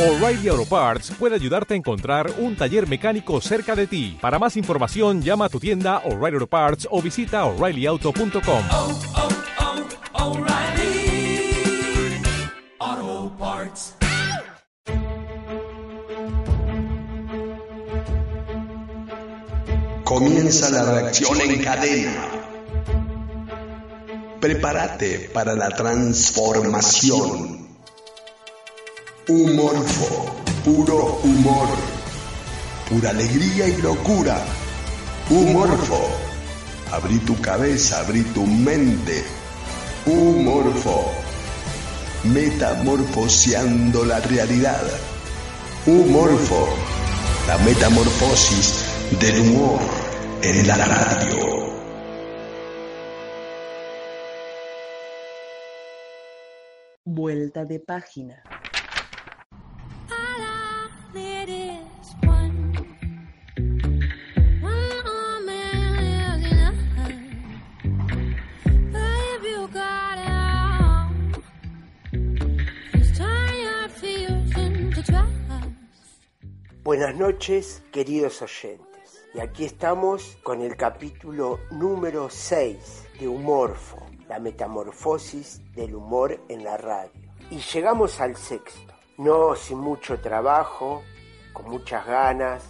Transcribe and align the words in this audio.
O'Reilly 0.00 0.48
Auto 0.48 0.64
Parts 0.64 1.12
puede 1.18 1.34
ayudarte 1.34 1.74
a 1.74 1.76
encontrar 1.76 2.32
un 2.38 2.56
taller 2.56 2.88
mecánico 2.88 3.38
cerca 3.42 3.76
de 3.76 3.86
ti. 3.86 4.16
Para 4.18 4.38
más 4.38 4.56
información, 4.56 5.20
llama 5.20 5.44
a 5.44 5.50
tu 5.50 5.60
tienda 5.60 5.98
O'Reilly 6.06 6.36
Auto 6.36 6.46
Parts 6.46 6.88
o 6.90 7.02
visita 7.02 7.44
oreillyauto.com. 7.44 8.64
oh, 8.70 8.98
oh, 12.78 13.32
Parts. 13.38 13.96
Comienza 20.04 20.70
la 20.70 20.94
reacción 20.94 21.38
en 21.42 21.62
cadena. 21.62 22.26
Prepárate 24.40 25.28
para 25.34 25.54
la 25.54 25.68
transformación. 25.68 27.69
Humorfo, 29.30 30.26
puro 30.64 31.20
humor, 31.22 31.68
pura 32.88 33.10
alegría 33.10 33.68
y 33.68 33.80
locura. 33.80 34.44
Humorfo, 35.30 36.00
abrí 36.90 37.16
tu 37.20 37.40
cabeza, 37.40 38.00
abrí 38.00 38.22
tu 38.34 38.44
mente. 38.44 39.22
Humorfo, 40.04 41.12
metamorfoseando 42.24 44.04
la 44.04 44.18
realidad. 44.18 44.82
Humorfo, 45.86 46.68
la 47.46 47.56
metamorfosis 47.58 48.84
del 49.20 49.42
humor 49.42 49.80
en 50.42 50.66
la 50.66 50.74
radio. 50.74 51.70
Vuelta 57.04 57.64
de 57.64 57.78
página. 57.78 58.42
Buenas 76.90 77.14
noches, 77.14 77.84
queridos 77.92 78.42
oyentes. 78.42 79.24
Y 79.32 79.38
aquí 79.38 79.64
estamos 79.64 80.36
con 80.42 80.60
el 80.60 80.76
capítulo 80.76 81.60
número 81.70 82.28
6 82.28 83.10
de 83.20 83.28
Humorfo, 83.28 84.04
la 84.28 84.40
metamorfosis 84.40 85.60
del 85.72 85.94
humor 85.94 86.40
en 86.48 86.64
la 86.64 86.76
radio. 86.76 87.12
Y 87.48 87.58
llegamos 87.58 88.20
al 88.20 88.34
sexto. 88.34 88.92
No 89.18 89.54
sin 89.54 89.78
mucho 89.78 90.18
trabajo, 90.18 91.04
con 91.52 91.70
muchas 91.70 92.04
ganas, 92.04 92.64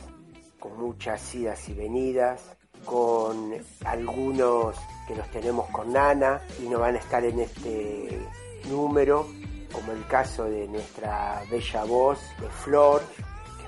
con 0.59 0.79
muchas 0.79 1.35
idas 1.35 1.67
y 1.71 1.73
venidas, 1.73 2.43
con 2.85 3.55
algunos 3.87 4.77
que 5.09 5.17
los 5.17 5.31
tenemos 5.31 5.67
con 5.71 5.95
Nana 5.95 6.43
y 6.63 6.69
no 6.69 6.81
van 6.81 6.97
a 6.97 6.99
estar 6.99 7.25
en 7.25 7.41
este 7.41 8.21
número, 8.69 9.27
como 9.73 9.93
el 9.93 10.07
caso 10.09 10.45
de 10.45 10.69
nuestra 10.69 11.43
bella 11.51 11.85
voz 11.85 12.21
de 12.39 12.51
Flor, 12.51 13.01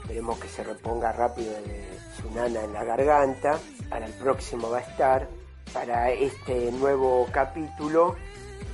esperemos 0.03 0.39
que 0.39 0.49
se 0.49 0.65
reponga 0.65 1.13
rápido 1.13 1.53
de 1.53 1.85
su 2.21 2.31
nana 2.35 2.63
en 2.63 2.73
la 2.73 2.85
garganta. 2.85 3.59
Para 3.89 4.07
el 4.07 4.13
próximo 4.13 4.71
va 4.71 4.79
a 4.79 4.81
estar. 4.81 5.29
Para 5.73 6.11
este 6.11 6.73
nuevo 6.73 7.27
capítulo 7.33 8.17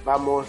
vamos 0.05 0.47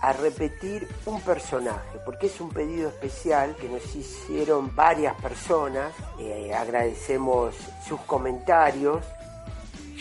a 0.00 0.12
repetir 0.12 0.88
un 1.04 1.20
personaje, 1.20 1.98
porque 2.04 2.26
es 2.26 2.40
un 2.40 2.48
pedido 2.50 2.88
especial 2.88 3.56
que 3.56 3.68
nos 3.68 3.94
hicieron 3.94 4.74
varias 4.74 5.20
personas. 5.20 5.92
Eh, 6.18 6.54
agradecemos 6.54 7.54
sus 7.86 8.00
comentarios. 8.02 9.04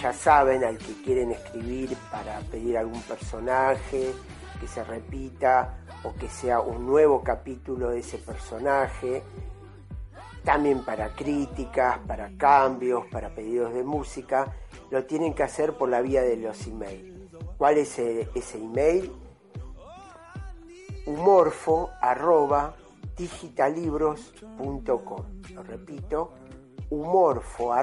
Ya 0.02 0.13
saben, 0.13 0.63
al 0.63 0.77
que 0.77 1.02
quieren 1.03 1.32
escribir 1.32 1.95
para 2.11 2.39
pedir 2.52 2.77
algún 2.77 3.02
personaje 3.02 4.14
que 4.59 4.67
se 4.67 4.83
repita 4.83 5.77
o 6.03 6.14
que 6.14 6.30
sea 6.30 6.59
un 6.59 6.86
nuevo 6.86 7.23
capítulo 7.23 7.89
de 7.89 7.99
ese 7.99 8.17
personaje. 8.17 9.23
También 10.45 10.86
para 10.86 11.14
críticas, 11.14 12.00
para 12.08 12.32
cambios, 12.38 13.06
para 13.08 13.36
pedidos 13.36 13.73
de 13.73 13.83
música, 13.83 14.56
lo 14.92 15.04
tienen 15.04 15.33
que 15.33 15.44
hacer 15.44 15.73
por 15.73 15.89
la 15.89 16.02
vía 16.02 16.22
de 16.22 16.38
los 16.38 16.66
emails. 16.67 17.14
¿Cuál 17.58 17.80
es 17.80 18.00
eh, 18.00 18.30
ese 18.36 18.60
email? 18.60 19.11
humorfo 21.06 21.92
digitalibros.com. 23.16 25.23
Lo 25.54 25.64
repito, 25.64 26.33
humorfo 26.89 27.73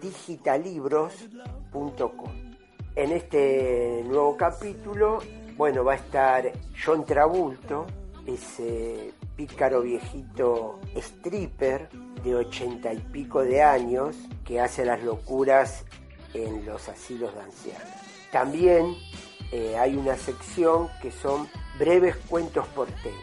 digitalibros.com. 0.00 2.32
En 2.96 3.12
este 3.12 4.02
nuevo 4.06 4.36
capítulo, 4.36 5.20
bueno, 5.56 5.84
va 5.84 5.92
a 5.92 5.96
estar 5.96 6.50
John 6.84 7.04
Trabulto, 7.04 7.86
ese 8.26 9.12
pícaro 9.36 9.82
viejito 9.82 10.80
stripper 10.94 11.88
de 12.22 12.34
ochenta 12.34 12.92
y 12.92 12.98
pico 12.98 13.42
de 13.42 13.62
años 13.62 14.16
que 14.44 14.60
hace 14.60 14.84
las 14.84 15.02
locuras 15.02 15.84
en 16.32 16.64
los 16.66 16.88
asilos 16.88 17.34
de 17.34 17.40
ancianos. 17.40 17.88
También 18.32 18.94
eh, 19.52 19.76
hay 19.76 19.96
una 19.96 20.16
sección 20.16 20.88
que 21.00 21.10
son 21.10 21.48
breves 21.78 22.16
cuentos 22.28 22.66
porteños, 22.68 23.18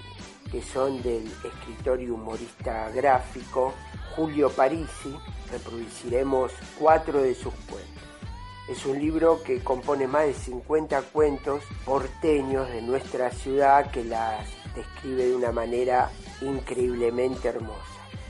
que 0.52 0.62
son 0.62 1.02
del 1.02 1.28
escritor 1.44 2.02
y 2.02 2.10
humorista 2.10 2.90
gráfico 2.90 3.74
Julio 4.16 4.50
Parisi. 4.50 5.16
Reproduciremos 5.52 6.52
cuatro 6.80 7.22
de 7.22 7.36
sus 7.36 7.54
cuentos. 7.70 8.01
Es 8.72 8.86
un 8.86 8.98
libro 9.00 9.44
que 9.44 9.60
compone 9.60 10.08
más 10.08 10.28
de 10.28 10.34
50 10.34 11.02
cuentos 11.12 11.62
porteños 11.84 12.70
de 12.70 12.82
nuestra 12.82 13.30
ciudad 13.30 13.92
que 13.92 14.02
las 14.06 14.48
describe 14.74 15.26
de 15.26 15.36
una 15.36 15.52
manera 15.52 16.10
increíblemente 16.40 17.50
hermosa. 17.50 17.82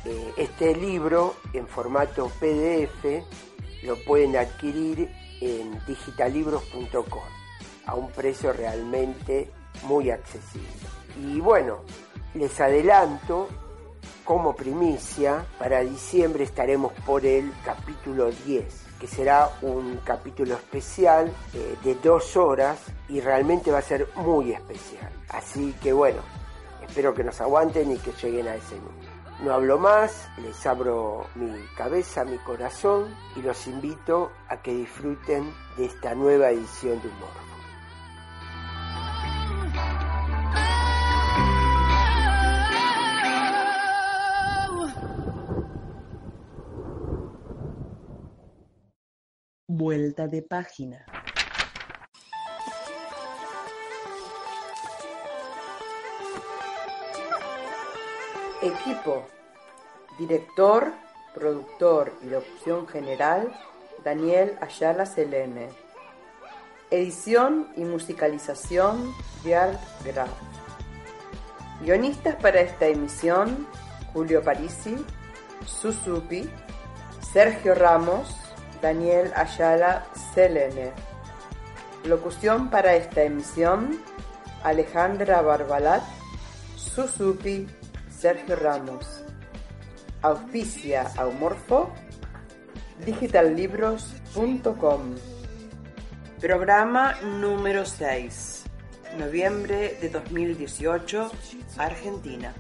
Eh, 0.04 0.34
este 0.38 0.76
libro 0.76 1.36
en 1.54 1.68
formato 1.68 2.32
PDF 2.40 3.24
lo 3.84 4.04
pueden 4.04 4.36
adquirir 4.36 5.12
en 5.42 5.80
digitalibros.com 5.86 7.22
a 7.86 7.94
un 7.94 8.10
precio 8.10 8.52
realmente 8.52 9.52
muy 9.84 10.10
accesible. 10.10 10.66
Y 11.24 11.40
bueno, 11.40 11.82
les 12.34 12.60
adelanto 12.60 13.48
como 14.26 14.56
primicia, 14.56 15.46
para 15.60 15.82
diciembre 15.82 16.46
estaremos 16.46 16.94
por 17.06 17.28
el 17.28 17.54
capítulo 17.64 18.32
10, 18.32 18.81
que 19.02 19.08
será 19.08 19.50
un 19.64 19.98
capítulo 20.06 20.54
especial 20.54 21.34
eh, 21.56 21.76
de 21.84 21.96
dos 21.96 22.38
horas 22.38 22.78
y 23.10 23.20
realmente 23.20 23.72
va 23.72 23.80
a 23.80 23.82
ser 23.82 24.08
muy 24.16 24.52
especial. 24.52 25.12
Así 25.30 25.74
que 25.82 25.92
bueno, 25.92 26.20
espero 26.88 27.12
que 27.12 27.24
nos 27.24 27.42
aguanten 27.42 27.90
y 27.90 27.98
que 27.98 28.12
lleguen 28.12 28.48
a 28.48 28.54
ese 28.54 28.76
número. 28.76 29.12
No 29.44 29.54
hablo 29.56 29.80
más, 29.80 30.30
les 30.38 30.68
abro 30.68 31.26
mi 31.34 31.52
cabeza, 31.76 32.24
mi 32.26 32.38
corazón 32.38 33.08
y 33.36 33.42
los 33.42 33.66
invito 33.66 34.30
a 34.48 34.62
que 34.62 34.72
disfruten 34.72 35.52
de 35.78 35.86
esta 35.86 36.14
nueva 36.14 36.52
edición 36.52 37.02
de 37.02 37.08
Humor. 37.08 37.51
Vuelta 49.84 50.28
de 50.28 50.44
página. 50.44 51.04
Equipo. 58.62 59.26
Director, 60.20 60.94
productor 61.34 62.14
y 62.22 62.28
locución 62.28 62.88
general, 62.88 63.52
Daniel 64.04 64.56
Ayala 64.62 65.08
Selene. 65.08 65.70
Edición 66.92 67.68
y 67.76 67.84
musicalización, 67.84 69.12
Björn 69.44 69.80
Graf. 70.06 70.30
Guionistas 71.82 72.36
para 72.36 72.62
esta 72.62 72.86
emisión, 72.86 73.66
Julio 74.14 74.44
Parisi, 74.44 75.04
Susupi, 75.66 76.48
Sergio 77.34 77.74
Ramos, 77.74 78.41
Daniel 78.82 79.32
Ayala 79.36 80.06
Selene. 80.34 80.92
Locución 82.06 82.70
para 82.70 82.96
esta 82.96 83.24
emisión, 83.24 84.00
Alejandra 84.64 85.42
Barbalat, 85.42 86.02
Susupi, 86.76 87.68
Sergio 88.10 88.56
Ramos. 88.56 89.24
Auspicia 90.24 91.12
Aumorfo, 91.18 91.92
digitallibros.com. 93.06 95.16
Programa 96.40 97.16
número 97.22 97.86
6, 97.86 98.64
noviembre 99.18 99.98
de 100.02 100.10
2018, 100.10 101.32
Argentina. 101.78 102.54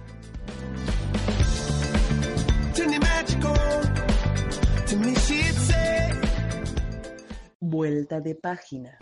Vuelta 7.61 8.19
de 8.19 8.35
página. 8.35 8.97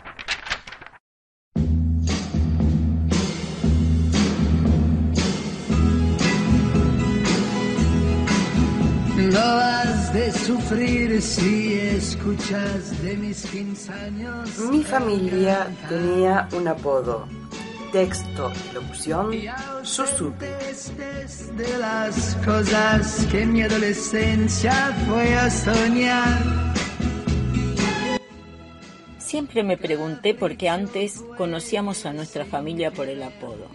No 9.16 9.40
has 9.40 10.12
de 10.12 10.30
sufrir 10.30 11.20
si 11.20 11.72
escuchas 11.74 13.02
de 13.02 13.16
mis 13.16 13.44
15 13.46 13.92
años. 13.92 14.58
Mi 14.70 14.84
familia 14.84 15.66
tenía 15.88 16.48
un 16.52 16.68
apodo, 16.68 17.26
texto, 17.90 18.52
locución, 18.72 19.32
susurro 19.82 20.36
las 21.78 22.36
cosas 22.44 23.26
que 23.30 23.44
mi 23.44 23.62
adolescencia 23.62 24.72
fue 25.08 25.34
a 25.34 25.50
soñar. 25.50 26.38
Siempre 29.18 29.62
me 29.62 29.76
pregunté 29.76 30.34
por 30.34 30.56
qué 30.56 30.68
antes 30.68 31.24
conocíamos 31.36 32.06
a 32.06 32.12
nuestra 32.12 32.44
familia 32.44 32.90
por 32.90 33.08
el 33.08 33.22
apodo. 33.22 33.68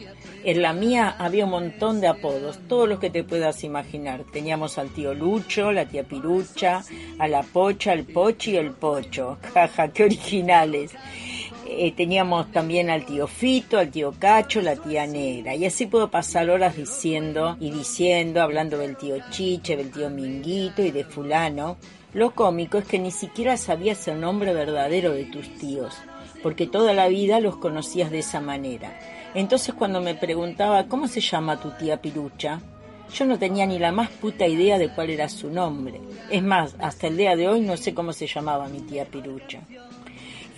En 0.43 0.61
la 0.61 0.73
mía 0.73 1.15
había 1.17 1.45
un 1.45 1.51
montón 1.51 2.01
de 2.01 2.07
apodos, 2.07 2.59
todos 2.67 2.87
los 2.87 2.99
que 2.99 3.09
te 3.09 3.23
puedas 3.23 3.63
imaginar. 3.63 4.23
Teníamos 4.31 4.77
al 4.77 4.89
tío 4.89 5.13
Lucho, 5.13 5.71
la 5.71 5.85
tía 5.85 6.03
Pirucha, 6.03 6.83
a 7.19 7.27
la 7.27 7.43
Pocha, 7.43 7.93
el 7.93 8.05
Pochi 8.05 8.51
y 8.51 8.57
el 8.57 8.71
Pocho. 8.71 9.37
Jaja, 9.53 9.89
qué 9.89 10.03
originales. 10.03 10.91
Eh, 11.67 11.93
teníamos 11.93 12.51
también 12.51 12.91
al 12.91 13.05
tío 13.05 13.25
Fito, 13.25 13.79
al 13.79 13.89
tío 13.89 14.13
Cacho, 14.17 14.61
la 14.61 14.75
tía 14.75 15.07
Negra. 15.07 15.55
Y 15.55 15.65
así 15.65 15.87
puedo 15.87 16.11
pasar 16.11 16.49
horas 16.49 16.77
diciendo 16.77 17.57
y 17.59 17.71
diciendo, 17.71 18.41
hablando 18.41 18.77
del 18.77 18.95
tío 18.95 19.15
Chiche, 19.31 19.75
del 19.75 19.91
tío 19.91 20.09
Minguito 20.09 20.83
y 20.83 20.91
de 20.91 21.03
fulano. 21.03 21.77
Lo 22.13 22.35
cómico 22.35 22.77
es 22.77 22.85
que 22.85 22.99
ni 22.99 23.11
siquiera 23.11 23.57
sabías 23.57 24.07
el 24.07 24.21
nombre 24.21 24.53
verdadero 24.53 25.11
de 25.11 25.25
tus 25.25 25.49
tíos, 25.57 25.95
porque 26.41 26.67
toda 26.67 26.93
la 26.93 27.07
vida 27.07 27.39
los 27.39 27.57
conocías 27.57 28.11
de 28.11 28.19
esa 28.19 28.39
manera. 28.39 28.97
Entonces 29.33 29.73
cuando 29.73 29.99
me 29.99 30.15
preguntaba 30.15 30.87
cómo 30.87 31.07
se 31.07 31.19
llama 31.19 31.59
tu 31.59 31.71
tía 31.71 32.01
Pirucha, 32.01 32.61
yo 33.13 33.25
no 33.25 33.37
tenía 33.37 33.65
ni 33.65 33.79
la 33.79 33.91
más 33.91 34.09
puta 34.09 34.47
idea 34.47 34.77
de 34.77 34.93
cuál 34.93 35.09
era 35.09 35.27
su 35.27 35.49
nombre. 35.49 35.99
Es 36.29 36.41
más, 36.41 36.75
hasta 36.79 37.07
el 37.07 37.17
día 37.17 37.35
de 37.35 37.49
hoy 37.49 37.61
no 37.61 37.75
sé 37.75 37.93
cómo 37.93 38.13
se 38.13 38.27
llamaba 38.27 38.69
mi 38.69 38.79
tía 38.81 39.05
Pirucha. 39.05 39.61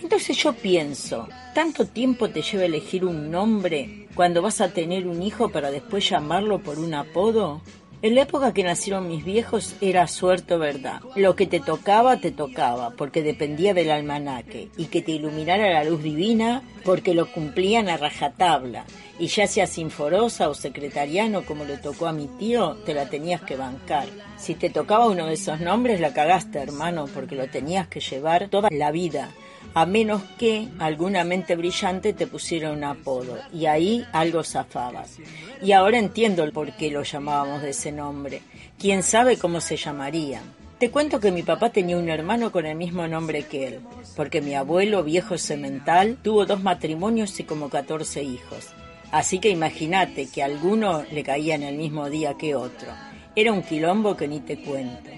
Entonces 0.02 0.36
yo 0.36 0.52
pienso, 0.52 1.28
¿tanto 1.54 1.84
tiempo 1.84 2.28
te 2.30 2.42
lleva 2.42 2.64
elegir 2.64 3.04
un 3.04 3.30
nombre 3.30 4.06
cuando 4.14 4.42
vas 4.42 4.60
a 4.60 4.72
tener 4.72 5.06
un 5.08 5.22
hijo 5.22 5.48
para 5.48 5.70
después 5.70 6.08
llamarlo 6.08 6.60
por 6.60 6.78
un 6.78 6.94
apodo? 6.94 7.60
En 8.00 8.14
la 8.14 8.22
época 8.22 8.54
que 8.54 8.62
nacieron 8.62 9.08
mis 9.08 9.24
viejos 9.24 9.74
era 9.80 10.06
suerte 10.06 10.56
verdad. 10.56 11.00
Lo 11.16 11.34
que 11.34 11.48
te 11.48 11.58
tocaba, 11.58 12.20
te 12.20 12.30
tocaba, 12.30 12.90
porque 12.90 13.24
dependía 13.24 13.74
del 13.74 13.90
almanaque, 13.90 14.68
y 14.76 14.84
que 14.84 15.02
te 15.02 15.10
iluminara 15.10 15.72
la 15.72 15.82
luz 15.82 16.00
divina, 16.00 16.62
porque 16.84 17.12
lo 17.12 17.26
cumplían 17.32 17.88
a 17.88 17.96
rajatabla. 17.96 18.84
Y 19.18 19.26
ya 19.26 19.48
sea 19.48 19.66
sinforosa 19.66 20.48
o 20.48 20.54
secretariano 20.54 21.44
como 21.44 21.64
le 21.64 21.76
tocó 21.76 22.06
a 22.06 22.12
mi 22.12 22.28
tío, 22.38 22.76
te 22.86 22.94
la 22.94 23.10
tenías 23.10 23.42
que 23.42 23.56
bancar. 23.56 24.06
Si 24.36 24.54
te 24.54 24.70
tocaba 24.70 25.08
uno 25.08 25.26
de 25.26 25.34
esos 25.34 25.58
nombres, 25.58 26.00
la 26.00 26.14
cagaste, 26.14 26.60
hermano, 26.60 27.06
porque 27.12 27.34
lo 27.34 27.48
tenías 27.48 27.88
que 27.88 27.98
llevar 27.98 28.48
toda 28.48 28.68
la 28.70 28.92
vida 28.92 29.30
a 29.74 29.86
menos 29.86 30.22
que 30.38 30.68
alguna 30.78 31.24
mente 31.24 31.56
brillante 31.56 32.12
te 32.12 32.26
pusiera 32.26 32.72
un 32.72 32.84
apodo, 32.84 33.38
y 33.52 33.66
ahí 33.66 34.04
algo 34.12 34.42
zafabas. 34.42 35.18
Y 35.62 35.72
ahora 35.72 35.98
entiendo 35.98 36.50
por 36.52 36.72
qué 36.76 36.90
lo 36.90 37.02
llamábamos 37.02 37.62
de 37.62 37.70
ese 37.70 37.92
nombre. 37.92 38.42
¿Quién 38.78 39.02
sabe 39.02 39.36
cómo 39.36 39.60
se 39.60 39.76
llamaría? 39.76 40.40
Te 40.78 40.90
cuento 40.90 41.18
que 41.18 41.32
mi 41.32 41.42
papá 41.42 41.70
tenía 41.70 41.98
un 41.98 42.08
hermano 42.08 42.52
con 42.52 42.64
el 42.64 42.76
mismo 42.76 43.08
nombre 43.08 43.42
que 43.42 43.66
él, 43.66 43.80
porque 44.14 44.40
mi 44.40 44.54
abuelo, 44.54 45.02
viejo 45.02 45.36
semental, 45.36 46.18
tuvo 46.22 46.46
dos 46.46 46.62
matrimonios 46.62 47.38
y 47.40 47.44
como 47.44 47.68
14 47.68 48.22
hijos. 48.22 48.68
Así 49.10 49.40
que 49.40 49.48
imagínate 49.48 50.28
que 50.28 50.42
alguno 50.42 51.02
le 51.10 51.24
caía 51.24 51.56
en 51.56 51.64
el 51.64 51.76
mismo 51.76 52.08
día 52.08 52.34
que 52.34 52.54
otro. 52.54 52.88
Era 53.34 53.52
un 53.52 53.62
quilombo 53.62 54.16
que 54.16 54.28
ni 54.28 54.38
te 54.40 54.60
cuento. 54.60 55.10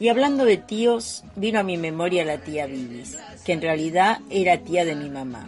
Y 0.00 0.08
hablando 0.08 0.44
de 0.44 0.56
tíos, 0.56 1.24
vino 1.36 1.60
a 1.60 1.62
mi 1.62 1.76
memoria 1.76 2.24
la 2.24 2.38
tía 2.38 2.66
Vivis, 2.66 3.16
que 3.44 3.52
en 3.52 3.62
realidad 3.62 4.18
era 4.28 4.58
tía 4.58 4.84
de 4.84 4.96
mi 4.96 5.08
mamá. 5.08 5.46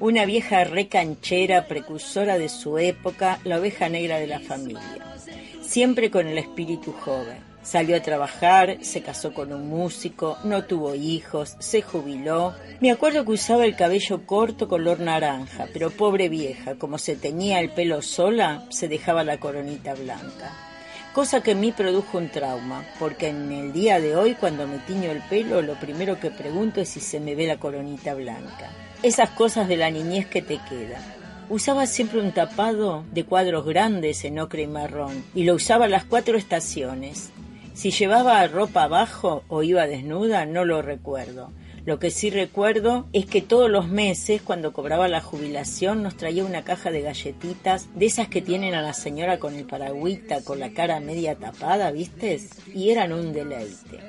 Una 0.00 0.24
vieja 0.24 0.64
recanchera, 0.64 1.66
precursora 1.66 2.36
de 2.36 2.48
su 2.48 2.78
época, 2.78 3.38
la 3.44 3.58
oveja 3.58 3.88
negra 3.88 4.18
de 4.18 4.26
la 4.26 4.40
familia. 4.40 5.16
Siempre 5.62 6.10
con 6.10 6.26
el 6.26 6.38
espíritu 6.38 6.92
joven. 6.92 7.38
Salió 7.62 7.96
a 7.96 8.02
trabajar, 8.02 8.78
se 8.82 9.02
casó 9.02 9.34
con 9.34 9.52
un 9.52 9.68
músico, 9.68 10.38
no 10.44 10.64
tuvo 10.64 10.94
hijos, 10.94 11.56
se 11.58 11.82
jubiló. 11.82 12.54
Me 12.80 12.92
acuerdo 12.92 13.24
que 13.24 13.32
usaba 13.32 13.64
el 13.64 13.74
cabello 13.74 14.24
corto 14.24 14.68
color 14.68 15.00
naranja, 15.00 15.66
pero 15.72 15.90
pobre 15.90 16.28
vieja, 16.28 16.76
como 16.76 16.98
se 16.98 17.16
tenía 17.16 17.58
el 17.58 17.70
pelo 17.70 18.02
sola, 18.02 18.64
se 18.70 18.86
dejaba 18.86 19.24
la 19.24 19.40
coronita 19.40 19.94
blanca 19.94 20.75
cosa 21.16 21.40
que 21.40 21.52
en 21.52 21.60
mí 21.60 21.72
produjo 21.72 22.18
un 22.18 22.28
trauma, 22.28 22.84
porque 22.98 23.28
en 23.28 23.50
el 23.50 23.72
día 23.72 23.98
de 24.00 24.14
hoy 24.16 24.34
cuando 24.34 24.68
me 24.68 24.76
tiño 24.80 25.10
el 25.10 25.22
pelo 25.22 25.62
lo 25.62 25.72
primero 25.80 26.20
que 26.20 26.30
pregunto 26.30 26.82
es 26.82 26.90
si 26.90 27.00
se 27.00 27.20
me 27.20 27.34
ve 27.34 27.46
la 27.46 27.56
coronita 27.56 28.12
blanca. 28.12 28.70
Esas 29.02 29.30
cosas 29.30 29.66
de 29.66 29.78
la 29.78 29.90
niñez 29.90 30.26
que 30.26 30.42
te 30.42 30.60
quedan. 30.68 31.02
Usaba 31.48 31.86
siempre 31.86 32.20
un 32.20 32.32
tapado 32.32 33.02
de 33.12 33.24
cuadros 33.24 33.64
grandes 33.64 34.26
en 34.26 34.38
ocre 34.38 34.64
y 34.64 34.66
marrón 34.66 35.24
y 35.34 35.44
lo 35.44 35.54
usaba 35.54 35.88
las 35.88 36.04
cuatro 36.04 36.36
estaciones. 36.36 37.30
Si 37.72 37.92
llevaba 37.92 38.46
ropa 38.46 38.82
abajo 38.82 39.42
o 39.48 39.62
iba 39.62 39.86
desnuda 39.86 40.44
no 40.44 40.66
lo 40.66 40.82
recuerdo. 40.82 41.50
Lo 41.86 42.00
que 42.00 42.10
sí 42.10 42.30
recuerdo 42.30 43.06
es 43.12 43.26
que 43.26 43.40
todos 43.40 43.70
los 43.70 43.86
meses, 43.86 44.42
cuando 44.42 44.72
cobraba 44.72 45.06
la 45.06 45.20
jubilación, 45.20 46.02
nos 46.02 46.16
traía 46.16 46.44
una 46.44 46.64
caja 46.64 46.90
de 46.90 47.00
galletitas, 47.00 47.88
de 47.94 48.06
esas 48.06 48.26
que 48.26 48.42
tienen 48.42 48.74
a 48.74 48.82
la 48.82 48.92
señora 48.92 49.38
con 49.38 49.54
el 49.54 49.66
paragüita, 49.66 50.42
con 50.42 50.58
la 50.58 50.70
cara 50.70 50.98
media 50.98 51.36
tapada, 51.36 51.92
¿viste? 51.92 52.40
Y 52.74 52.90
eran 52.90 53.12
un 53.12 53.32
deleite. 53.32 54.00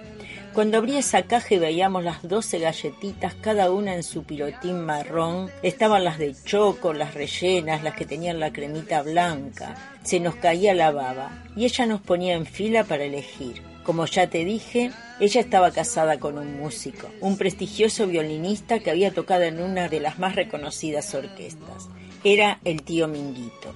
Cuando 0.53 0.79
abrí 0.79 0.97
esa 0.97 1.21
caja 1.21 1.53
y 1.53 1.59
veíamos 1.59 2.03
las 2.03 2.27
doce 2.27 2.57
galletitas, 2.57 3.35
cada 3.35 3.69
una 3.69 3.94
en 3.94 4.01
su 4.01 4.24
pilotín 4.24 4.83
marrón, 4.83 5.51
estaban 5.62 6.03
las 6.03 6.18
de 6.18 6.33
choco, 6.45 6.94
las 6.94 7.13
rellenas, 7.13 7.83
las 7.83 7.94
que 7.94 8.07
tenían 8.07 8.39
la 8.39 8.51
cremita 8.51 9.03
blanca. 9.03 9.75
Se 10.01 10.19
nos 10.19 10.33
caía 10.33 10.74
la 10.74 10.89
baba 10.89 11.44
y 11.56 11.65
ella 11.65 11.85
nos 11.85 12.01
ponía 12.01 12.33
en 12.33 12.47
fila 12.47 12.86
para 12.86 13.03
elegir. 13.03 13.62
Como 13.88 14.06
ya 14.06 14.29
te 14.29 14.44
dije, 14.44 14.91
ella 15.22 15.39
estaba 15.39 15.72
casada 15.72 16.20
con 16.20 16.38
un 16.38 16.60
músico, 16.60 17.10
un 17.22 17.38
prestigioso 17.38 18.06
violinista 18.06 18.79
que 18.79 18.91
había 18.91 19.13
tocado 19.13 19.44
en 19.44 19.62
una 19.62 19.88
de 19.88 20.01
las 20.01 20.20
más 20.20 20.36
reconocidas 20.36 21.15
orquestas. 21.15 21.88
Era 22.22 22.60
el 22.65 22.82
tío 22.84 23.08
Minguito. 23.08 23.74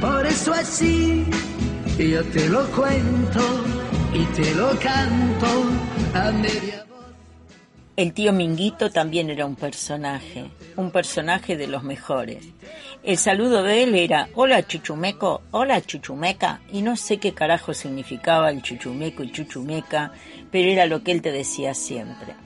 Por 0.00 0.26
eso 0.26 0.52
así 0.52 1.24
yo 1.96 2.24
te 2.24 2.48
lo 2.48 2.66
cuento 2.72 3.40
y 4.12 4.24
te 4.34 4.52
lo 4.56 4.70
canto 4.80 5.46
a 6.14 6.32
media. 6.32 6.87
El 7.98 8.12
tío 8.12 8.32
Minguito 8.32 8.92
también 8.92 9.28
era 9.28 9.44
un 9.44 9.56
personaje, 9.56 10.52
un 10.76 10.92
personaje 10.92 11.56
de 11.56 11.66
los 11.66 11.82
mejores. 11.82 12.46
El 13.02 13.18
saludo 13.18 13.64
de 13.64 13.82
él 13.82 13.96
era 13.96 14.28
hola 14.36 14.64
chuchumeco, 14.64 15.42
hola 15.50 15.80
chuchumeca, 15.80 16.60
y 16.70 16.82
no 16.82 16.94
sé 16.94 17.18
qué 17.18 17.34
carajo 17.34 17.74
significaba 17.74 18.50
el 18.50 18.62
chuchumeco 18.62 19.24
y 19.24 19.32
chuchumeca, 19.32 20.12
pero 20.52 20.70
era 20.70 20.86
lo 20.86 21.02
que 21.02 21.10
él 21.10 21.22
te 21.22 21.32
decía 21.32 21.74
siempre. 21.74 22.36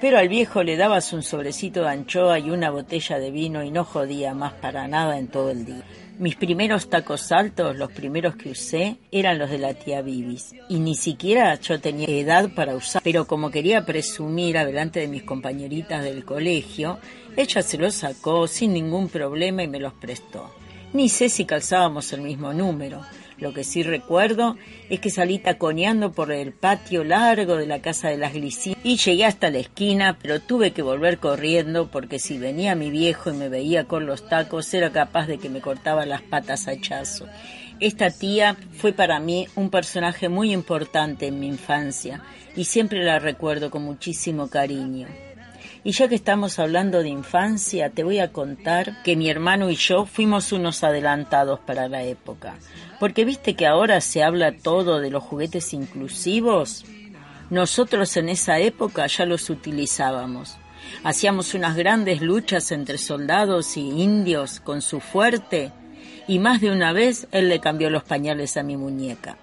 Pero 0.00 0.18
al 0.18 0.28
viejo 0.28 0.62
le 0.62 0.76
dabas 0.76 1.12
un 1.12 1.22
sobrecito 1.22 1.82
de 1.82 1.90
anchoa 1.90 2.38
y 2.38 2.50
una 2.50 2.70
botella 2.70 3.18
de 3.18 3.30
vino 3.30 3.62
y 3.62 3.70
no 3.70 3.84
jodía 3.84 4.32
más 4.32 4.54
para 4.54 4.88
nada 4.88 5.18
en 5.18 5.28
todo 5.28 5.50
el 5.50 5.66
día. 5.66 5.82
Mis 6.18 6.36
primeros 6.36 6.88
tacos 6.88 7.32
altos, 7.32 7.76
los 7.76 7.92
primeros 7.92 8.36
que 8.36 8.50
usé, 8.50 8.96
eran 9.10 9.38
los 9.38 9.50
de 9.50 9.58
la 9.58 9.74
tía 9.74 10.02
Vivis. 10.02 10.54
Y 10.68 10.78
ni 10.78 10.94
siquiera 10.94 11.54
yo 11.60 11.80
tenía 11.80 12.08
edad 12.08 12.50
para 12.54 12.76
usar. 12.76 13.02
Pero 13.02 13.26
como 13.26 13.50
quería 13.50 13.84
presumir 13.84 14.56
adelante 14.56 15.00
de 15.00 15.08
mis 15.08 15.22
compañeritas 15.22 16.02
del 16.02 16.24
colegio, 16.24 16.98
ella 17.36 17.62
se 17.62 17.78
los 17.78 17.94
sacó 17.94 18.46
sin 18.46 18.72
ningún 18.72 19.08
problema 19.08 19.62
y 19.62 19.68
me 19.68 19.80
los 19.80 19.92
prestó. 19.94 20.50
Ni 20.92 21.08
sé 21.08 21.28
si 21.28 21.44
calzábamos 21.44 22.12
el 22.12 22.22
mismo 22.22 22.52
número. 22.52 23.00
Lo 23.40 23.54
que 23.54 23.64
sí 23.64 23.82
recuerdo 23.82 24.56
es 24.90 25.00
que 25.00 25.10
salí 25.10 25.38
taconeando 25.38 26.12
por 26.12 26.30
el 26.30 26.52
patio 26.52 27.04
largo 27.04 27.56
de 27.56 27.66
la 27.66 27.80
casa 27.80 28.08
de 28.08 28.18
las 28.18 28.34
Glicín 28.34 28.76
y 28.84 28.96
llegué 28.96 29.24
hasta 29.24 29.50
la 29.50 29.58
esquina, 29.58 30.18
pero 30.20 30.40
tuve 30.40 30.72
que 30.72 30.82
volver 30.82 31.18
corriendo 31.18 31.90
porque 31.90 32.18
si 32.18 32.38
venía 32.38 32.74
mi 32.74 32.90
viejo 32.90 33.30
y 33.30 33.34
me 33.34 33.48
veía 33.48 33.84
con 33.84 34.06
los 34.06 34.28
tacos 34.28 34.72
era 34.74 34.90
capaz 34.90 35.26
de 35.26 35.38
que 35.38 35.48
me 35.48 35.62
cortaba 35.62 36.04
las 36.04 36.22
patas 36.22 36.68
a 36.68 36.72
hachazo. 36.72 37.26
Esta 37.80 38.10
tía 38.10 38.56
fue 38.74 38.92
para 38.92 39.18
mí 39.20 39.48
un 39.56 39.70
personaje 39.70 40.28
muy 40.28 40.52
importante 40.52 41.28
en 41.28 41.40
mi 41.40 41.46
infancia 41.46 42.22
y 42.54 42.64
siempre 42.64 43.02
la 43.02 43.18
recuerdo 43.18 43.70
con 43.70 43.82
muchísimo 43.82 44.48
cariño. 44.48 45.08
Y 45.82 45.92
ya 45.92 46.08
que 46.08 46.14
estamos 46.14 46.58
hablando 46.58 47.02
de 47.02 47.08
infancia, 47.08 47.88
te 47.88 48.04
voy 48.04 48.18
a 48.18 48.32
contar 48.32 49.02
que 49.02 49.16
mi 49.16 49.30
hermano 49.30 49.70
y 49.70 49.76
yo 49.76 50.04
fuimos 50.04 50.52
unos 50.52 50.84
adelantados 50.84 51.58
para 51.60 51.88
la 51.88 52.02
época. 52.02 52.56
Porque 52.98 53.24
viste 53.24 53.54
que 53.54 53.66
ahora 53.66 54.02
se 54.02 54.22
habla 54.22 54.52
todo 54.52 55.00
de 55.00 55.10
los 55.10 55.22
juguetes 55.22 55.72
inclusivos. 55.72 56.84
Nosotros 57.48 58.14
en 58.18 58.28
esa 58.28 58.58
época 58.58 59.06
ya 59.06 59.24
los 59.24 59.48
utilizábamos. 59.48 60.58
Hacíamos 61.02 61.54
unas 61.54 61.76
grandes 61.76 62.20
luchas 62.20 62.72
entre 62.72 62.98
soldados 62.98 63.78
y 63.78 64.02
indios 64.02 64.60
con 64.60 64.82
su 64.82 65.00
fuerte 65.00 65.72
y 66.28 66.40
más 66.40 66.60
de 66.60 66.70
una 66.70 66.92
vez 66.92 67.26
él 67.32 67.48
le 67.48 67.60
cambió 67.60 67.88
los 67.88 68.04
pañales 68.04 68.58
a 68.58 68.62
mi 68.62 68.76
muñeca. 68.76 69.38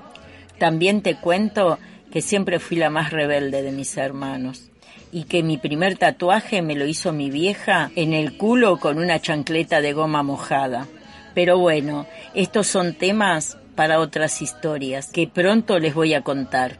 También 0.59 1.01
te 1.01 1.15
cuento 1.15 1.79
que 2.11 2.21
siempre 2.21 2.59
fui 2.59 2.77
la 2.77 2.91
más 2.91 3.11
rebelde 3.11 3.63
de 3.63 3.71
mis 3.71 3.97
hermanos 3.97 4.66
y 5.11 5.23
que 5.23 5.43
mi 5.43 5.57
primer 5.57 5.97
tatuaje 5.97 6.61
me 6.61 6.75
lo 6.75 6.85
hizo 6.85 7.13
mi 7.13 7.29
vieja 7.29 7.91
en 7.95 8.13
el 8.13 8.37
culo 8.37 8.77
con 8.77 8.97
una 8.97 9.19
chancleta 9.19 9.81
de 9.81 9.93
goma 9.93 10.23
mojada. 10.23 10.87
Pero 11.33 11.57
bueno, 11.57 12.07
estos 12.33 12.67
son 12.67 12.93
temas 12.93 13.57
para 13.75 13.99
otras 13.99 14.41
historias 14.41 15.11
que 15.11 15.27
pronto 15.27 15.79
les 15.79 15.93
voy 15.93 16.13
a 16.13 16.21
contar. 16.21 16.79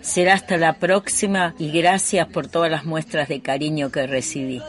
Será 0.00 0.34
hasta 0.34 0.56
la 0.56 0.74
próxima 0.74 1.54
y 1.58 1.70
gracias 1.70 2.26
por 2.28 2.48
todas 2.48 2.70
las 2.70 2.84
muestras 2.84 3.28
de 3.28 3.40
cariño 3.40 3.90
que 3.90 4.06
recibí. 4.06 4.62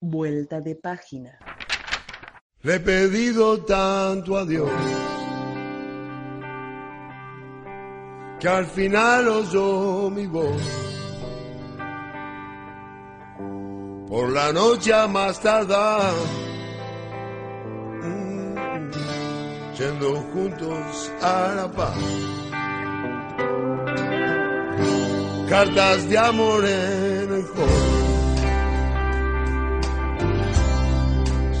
Vuelta 0.00 0.60
de 0.60 0.74
página. 0.74 1.38
Le 2.60 2.74
he 2.74 2.80
pedido 2.80 3.58
tanto 3.58 4.36
a 4.36 4.44
Dios 4.44 4.68
que 8.40 8.48
al 8.48 8.66
final 8.66 9.28
oyó 9.28 10.10
mi 10.10 10.26
voz. 10.26 10.60
Por 14.08 14.30
la 14.32 14.52
noche 14.52 14.92
a 14.92 15.06
más 15.06 15.40
tardar, 15.40 16.12
mm, 18.02 18.90
yendo 19.78 20.14
juntos 20.32 21.12
a 21.22 21.54
la 21.54 21.70
paz. 21.70 21.96
Cartas 25.48 26.08
de 26.08 26.18
amor 26.18 26.64
en 26.64 27.32
el 27.34 27.44
fondo. 27.44 27.77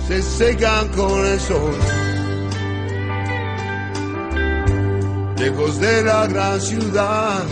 Se 0.08 0.22
secan 0.22 0.88
con 0.88 1.26
el 1.26 1.38
sol. 1.38 1.74
Lejos 5.36 5.78
de 5.80 6.02
la 6.02 6.26
gran 6.26 6.60
ciudad, 6.60 7.42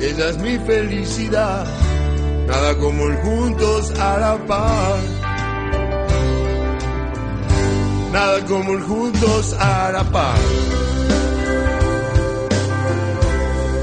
ella 0.00 0.30
es 0.30 0.38
mi 0.38 0.58
felicidad. 0.58 1.66
Nada 2.46 2.74
como 2.78 3.06
el 3.06 3.16
juntos 3.18 3.92
a 4.00 4.18
la 4.18 4.46
paz. 4.46 5.00
Nada 8.12 8.44
como 8.46 8.72
el 8.72 8.82
juntos 8.82 9.54
a 9.58 9.92
la 9.92 10.04
paz. 10.04 10.40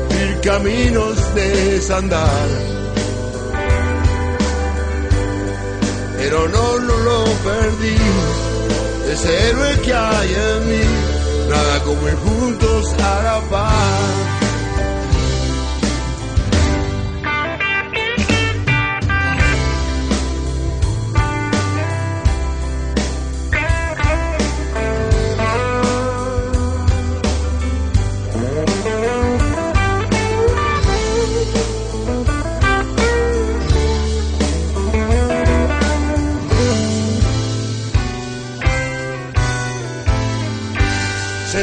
Mil 0.09 0.41
caminos 0.41 1.35
de 1.35 1.71
desandar. 1.73 2.68
Pero 6.19 6.47
no, 6.49 6.77
lo 6.77 7.23
perdí. 7.43 7.97
Ese 9.11 9.49
héroe 9.49 9.79
que 9.81 9.93
hay 9.93 10.33
en 10.33 10.69
mí, 10.69 10.83
nada 11.49 11.83
como 11.83 12.07
ir 12.07 12.15
juntos 12.15 12.93
a 13.01 13.23
la. 13.23 14.38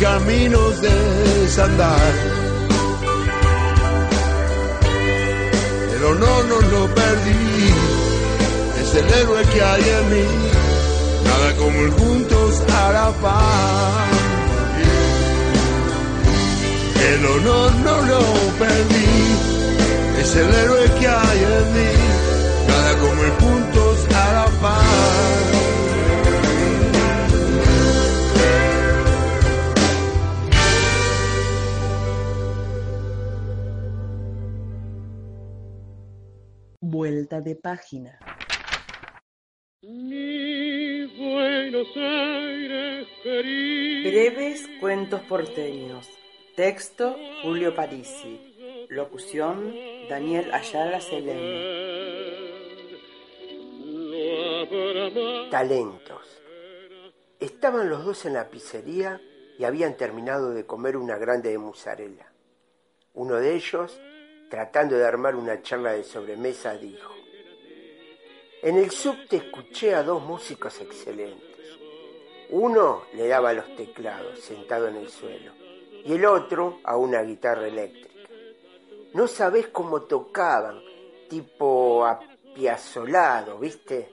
Caminos 0.00 0.80
de 0.80 0.94
desandar. 1.40 2.12
Pero 5.90 6.14
no, 6.14 6.42
no 6.44 6.60
lo 6.72 6.94
perdí, 6.94 7.74
es 8.80 8.94
el 8.94 9.12
héroe 9.12 9.42
que 9.52 9.62
hay 9.62 9.82
en 9.82 10.10
mí, 10.10 10.28
nada 11.24 11.54
como 11.56 11.80
el 11.80 11.90
juntos 11.90 12.62
la 12.68 13.12
paz. 13.22 14.20
El 17.12 17.26
honor 17.26 17.72
no 17.84 18.02
lo 18.02 18.20
perdí, 18.58 19.12
es 20.20 20.36
el 20.36 20.54
héroe 20.54 20.84
que 20.98 21.08
hay 21.08 21.38
en 21.58 21.66
mí, 21.74 21.92
nada 22.68 22.98
como 22.98 23.22
el 23.24 23.32
Vuelta 37.30 37.48
de 37.48 37.54
página. 37.54 38.18
Breves 44.02 44.68
cuentos 44.80 45.20
porteños. 45.22 46.08
Texto 46.56 47.16
Julio 47.42 47.72
Parisi. 47.76 48.86
Locución 48.88 49.72
Daniel 50.08 50.52
Ayala 50.52 51.00
Selene. 51.00 51.80
Talentos. 55.50 56.42
Estaban 57.38 57.88
los 57.88 58.04
dos 58.04 58.26
en 58.26 58.32
la 58.34 58.50
pizzería 58.50 59.20
y 59.56 59.62
habían 59.64 59.96
terminado 59.96 60.50
de 60.50 60.66
comer 60.66 60.96
una 60.96 61.16
grande 61.16 61.50
de 61.50 61.58
mozzarella. 61.58 62.32
Uno 63.14 63.36
de 63.36 63.54
ellos, 63.54 64.00
tratando 64.48 64.96
de 64.96 65.06
armar 65.06 65.36
una 65.36 65.62
charla 65.62 65.92
de 65.92 66.02
sobremesa, 66.02 66.76
dijo, 66.76 67.19
En 68.62 68.76
el 68.76 68.90
subte 68.90 69.36
escuché 69.36 69.94
a 69.94 70.02
dos 70.02 70.22
músicos 70.22 70.78
excelentes. 70.80 71.78
Uno 72.50 73.04
le 73.14 73.26
daba 73.26 73.54
los 73.54 73.74
teclados, 73.74 74.38
sentado 74.40 74.88
en 74.88 74.96
el 74.96 75.08
suelo, 75.08 75.52
y 76.04 76.12
el 76.12 76.26
otro 76.26 76.80
a 76.84 76.96
una 76.98 77.22
guitarra 77.22 77.68
eléctrica. 77.68 78.28
No 79.14 79.26
sabés 79.28 79.68
cómo 79.68 80.02
tocaban, 80.02 80.82
tipo 81.28 82.04
apiazolado, 82.04 83.58
¿viste? 83.58 84.12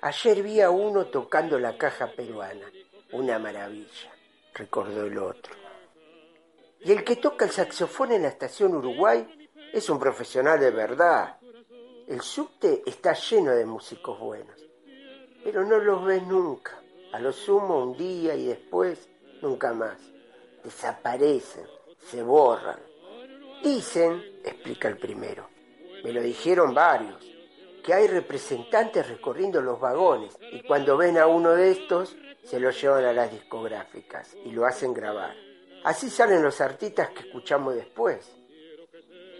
Ayer 0.00 0.42
vi 0.42 0.60
a 0.60 0.70
uno 0.70 1.06
tocando 1.06 1.58
la 1.58 1.78
caja 1.78 2.08
peruana. 2.08 2.70
Una 3.12 3.38
maravilla, 3.38 4.12
recordó 4.54 5.06
el 5.06 5.18
otro. 5.18 5.54
Y 6.80 6.90
el 6.90 7.04
que 7.04 7.16
toca 7.16 7.44
el 7.44 7.52
saxofón 7.52 8.10
en 8.10 8.22
la 8.22 8.28
estación 8.28 8.74
Uruguay 8.74 9.48
es 9.72 9.88
un 9.88 10.00
profesional 10.00 10.58
de 10.58 10.72
verdad. 10.72 11.38
El 12.06 12.20
subte 12.20 12.82
está 12.84 13.14
lleno 13.14 13.52
de 13.52 13.64
músicos 13.64 14.18
buenos, 14.18 14.60
pero 15.42 15.64
no 15.64 15.78
los 15.78 16.04
ves 16.04 16.22
nunca. 16.26 16.78
A 17.14 17.18
lo 17.18 17.32
sumo 17.32 17.82
un 17.82 17.96
día 17.96 18.34
y 18.34 18.46
después 18.46 19.08
nunca 19.40 19.72
más. 19.72 19.98
Desaparecen, 20.62 21.64
se 21.98 22.22
borran. 22.22 22.78
Dicen, 23.62 24.22
explica 24.44 24.88
el 24.88 24.98
primero, 24.98 25.48
me 26.02 26.12
lo 26.12 26.20
dijeron 26.20 26.74
varios, 26.74 27.24
que 27.82 27.94
hay 27.94 28.06
representantes 28.06 29.08
recorriendo 29.08 29.62
los 29.62 29.80
vagones 29.80 30.36
y 30.52 30.62
cuando 30.62 30.98
ven 30.98 31.16
a 31.16 31.26
uno 31.26 31.52
de 31.52 31.70
estos 31.70 32.14
se 32.42 32.60
lo 32.60 32.70
llevan 32.70 33.06
a 33.06 33.14
las 33.14 33.30
discográficas 33.30 34.36
y 34.44 34.50
lo 34.50 34.66
hacen 34.66 34.92
grabar. 34.92 35.34
Así 35.84 36.10
salen 36.10 36.42
los 36.42 36.60
artistas 36.60 37.10
que 37.10 37.20
escuchamos 37.20 37.74
después. 37.74 38.43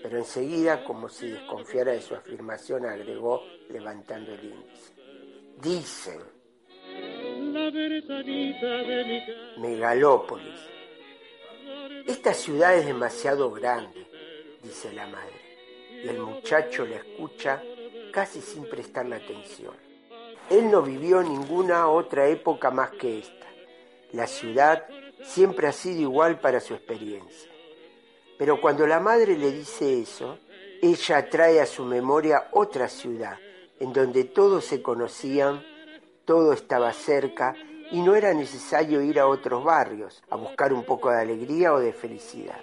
Pero 0.05 0.19
enseguida, 0.19 0.85
como 0.85 1.09
si 1.09 1.29
desconfiara 1.29 1.93
de 1.93 2.03
su 2.03 2.15
afirmación, 2.15 2.85
agregó 2.85 3.43
levantando 3.71 4.35
el 4.35 4.45
índice. 4.45 4.93
Dicen. 5.63 6.21
Megalópolis. 9.57 10.61
Esta 12.07 12.35
ciudad 12.35 12.77
es 12.77 12.85
demasiado 12.85 13.51
grande, 13.51 14.07
dice 14.63 14.93
la 14.93 15.07
madre, 15.07 15.41
y 16.05 16.07
el 16.07 16.19
muchacho 16.19 16.85
la 16.85 16.97
escucha 16.97 17.63
casi 18.13 18.43
sin 18.43 18.69
prestarle 18.69 19.17
atención. 19.17 19.75
Él 20.51 20.71
no 20.71 20.83
vivió 20.83 21.23
ninguna 21.23 21.89
otra 21.89 22.29
época 22.29 22.71
más 22.71 22.91
que 22.91 23.21
esta. 23.21 23.47
La 24.13 24.27
ciudad 24.27 24.87
siempre 25.23 25.67
ha 25.67 25.73
sido 25.73 26.03
igual 26.03 26.41
para 26.41 26.61
su 26.61 26.75
experiencia. 26.75 27.54
Pero 28.39 28.61
cuando 28.61 28.87
la 28.87 29.01
madre 29.01 29.37
le 29.37 29.53
dice 29.53 30.01
eso, 30.01 30.39
ella 30.83 31.29
trae 31.31 31.61
a 31.61 31.67
su 31.67 31.85
memoria 31.85 32.49
otra 32.53 32.89
ciudad, 32.89 33.39
en 33.79 33.93
donde 33.93 34.25
todos 34.25 34.65
se 34.65 34.83
conocían, 34.83 35.63
todo 36.25 36.53
estaba 36.53 36.93
cerca 36.93 37.55
y 37.91 38.01
no 38.01 38.17
era 38.17 38.35
necesario 38.35 39.01
ir 39.01 39.21
a 39.21 39.29
otros 39.29 39.63
barrios 39.63 40.23
a 40.31 40.37
buscar 40.37 40.73
un 40.73 40.85
poco 40.85 41.11
de 41.11 41.21
alegría 41.21 41.73
o 41.73 41.79
de 41.79 41.93
felicidad. 41.93 42.61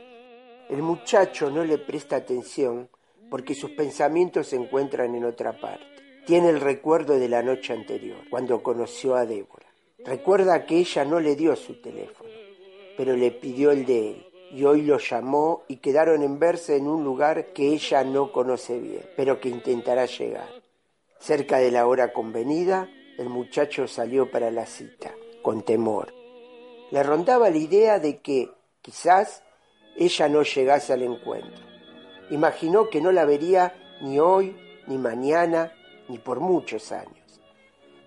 El 0.69 0.81
muchacho 0.81 1.49
no 1.49 1.63
le 1.63 1.77
presta 1.77 2.17
atención 2.17 2.89
porque 3.29 3.55
sus 3.55 3.71
pensamientos 3.71 4.47
se 4.47 4.57
encuentran 4.57 5.15
en 5.15 5.23
otra 5.23 5.59
parte. 5.59 5.85
Tiene 6.25 6.49
el 6.49 6.59
recuerdo 6.59 7.17
de 7.17 7.29
la 7.29 7.41
noche 7.41 7.73
anterior, 7.73 8.19
cuando 8.29 8.61
conoció 8.61 9.15
a 9.15 9.25
Débora. 9.25 9.67
Recuerda 10.05 10.65
que 10.65 10.77
ella 10.77 11.05
no 11.05 11.19
le 11.19 11.35
dio 11.35 11.55
su 11.55 11.81
teléfono, 11.81 12.29
pero 12.97 13.15
le 13.15 13.31
pidió 13.31 13.71
el 13.71 13.85
de 13.85 14.11
él 14.11 14.30
y 14.53 14.65
hoy 14.65 14.81
lo 14.81 14.97
llamó 14.97 15.63
y 15.67 15.77
quedaron 15.77 16.23
en 16.23 16.37
verse 16.37 16.75
en 16.75 16.87
un 16.87 17.03
lugar 17.03 17.53
que 17.53 17.69
ella 17.69 18.03
no 18.03 18.31
conoce 18.31 18.79
bien, 18.79 19.05
pero 19.15 19.39
que 19.39 19.49
intentará 19.49 20.05
llegar. 20.05 20.49
Cerca 21.19 21.57
de 21.57 21.71
la 21.71 21.87
hora 21.87 22.11
convenida, 22.11 22.89
el 23.17 23.29
muchacho 23.29 23.87
salió 23.87 24.29
para 24.29 24.51
la 24.51 24.65
cita, 24.65 25.13
con 25.41 25.63
temor. 25.63 26.13
Le 26.91 27.03
rondaba 27.03 27.49
la 27.49 27.57
idea 27.57 27.99
de 27.99 28.19
que, 28.19 28.51
quizás, 28.81 29.43
ella 29.95 30.27
no 30.27 30.43
llegase 30.43 30.91
al 30.91 31.03
encuentro. 31.03 31.63
Imaginó 32.29 32.89
que 32.89 33.01
no 33.01 33.11
la 33.11 33.25
vería 33.25 33.73
ni 34.01 34.19
hoy, 34.19 34.55
ni 34.87 34.97
mañana, 34.97 35.71
ni 36.09 36.17
por 36.17 36.39
muchos 36.39 36.91
años. 36.91 37.39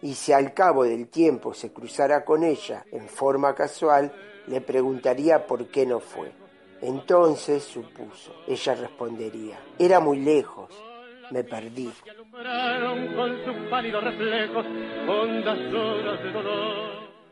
Y 0.02 0.14
si 0.14 0.32
al 0.32 0.52
cabo 0.52 0.84
del 0.84 1.08
tiempo 1.08 1.54
se 1.54 1.72
cruzara 1.72 2.24
con 2.26 2.42
ella 2.42 2.84
en 2.92 3.08
forma 3.08 3.54
casual, 3.54 4.12
le 4.46 4.60
preguntaría 4.60 5.46
por 5.46 5.66
qué 5.68 5.86
no 5.86 6.00
fue. 6.00 6.32
Entonces, 6.80 7.62
supuso, 7.64 8.34
ella 8.46 8.74
respondería, 8.74 9.58
era 9.78 10.00
muy 10.00 10.20
lejos, 10.20 10.68
me 11.30 11.42
perdí. 11.44 11.90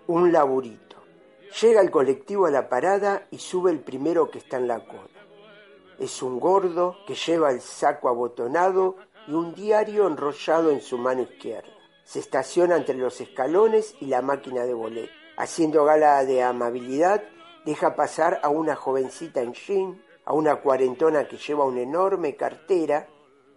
Un 0.07 0.33
laburito. 0.33 0.97
Llega 1.61 1.83
el 1.83 1.91
colectivo 1.91 2.47
a 2.47 2.51
la 2.51 2.69
parada 2.69 3.27
y 3.31 3.39
sube 3.39 3.71
el 3.71 3.81
primero 3.81 4.31
que 4.31 4.39
está 4.39 4.57
en 4.57 4.69
la 4.69 4.81
cola. 4.81 5.03
Es 5.99 6.23
un 6.23 6.41
gordo 6.41 6.97
que 7.07 7.15
lleva 7.15 7.51
el 7.51 7.61
saco 7.61 8.09
abotonado 8.09 8.97
y 9.29 9.33
un 9.35 9.55
diario 9.55 10.07
enrollado 10.07 10.71
en 10.71 10.81
su 10.81 10.97
mano 10.97 11.23
izquierda. 11.23 11.69
Se 12.05 12.19
estaciona 12.19 12.77
entre 12.77 12.97
los 12.97 13.21
escalones 13.21 13.95
y 14.01 14.07
la 14.07 14.23
máquina 14.23 14.65
de 14.65 14.75
boleto. 14.75 15.22
Haciendo 15.43 15.85
gala 15.85 16.25
de 16.25 16.41
amabilidad, 16.41 17.21
deja 17.65 17.97
pasar 17.97 18.39
a 18.45 18.49
una 18.49 18.77
jovencita 18.77 19.41
en 19.41 19.55
jean, 19.55 20.01
a 20.25 20.35
una 20.35 20.61
cuarentona 20.61 21.27
que 21.27 21.37
lleva 21.37 21.65
una 21.65 21.81
enorme 21.81 22.37
cartera 22.37 23.09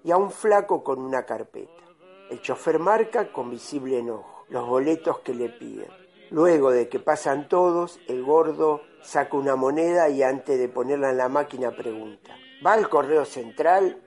y 0.04 0.10
a 0.10 0.18
un 0.18 0.32
flaco 0.32 0.84
con 0.84 0.98
una 0.98 1.28
carpeta. 1.28 1.84
El 2.32 2.42
chofer 2.42 2.80
marca 2.80 3.32
con 3.32 3.52
visible 3.52 4.00
enojo 4.00 4.46
los 4.50 4.68
boletos 4.68 5.20
que 5.20 5.36
le 5.36 5.50
piden. 5.50 5.92
Luego 6.32 6.72
de 6.72 6.90
que 6.90 7.00
pasan 7.00 7.48
todos, 7.48 8.00
el 8.08 8.24
gordo 8.24 8.82
saca 9.04 9.38
una 9.38 9.56
moneda 9.56 10.10
y 10.10 10.24
antes 10.24 10.58
de 10.58 10.70
ponerla 10.70 11.12
en 11.12 11.18
la 11.18 11.30
máquina 11.30 11.70
pregunta, 11.70 12.36
¿va 12.66 12.74
al 12.74 12.90
correo 12.90 13.26
central? 13.26 14.02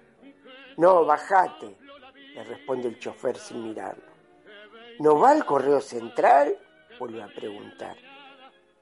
No, 0.78 1.04
bajate, 1.04 1.78
le 2.34 2.42
responde 2.42 2.88
el 2.88 2.98
chofer 2.98 3.36
sin 3.36 3.62
mirarlo. 3.62 4.02
¿No 4.98 5.20
va 5.20 5.30
al 5.30 5.46
correo 5.46 5.80
central? 5.80 6.58
Vuelve 6.98 7.22
a 7.22 7.28
preguntar. 7.28 7.96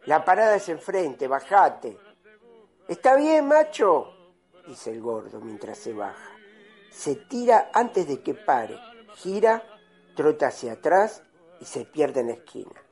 La 0.05 0.24
parada 0.24 0.57
es 0.57 0.68
enfrente, 0.68 1.29
bajate. 1.29 1.98
¿Está 2.88 3.16
bien, 3.16 3.46
macho? 3.46 4.12
dice 4.66 4.90
el 4.90 5.00
gordo 5.00 5.40
mientras 5.40 5.79
se 5.79 5.92
baja. 5.92 6.31
Se 6.90 7.16
tira 7.16 7.70
antes 7.72 8.09
de 8.09 8.22
que 8.22 8.35
pare, 8.35 8.79
gira, 9.14 9.62
trota 10.14 10.48
hacia 10.48 10.72
atrás 10.72 11.22
y 11.61 11.64
se 11.64 11.85
pierde 11.85 12.20
en 12.20 12.29
la 12.29 12.35
esquina. 12.35 12.83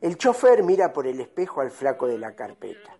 El 0.00 0.18
chofer 0.18 0.62
mira 0.62 0.92
por 0.92 1.06
el 1.06 1.20
espejo 1.20 1.60
al 1.60 1.70
flaco 1.70 2.06
de 2.06 2.18
la 2.18 2.34
carpeta. 2.34 2.96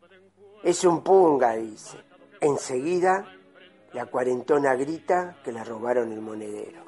Es 0.63 0.85
un 0.85 1.03
punga, 1.03 1.53
dice. 1.53 1.99
Enseguida, 2.41 3.25
la 3.93 4.07
cuarentona 4.07 4.75
grita 4.75 5.37
que 5.45 5.53
le 5.53 5.63
robaron 5.63 6.13
el 6.13 6.21
monedero. 6.21 6.86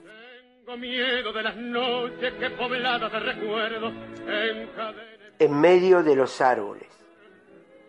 En 5.39 5.59
medio 5.59 6.03
de 6.03 6.15
los 6.15 6.43
árboles, 6.43 6.89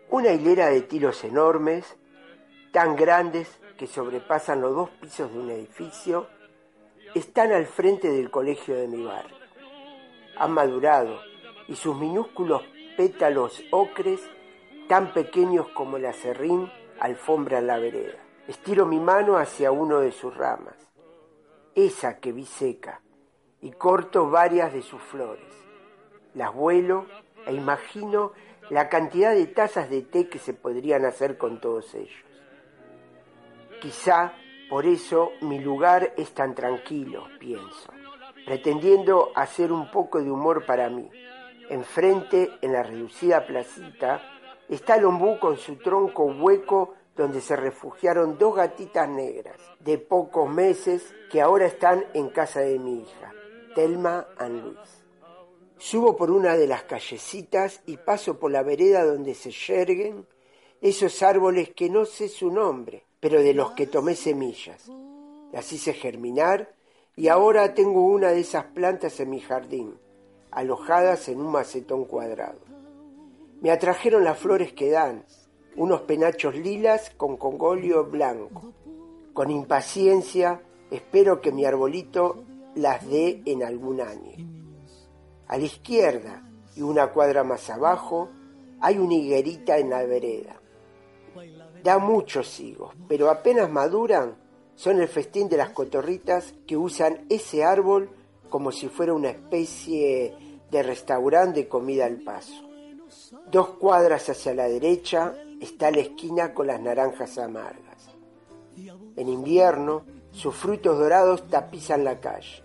una 0.10 0.32
hilera 0.32 0.70
de 0.70 0.84
tiros 0.84 1.26
enormes, 1.26 1.98
tan 2.72 2.96
grandes 2.96 3.60
que 3.78 3.86
sobrepasan 3.86 4.62
los 4.62 4.74
dos 4.74 4.90
pisos 4.92 5.30
de 5.34 5.40
un 5.40 5.50
edificio, 5.50 6.30
están 7.14 7.52
al 7.52 7.66
frente 7.66 8.10
del 8.10 8.32
colegio 8.32 8.76
de 8.76 8.88
mi 8.88 9.04
barrio. 9.04 9.36
Han 10.38 10.54
madurado 10.54 11.20
y 11.68 11.76
sus 11.76 11.98
minúsculos 11.98 12.64
pétalos 12.96 13.62
ocres, 13.72 14.22
tan 14.88 15.12
pequeños 15.12 15.68
como 15.74 15.98
el 15.98 16.06
acerrín, 16.06 16.72
alfombran 17.02 17.68
la 17.68 17.78
vereda. 17.78 18.20
Estiro 18.48 18.86
mi 18.86 19.02
mano 19.02 19.38
hacia 19.38 19.70
uno 19.70 20.00
de 20.00 20.14
sus 20.14 20.34
ramas, 20.38 20.89
esa 21.86 22.20
que 22.20 22.32
vi 22.32 22.46
seca, 22.46 23.02
y 23.62 23.72
corto 23.72 24.30
varias 24.30 24.74
de 24.74 24.82
sus 24.82 25.02
flores. 25.02 25.54
Las 26.34 26.54
vuelo 26.54 27.06
e 27.46 27.54
imagino 27.54 28.32
la 28.70 28.88
cantidad 28.90 29.34
de 29.34 29.48
tazas 29.48 29.90
de 29.90 30.02
té 30.02 30.30
que 30.30 30.40
se 30.40 30.54
podrían 30.54 31.06
hacer 31.06 31.38
con 31.38 31.60
todos 31.60 31.94
ellos. 31.96 32.24
Quizá 33.82 34.34
por 34.70 34.86
eso 34.86 35.32
mi 35.42 35.60
lugar 35.60 36.14
es 36.18 36.34
tan 36.34 36.54
tranquilo, 36.54 37.26
pienso, 37.40 37.92
pretendiendo 38.46 39.32
hacer 39.36 39.72
un 39.72 39.90
poco 39.90 40.22
de 40.22 40.30
humor 40.30 40.66
para 40.66 40.90
mí. 40.90 41.10
Enfrente, 41.70 42.52
en 42.62 42.74
la 42.74 42.84
reducida 42.84 43.46
placita, 43.46 44.22
está 44.68 44.96
el 44.96 45.06
ombú 45.06 45.40
con 45.40 45.58
su 45.58 45.78
tronco 45.78 46.26
hueco 46.26 46.96
donde 47.20 47.42
se 47.42 47.56
refugiaron 47.56 48.38
dos 48.38 48.56
gatitas 48.56 49.08
negras 49.08 49.58
de 49.80 49.98
pocos 49.98 50.50
meses 50.50 51.14
que 51.30 51.42
ahora 51.42 51.68
están 51.68 52.06
en 52.14 52.30
casa 52.30 52.62
de 52.62 52.80
mi 52.80 53.02
hija, 53.02 53.34
Telma 53.76 54.28
and 54.38 54.64
Luis. 54.64 55.04
Subo 55.78 56.16
por 56.16 56.32
una 56.32 56.56
de 56.56 56.66
las 56.66 56.84
callecitas 56.84 57.82
y 57.86 57.98
paso 57.98 58.40
por 58.40 58.52
la 58.52 58.64
vereda 58.64 59.06
donde 59.06 59.36
se 59.36 59.52
yerguen 59.52 60.26
esos 60.82 61.22
árboles 61.22 61.72
que 61.76 61.90
no 61.90 62.06
sé 62.06 62.30
su 62.30 62.52
nombre, 62.52 63.04
pero 63.20 63.42
de 63.42 63.54
los 63.54 63.72
que 63.72 63.86
tomé 63.86 64.16
semillas. 64.16 64.90
Las 65.52 65.72
hice 65.74 65.94
germinar 65.94 66.74
y 67.16 67.28
ahora 67.28 67.74
tengo 67.74 68.06
una 68.06 68.30
de 68.30 68.40
esas 68.40 68.66
plantas 68.66 69.20
en 69.20 69.30
mi 69.30 69.42
jardín, 69.42 70.00
alojadas 70.52 71.28
en 71.28 71.42
un 71.42 71.52
macetón 71.52 72.06
cuadrado. 72.06 72.60
Me 73.62 73.72
atrajeron 73.72 74.24
las 74.24 74.40
flores 74.40 74.72
que 74.72 74.90
dan, 74.90 75.26
unos 75.76 76.02
penachos 76.02 76.56
lilas 76.56 77.12
con 77.16 77.38
congolio 77.38 78.06
blanco. 78.06 78.74
Con 79.34 79.52
impaciencia 79.52 80.62
espero 80.92 81.42
que 81.42 81.52
mi 81.52 81.66
arbolito 81.66 82.44
las 82.76 83.08
dé 83.10 83.42
en 83.46 83.64
algún 83.64 84.02
año. 84.02 84.36
A 85.48 85.58
la 85.58 85.64
izquierda 85.64 86.50
y 86.76 86.82
una 86.82 87.08
cuadra 87.08 87.44
más 87.44 87.70
abajo 87.70 88.30
hay 88.82 88.98
una 88.98 89.16
higuerita 89.16 89.78
en 89.78 89.90
la 89.90 90.04
vereda. 90.06 90.62
Da 91.84 91.98
muchos 91.98 92.60
higos, 92.60 92.94
pero 93.08 93.30
apenas 93.30 93.70
maduran 93.70 94.36
son 94.76 95.02
el 95.02 95.08
festín 95.08 95.50
de 95.50 95.58
las 95.58 95.72
cotorritas 95.72 96.54
que 96.66 96.78
usan 96.78 97.26
ese 97.30 97.64
árbol 97.64 98.10
como 98.50 98.72
si 98.72 98.88
fuera 98.88 99.14
una 99.14 99.30
especie 99.30 100.34
de 100.70 100.84
restaurante 100.84 101.62
de 101.62 101.68
comida 101.68 102.06
al 102.06 102.22
paso. 102.22 102.64
Dos 103.52 103.70
cuadras 103.72 104.30
hacia 104.30 104.54
la 104.54 104.68
derecha 104.68 105.36
está 105.60 105.92
la 105.92 106.00
esquina 106.00 106.54
con 106.54 106.68
las 106.68 106.82
naranjas 106.82 107.38
amargas. 107.38 108.10
En 109.16 109.28
invierno, 109.28 110.04
sus 110.32 110.56
frutos 110.56 110.98
dorados 110.98 111.48
tapizan 111.48 112.04
la 112.04 112.20
calle, 112.20 112.64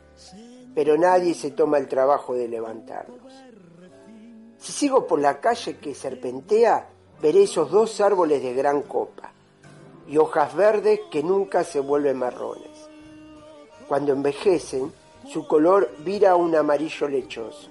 pero 0.74 0.96
nadie 0.96 1.35
se 1.35 1.50
toma 1.50 1.78
el 1.78 1.88
trabajo 1.88 2.35
de 2.35 2.48
levantarlos. 2.48 3.33
Si 4.59 4.72
sigo 4.72 5.07
por 5.07 5.20
la 5.20 5.40
calle 5.40 5.78
que 5.78 5.94
serpentea, 5.94 6.88
veré 7.20 7.42
esos 7.42 7.70
dos 7.70 8.00
árboles 8.00 8.42
de 8.42 8.54
gran 8.54 8.83
copa 8.83 9.33
y 10.07 10.16
hojas 10.16 10.54
verdes 10.54 11.00
que 11.11 11.22
nunca 11.22 11.64
se 11.64 11.80
vuelven 11.80 12.18
marrones. 12.18 12.88
Cuando 13.88 14.12
envejecen, 14.12 14.92
Su 15.26 15.46
color 15.46 15.90
vira 16.04 16.33
a 16.33 16.37
un 16.37 16.54
amarillo 16.54 17.09
lechoso. 17.09 17.70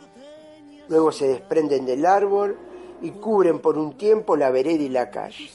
Luego 0.89 1.11
se 1.11 1.27
desprenden 1.27 1.85
del 1.85 2.05
árbol 2.05 2.57
y 3.03 3.11
cubren 3.11 3.59
por 3.59 3.77
un 3.77 3.97
tiempo 3.97 4.35
la 4.37 4.49
vereda 4.49 4.81
y 4.81 4.89
la 4.89 5.11
calle. 5.11 5.51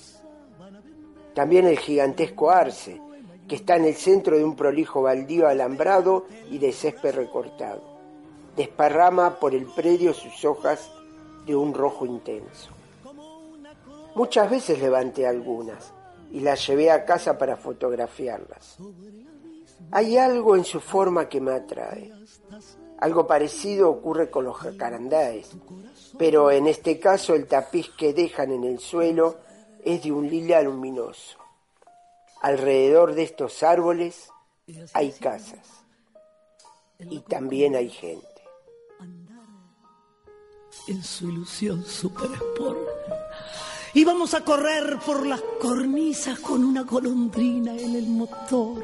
También 1.34 1.66
el 1.66 1.78
gigantesco 1.78 2.50
arce, 2.50 3.00
que 3.48 3.56
está 3.56 3.76
en 3.76 3.86
el 3.86 3.94
centro 3.94 4.36
de 4.36 4.44
un 4.44 4.54
prolijo 4.54 5.00
baldío 5.02 5.48
alambrado 5.48 6.26
y 6.50 6.58
de 6.58 6.72
césped 6.72 7.14
recortado. 7.14 7.82
Desparrama 8.54 9.40
por 9.40 9.54
el 9.54 9.64
predio 9.64 10.12
sus 10.12 10.44
hojas 10.44 10.90
de 11.46 11.56
un 11.56 11.72
rojo 11.72 12.04
intenso. 12.04 12.70
Muchas 14.14 14.50
veces 14.50 14.78
levanté 14.78 15.26
algunas 15.26 15.94
y 16.30 16.40
las 16.40 16.66
llevé 16.66 16.90
a 16.90 17.06
casa 17.06 17.38
para 17.38 17.56
fotografiarlas. 17.56 18.76
Hay 19.90 20.18
algo 20.18 20.54
en 20.54 20.64
su 20.64 20.80
forma 20.80 21.30
que 21.30 21.40
me 21.40 21.52
atrae. 21.52 22.12
Algo 22.98 23.26
parecido 23.26 23.88
ocurre 23.88 24.28
con 24.28 24.44
los 24.44 24.56
jacarandáes, 24.56 25.56
pero 26.16 26.50
en 26.50 26.66
este 26.66 26.98
caso 26.98 27.34
el 27.34 27.46
tapiz 27.46 27.90
que 27.90 28.12
dejan 28.12 28.52
en 28.52 28.64
el 28.64 28.78
suelo 28.78 29.36
es 29.84 30.02
de 30.02 30.12
un 30.12 30.28
lila 30.28 30.62
luminoso. 30.62 31.38
Alrededor 32.40 33.14
de 33.14 33.24
estos 33.24 33.62
árboles 33.62 34.30
hay 34.92 35.12
casas 35.12 35.66
y 36.98 37.20
también 37.20 37.74
hay 37.76 37.90
gente. 37.90 38.26
en 40.88 41.02
su 41.04 41.28
ilusión 41.28 41.84
super 41.84 42.30
sport. 42.32 42.78
Y 43.94 44.04
vamos 44.04 44.34
a 44.34 44.42
correr 44.42 44.98
por 45.04 45.26
las 45.26 45.40
cornisas 45.60 46.38
con 46.40 46.64
una 46.64 46.82
golondrina 46.82 47.74
en 47.74 47.94
el 47.94 48.06
motor. 48.06 48.82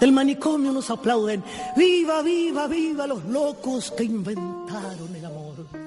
Del 0.00 0.12
manicomio 0.12 0.72
nos 0.72 0.90
aplauden. 0.90 1.44
¡Viva, 1.76 2.22
viva, 2.22 2.66
viva 2.66 3.06
los 3.06 3.24
locos 3.24 3.90
que 3.92 4.04
inventaron 4.04 5.14
el 5.14 5.24
amor! 5.24 5.81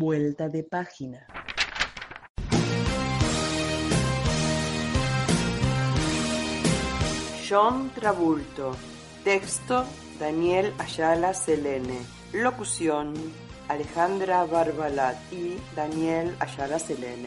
Vuelta 0.00 0.48
de 0.48 0.62
página. 0.62 1.26
John 7.48 7.90
Trabulto. 7.96 8.76
Texto 9.24 9.84
Daniel 10.20 10.72
Ayala 10.78 11.34
Selene. 11.34 11.98
Locución 12.32 13.12
Alejandra 13.66 14.44
Barbalat 14.44 15.16
y 15.32 15.58
Daniel 15.74 16.32
Ayala 16.38 16.78
Selene. 16.78 17.26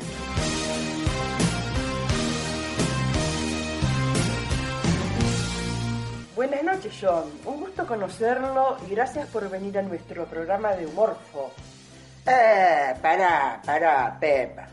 Buenas 6.37 6.63
noches, 6.63 6.97
John. 7.01 7.25
Un 7.43 7.59
gusto 7.59 7.85
conocerlo 7.85 8.77
y 8.87 8.91
gracias 8.91 9.27
por 9.27 9.49
venir 9.49 9.77
a 9.77 9.81
nuestro 9.81 10.25
programa 10.25 10.71
de 10.71 10.87
Humorfo. 10.87 11.51
Eh, 12.25 12.93
pará, 13.01 13.59
pará, 13.65 14.17
Pepa. 14.19 14.67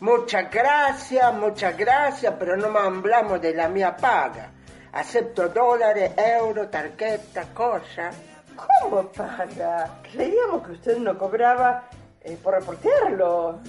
Muchas 0.00 0.50
gracias, 0.50 1.34
muchas 1.34 1.76
gracias, 1.76 2.34
pero 2.38 2.56
no 2.56 2.68
me 2.70 2.78
hablamos 2.78 3.40
de 3.40 3.54
la 3.54 3.68
mía 3.68 3.96
paga. 3.96 4.50
Acepto 4.92 5.48
dólares, 5.48 6.12
euros, 6.16 6.70
tarjetas, 6.70 7.46
cosas. 7.54 8.14
¿Cómo 8.54 9.08
paga? 9.08 9.98
Creíamos 10.12 10.66
que 10.66 10.72
usted 10.72 10.98
no 10.98 11.18
cobraba 11.18 11.88
eh, 12.20 12.36
por 12.42 12.54
reportearlo. 12.54 13.60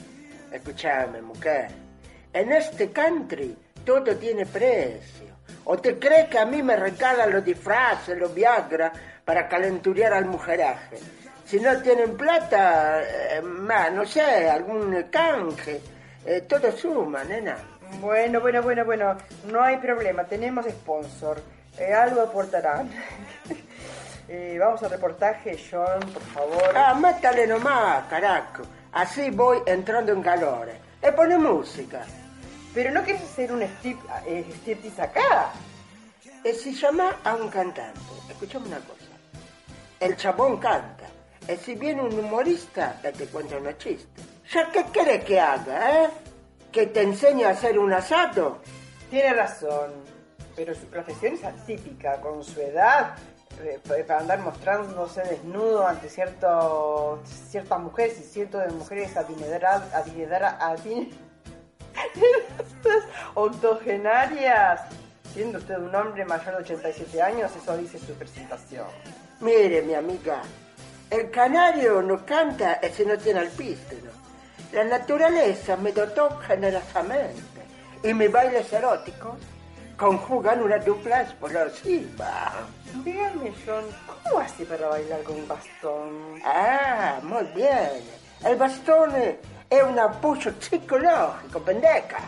Escúchame, 0.51 1.21
mujer. 1.21 1.69
En 2.33 2.51
este 2.51 2.91
country 2.91 3.57
todo 3.83 4.15
tiene 4.17 4.45
precio. 4.45 5.33
¿O 5.65 5.77
te 5.77 5.97
crees 5.97 6.29
que 6.29 6.39
a 6.39 6.45
mí 6.45 6.61
me 6.61 6.75
regalan 6.75 7.31
los 7.31 7.43
disfraces, 7.43 8.17
los 8.17 8.33
Viagra, 8.33 8.91
para 9.25 9.47
calenturear 9.47 10.13
al 10.13 10.25
mujeraje? 10.25 10.97
Si 11.45 11.59
no 11.59 11.81
tienen 11.81 12.15
plata, 12.15 13.01
eh, 13.01 13.41
ma, 13.41 13.89
no 13.89 14.05
sé, 14.05 14.49
algún 14.49 15.03
canje, 15.11 15.81
eh, 16.25 16.41
todo 16.41 16.71
suma, 16.71 17.23
nena. 17.23 17.57
Bueno, 17.99 18.39
bueno, 18.39 18.61
bueno, 18.61 18.85
bueno. 18.85 19.17
No 19.51 19.61
hay 19.61 19.77
problema. 19.77 20.23
Tenemos 20.23 20.65
sponsor. 20.65 21.41
Eh, 21.77 21.93
algo 21.93 22.21
aportarán. 22.21 22.89
Vamos 24.59 24.81
al 24.81 24.89
reportaje, 24.89 25.59
John, 25.69 25.99
por 26.11 26.23
favor. 26.33 26.73
Ah, 26.75 26.95
métale 26.95 27.45
nomás, 27.45 28.05
carajo. 28.09 28.63
Así 28.93 29.29
voy 29.29 29.59
entrando 29.65 30.11
en 30.11 30.23
calor. 30.23 30.69
E 31.01 31.11
pone 31.11 31.37
música. 31.37 32.01
Pero 32.73 32.89
no 32.89 33.03
quieres 33.03 33.21
hacer 33.21 33.51
un 33.51 33.61
strip, 33.61 33.99
striptease 34.25 35.01
acá. 35.01 35.51
Si 36.43 36.73
llama 36.73 37.15
a 37.23 37.35
un 37.35 37.49
cantante. 37.49 37.99
Escuchame 38.29 38.67
una 38.67 38.79
cosa. 38.79 39.13
El 39.99 40.17
chabón 40.17 40.57
canta. 40.57 40.92
E 41.47 41.57
si 41.57 41.75
viene 41.75 42.01
un 42.01 42.17
humorista, 42.17 42.99
eh, 43.03 43.11
te 43.11 43.25
cuenta 43.27 43.57
unos 43.57 43.77
chistes. 43.77 44.25
¿Ya 44.51 44.71
qué 44.71 44.85
querés 44.93 45.23
que 45.25 45.39
haga, 45.39 46.03
eh? 46.05 46.09
¿Que 46.71 46.87
te 46.87 47.01
enseñe 47.01 47.43
a 47.45 47.49
hacer 47.49 47.77
un 47.77 47.91
asado? 47.93 48.59
Tiene 49.09 49.33
razón. 49.33 49.91
Pero 50.55 50.73
su 50.73 50.85
profesión 50.87 51.33
es 51.33 51.43
atípica. 51.43 52.19
Con 52.21 52.43
su 52.43 52.61
edad, 52.61 53.15
eh, 53.61 53.79
para 54.07 54.19
andar 54.19 54.39
mostrándose 54.39 55.21
desnudo 55.23 55.85
ante 55.87 56.07
cierto, 56.09 57.21
ciertas 57.49 57.79
mujeres 57.79 58.19
y 58.19 58.23
cientos 58.23 58.61
de 58.65 58.71
mujeres 58.71 59.15
adineradas, 59.17 59.93
adineradas, 59.93 60.61
adin- 60.61 61.11
octogenarias. 63.33 64.81
Siendo 65.33 65.57
usted 65.57 65.77
un 65.79 65.93
hombre 65.95 66.25
mayor 66.25 66.57
de 66.57 66.61
87 66.63 67.21
años, 67.21 67.51
eso 67.55 67.75
dice 67.77 67.97
su 67.99 68.13
presentación. 68.13 68.85
Mire, 69.39 69.81
mi 69.81 69.95
amiga, 69.95 70.41
el 71.13 71.29
canario 71.29 72.01
no 72.01 72.25
canta 72.25 72.79
e 72.81 72.91
si 72.91 73.05
no 73.05 73.15
tiene 73.19 73.41
alpístero. 73.41 74.11
La 74.71 74.83
naturaleza 74.83 75.77
me 75.77 75.91
dotó 75.91 76.39
generosamente 76.39 77.61
y 78.01 78.15
mis 78.15 78.31
bailes 78.31 78.73
eróticos 78.73 79.35
conjugan 79.95 80.63
una 80.63 80.79
dupla 80.79 81.21
explosiva. 81.21 82.53
Dígame, 83.05 83.53
John, 83.63 83.85
¿cómo 84.07 84.39
hace 84.39 84.65
para 84.65 84.87
bailar 84.87 85.21
con 85.21 85.35
un 85.35 85.47
bastón? 85.47 86.41
Ah, 86.43 87.19
muy 87.21 87.43
bien. 87.55 88.01
El 88.43 88.55
bastón 88.55 89.13
es 89.69 89.83
un 89.83 89.99
apoyo 89.99 90.51
psicológico, 90.59 91.59
pendeja. 91.59 92.21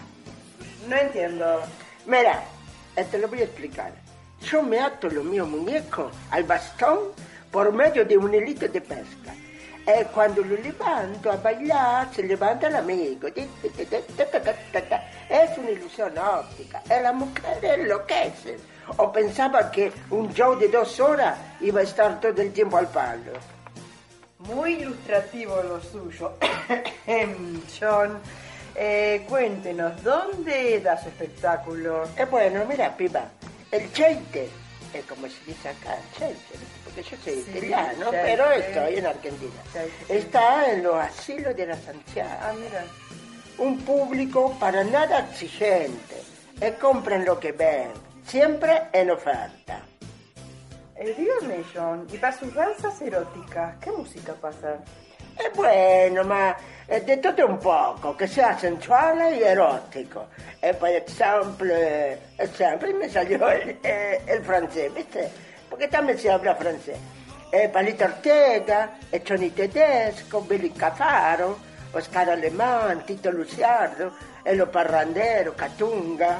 No 0.88 0.95
entiendo. 0.95 1.63
Mira, 2.06 2.43
eh, 2.95 3.04
te 3.10 3.17
lo 3.17 3.28
voy 3.30 3.41
a 3.41 3.45
explicar. 3.45 3.91
Yo 4.41 4.62
me 4.62 4.80
ato 4.80 5.10
los 5.10 5.26
míos 5.26 5.48
muñecos 5.48 6.13
al 6.30 6.43
bastón 6.43 7.00
por 7.55 7.71
medio 7.71 8.03
de 8.03 8.17
un 8.17 8.33
hilito 8.33 8.67
de 8.67 8.81
pesca. 8.81 9.33
Y 9.87 10.03
cuando 10.13 10.41
lo 10.41 10.57
levanto 10.57 11.31
a 11.31 11.37
bailar, 11.37 12.13
se 12.13 12.23
levanta 12.23 12.67
el 12.67 12.75
amigo. 12.75 13.29
Es 13.29 15.57
una 15.57 15.69
ilusión 15.69 16.17
óptica. 16.17 16.83
Y 16.85 17.01
las 17.01 17.15
mujeres 17.15 17.79
enloquecen. 17.79 18.57
O 18.97 19.09
pensaba 19.09 19.71
que 19.71 19.89
un 20.09 20.33
show 20.33 20.59
de 20.59 20.67
dos 20.67 20.99
horas 20.99 21.37
iba 21.61 21.79
a 21.79 21.83
estar 21.83 22.19
todo 22.19 22.41
el 22.41 22.51
tiempo 22.51 22.75
al 22.75 22.89
palo. 22.89 23.31
Muy 24.39 24.73
ilustrativo 24.73 25.55
lo 25.63 25.79
suyo. 25.79 26.33
John, 27.79 28.19
eh, 28.75 29.25
cuéntenos, 29.29 30.03
¿dónde 30.03 30.81
da 30.81 31.01
su 31.01 31.07
espectáculo? 31.07 32.03
Eh, 32.17 32.25
bueno, 32.29 32.65
mira, 32.67 32.97
piba, 32.97 33.29
el 33.71 33.93
cheite, 33.93 34.49
es 34.93 35.05
como 35.05 35.25
se 35.29 35.41
dice 35.45 35.69
acá, 35.69 35.95
el 35.95 36.19
cheite, 36.19 36.65
porque 36.95 37.10
yo 37.10 37.17
soy 37.23 37.41
Sí, 37.43 37.51
italiano, 37.58 38.08
pero 38.12 38.51
estoy 38.51 38.95
en 38.97 39.05
Argentina. 39.05 39.62
Sí. 39.73 39.79
Está 40.13 40.71
en 40.71 40.84
los 40.84 40.95
asilos 40.95 41.55
de 41.55 41.65
las 41.67 41.79
Ah, 41.88 41.91
ancianas. 41.91 42.55
mira. 42.55 42.84
Un 43.58 43.79
público 43.81 44.55
para 44.60 44.84
nada 44.84 45.19
exigente. 45.19 46.15
Y 46.62 46.71
compren 46.79 47.25
lo 47.25 47.38
que 47.39 47.51
ven, 47.51 47.89
siempre 48.25 48.84
en 48.93 49.12
oferta. 49.12 49.81
Eh, 50.97 51.13
dígame, 51.17 51.63
John, 51.73 52.08
y 52.12 52.17
para 52.17 52.38
sus 52.38 52.53
danzas 52.53 53.01
eróticas, 53.01 53.75
¿qué 53.81 53.91
música 53.91 54.34
pasa? 54.34 54.77
Es 55.38 55.53
bueno, 55.53 56.23
ma 56.23 56.55
eh, 56.88 57.01
de 57.01 57.17
todo 57.17 57.45
un 57.47 57.60
poco, 57.60 58.15
que 58.15 58.25
sea 58.25 58.58
sensual 58.58 59.36
y 59.38 59.43
erótico. 59.43 60.27
Eh, 60.62 60.73
por 60.73 60.88
ejemplo, 60.89 61.73
eh, 61.75 62.17
ejemplo, 62.38 62.88
me 62.97 63.10
salió 63.10 63.49
el, 63.49 63.77
eh, 63.84 64.21
el 64.27 64.41
francés, 64.45 64.93
¿viste? 64.93 65.29
Porque 65.69 65.88
también 65.88 66.17
se 66.17 66.32
habla 66.32 66.56
francés. 66.56 66.97
Eh, 67.51 67.69
Palito 67.69 68.06
Ortega, 68.06 68.97
Johnny 69.28 69.49
Tedesco, 69.51 70.41
Billy 70.41 70.71
Cafaro, 70.71 71.58
Oscar 71.93 72.30
Alemán, 72.30 73.04
Tito 73.06 73.32
Luciardo, 73.32 74.12
Elo 74.43 74.69
Parrandero, 74.69 75.56
Catunga. 75.56 76.39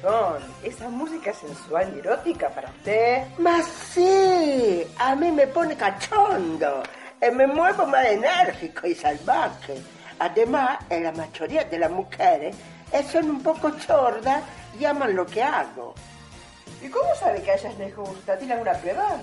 John, 0.00 0.40
¿esa 0.62 0.88
música 0.88 1.32
sensual 1.32 1.92
y 1.96 1.98
erótica 1.98 2.48
para 2.50 2.70
usted? 2.70 3.24
Ma 3.38 3.60
sí, 3.62 4.84
a 4.98 5.16
mí 5.16 5.32
me 5.32 5.48
pone 5.48 5.74
cachondo. 5.74 6.84
Eh, 7.20 7.32
me 7.32 7.48
muevo 7.48 7.84
más 7.86 8.06
enérgico 8.06 8.86
y 8.86 8.94
salvaje. 8.94 9.82
Además, 10.20 10.78
en 10.88 11.02
la 11.04 11.12
mayoría 11.12 11.64
de 11.64 11.78
las 11.78 11.90
mujeres 11.90 12.54
eh, 12.92 13.02
son 13.10 13.28
un 13.28 13.42
poco 13.42 13.72
sordas 13.80 14.42
y 14.78 14.84
aman 14.84 15.16
lo 15.16 15.26
que 15.26 15.42
hago. 15.42 15.94
¿Y 16.82 16.88
cómo 16.88 17.14
sabe 17.14 17.42
que 17.42 17.50
a 17.50 17.54
ellas 17.56 17.76
les 17.78 17.94
gusta? 17.96 18.36
¿Tiene 18.38 18.52
alguna 18.54 18.72
prueba? 18.74 19.16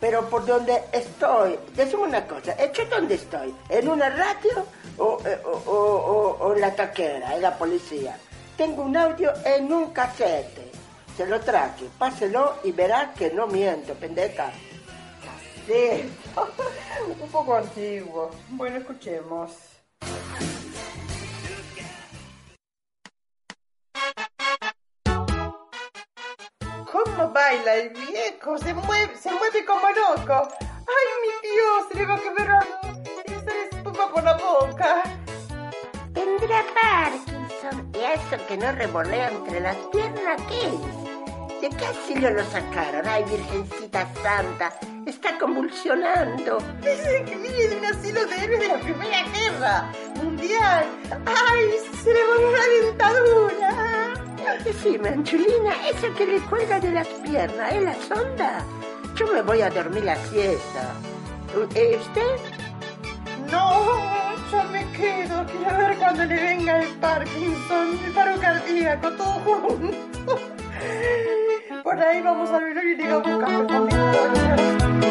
Pero 0.00 0.28
por 0.28 0.44
donde 0.44 0.82
estoy, 0.92 1.58
decime 1.74 2.02
una 2.02 2.26
cosa, 2.26 2.56
¿yo 2.72 2.84
dónde 2.86 3.14
estoy? 3.14 3.54
¿En 3.68 3.88
una 3.88 4.08
radio 4.10 4.66
o, 4.98 5.18
eh, 5.24 5.38
o, 5.44 5.50
o- 5.50 6.36
o- 6.46 6.54
la 6.56 6.74
taquera, 6.74 7.34
en 7.36 7.42
la 7.42 7.56
policía? 7.56 8.16
Tengo 8.56 8.82
un 8.82 8.96
audio 8.96 9.32
en 9.44 9.72
un 9.72 9.92
casete. 9.92 10.70
Se 11.16 11.26
lo 11.26 11.40
traje, 11.40 11.84
páselo 11.98 12.54
y 12.64 12.72
verá 12.72 13.12
que 13.16 13.30
no 13.30 13.46
miento, 13.46 13.94
pendeja. 13.94 14.50
Sí, 15.66 16.10
un 17.22 17.28
poco 17.28 17.54
antiguo. 17.54 18.30
Bueno, 18.50 18.78
escuchemos. 18.78 19.52
¿Cómo 27.04 27.30
baila 27.30 27.74
el 27.74 27.88
viejo? 27.90 28.58
Se 28.58 28.72
mueve, 28.74 29.16
se 29.16 29.32
mueve 29.32 29.64
como 29.64 29.88
loco. 29.90 30.48
¡Ay, 30.60 31.06
mi 31.22 31.48
Dios! 31.48 31.86
Se 31.90 31.98
le 31.98 32.06
va 32.06 32.14
a 32.14 32.20
quebrar 32.20 32.66
esa 33.24 33.76
espuma 33.76 34.12
por 34.12 34.22
la 34.22 34.34
boca. 34.34 35.02
Tendrá 36.14 36.64
Parkinson. 36.80 37.90
¿Y 37.94 37.98
eso 37.98 38.46
que 38.46 38.56
no 38.56 38.72
revolea 38.72 39.30
entre 39.30 39.60
las 39.60 39.76
piernas 39.90 40.40
qué 40.48 40.68
es? 40.68 41.60
¿De 41.60 41.76
qué 41.76 41.86
asilo 41.86 42.30
lo 42.30 42.44
sacaron? 42.44 43.06
¡Ay, 43.08 43.24
Virgencita 43.24 44.08
Santa! 44.22 44.72
Está 45.06 45.36
convulsionando. 45.38 46.58
Dicen 46.82 47.24
que 47.24 47.36
viene 47.36 47.68
de 47.68 47.76
un 47.78 47.84
asilo 47.86 48.26
de 48.26 48.44
héroes 48.44 48.60
de 48.60 48.68
la 48.68 48.78
Primera 48.78 49.22
Guerra 49.28 49.92
Mundial. 50.22 50.86
¡Ay, 51.26 51.70
se 52.02 52.12
le 52.12 52.26
volvió 52.26 52.50
la 52.50 52.86
dentadura! 52.86 53.91
Decime, 54.58 55.08
Anchulina, 55.08 55.72
eso 55.88 56.14
que 56.14 56.26
le 56.26 56.38
cuelga 56.40 56.78
de 56.78 56.92
las 56.92 57.08
piernas, 57.08 57.72
¿es 57.72 57.82
la 57.82 57.94
sonda? 57.94 58.64
Yo 59.16 59.26
me 59.32 59.42
voy 59.42 59.60
a 59.62 59.70
dormir 59.70 60.04
la 60.04 60.16
siesta. 60.16 60.94
¿Eh, 61.74 61.98
¿Usted? 62.00 62.36
No, 63.50 64.34
yo 64.50 64.62
me 64.70 64.84
quedo. 64.92 65.44
Quiero 65.46 65.78
ver 65.78 65.96
cuando 65.98 66.24
le 66.24 66.34
venga 66.34 66.82
el 66.82 66.88
Parkinson, 66.98 67.98
el 68.04 68.12
paro 68.12 68.40
cardíaco, 68.40 69.10
todo 69.12 69.32
junto. 69.40 70.38
Por 71.82 72.00
ahí 72.00 72.22
vamos 72.22 72.50
al 72.50 72.64
velorio 72.64 72.92
y 72.92 72.96
le 72.96 73.02
digamos 73.04 75.01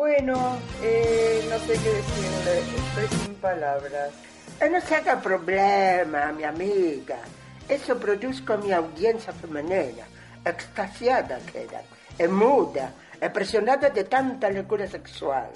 Bueno, 0.00 0.56
eh, 0.82 1.46
no 1.50 1.58
sé 1.58 1.74
qué 1.74 1.90
decirle. 1.92 2.60
Estoy 2.60 3.18
sin 3.18 3.34
palabras. 3.34 4.10
Eh, 4.58 4.70
No 4.70 4.80
se 4.80 4.94
haga 4.94 5.20
problema, 5.20 6.32
mi 6.32 6.42
amiga. 6.42 7.18
Eso 7.68 7.98
produzco 7.98 8.56
mi 8.56 8.72
audiencia 8.72 9.30
femenina. 9.34 10.06
Extasiada 10.42 11.38
queda. 11.52 11.82
Es 12.16 12.30
muda, 12.30 12.94
impresionada 13.20 13.90
de 13.90 14.04
tanta 14.04 14.48
locura 14.48 14.88
sexual. 14.88 15.50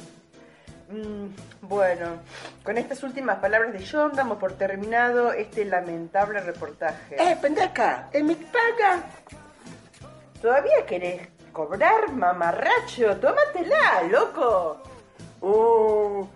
Mm, 0.91 1.67
bueno, 1.67 2.19
con 2.63 2.77
estas 2.77 3.03
últimas 3.03 3.39
palabras 3.39 3.73
de 3.73 3.83
John 3.91 4.13
damos 4.15 4.37
por 4.37 4.59
terminado 4.59 5.33
este 5.33 5.65
lamentable 5.65 6.41
reportaje. 6.41 7.17
¡Eh, 7.19 7.39
pendeja! 7.41 8.11
¿Es 8.13 8.23
mi 8.23 8.35
paga? 8.35 9.05
¿Todavía 10.43 10.85
querés 10.87 11.34
cobrar, 11.55 12.13
mamarracho? 12.13 13.17
Tómatela, 13.17 14.03
loco. 14.11 14.83
Uh, 15.41 16.27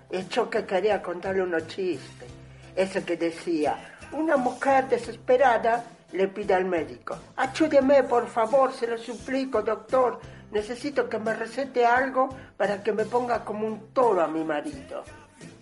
que 0.50 0.64
quería 0.64 1.02
contarle 1.02 1.42
unos 1.42 1.66
chistes. 1.66 2.30
Ese 2.76 3.04
que 3.04 3.16
decía, 3.16 3.76
una 4.12 4.36
mujer 4.36 4.88
desesperada 4.88 5.84
le 6.12 6.28
pide 6.28 6.54
al 6.54 6.64
médico, 6.64 7.18
ayúdeme 7.36 8.04
por 8.04 8.28
favor, 8.28 8.72
se 8.72 8.86
lo 8.86 8.96
suplico, 8.96 9.60
doctor. 9.62 10.20
Necesito 10.52 11.08
que 11.08 11.18
me 11.18 11.34
recete 11.34 11.84
algo 11.84 12.28
para 12.56 12.82
que 12.82 12.92
me 12.92 13.04
ponga 13.04 13.44
como 13.44 13.66
un 13.66 13.92
toro 13.92 14.22
a 14.22 14.28
mi 14.28 14.44
marido. 14.44 15.02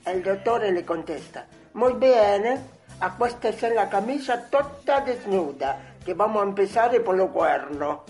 El 0.05 0.23
doctor 0.23 0.63
le 0.63 0.85
contesta, 0.85 1.47
muy 1.75 1.95
bien, 1.95 2.47
¿eh? 2.47 2.61
acuéstese 3.01 3.69
en 3.69 3.75
la 3.75 3.89
camisa 3.89 4.49
toda 4.49 5.01
desnuda, 5.01 5.97
que 6.05 6.15
vamos 6.15 6.43
a 6.43 6.47
empezar 6.47 7.03
por 7.03 7.17
los 7.17 7.31
cuernos. 7.31 8.01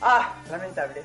Ah, 0.00 0.34
lamentable. 0.50 1.02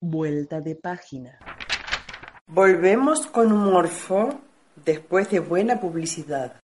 Vuelta 0.00 0.60
de 0.60 0.76
página. 0.76 1.38
Volvemos 2.46 3.26
con 3.26 3.50
un 3.50 3.64
morfo 3.64 4.40
después 4.84 5.28
de 5.30 5.40
buena 5.40 5.80
publicidad. 5.80 6.63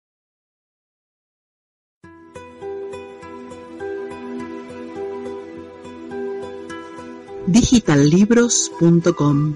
Digitallibros.com, 7.52 9.56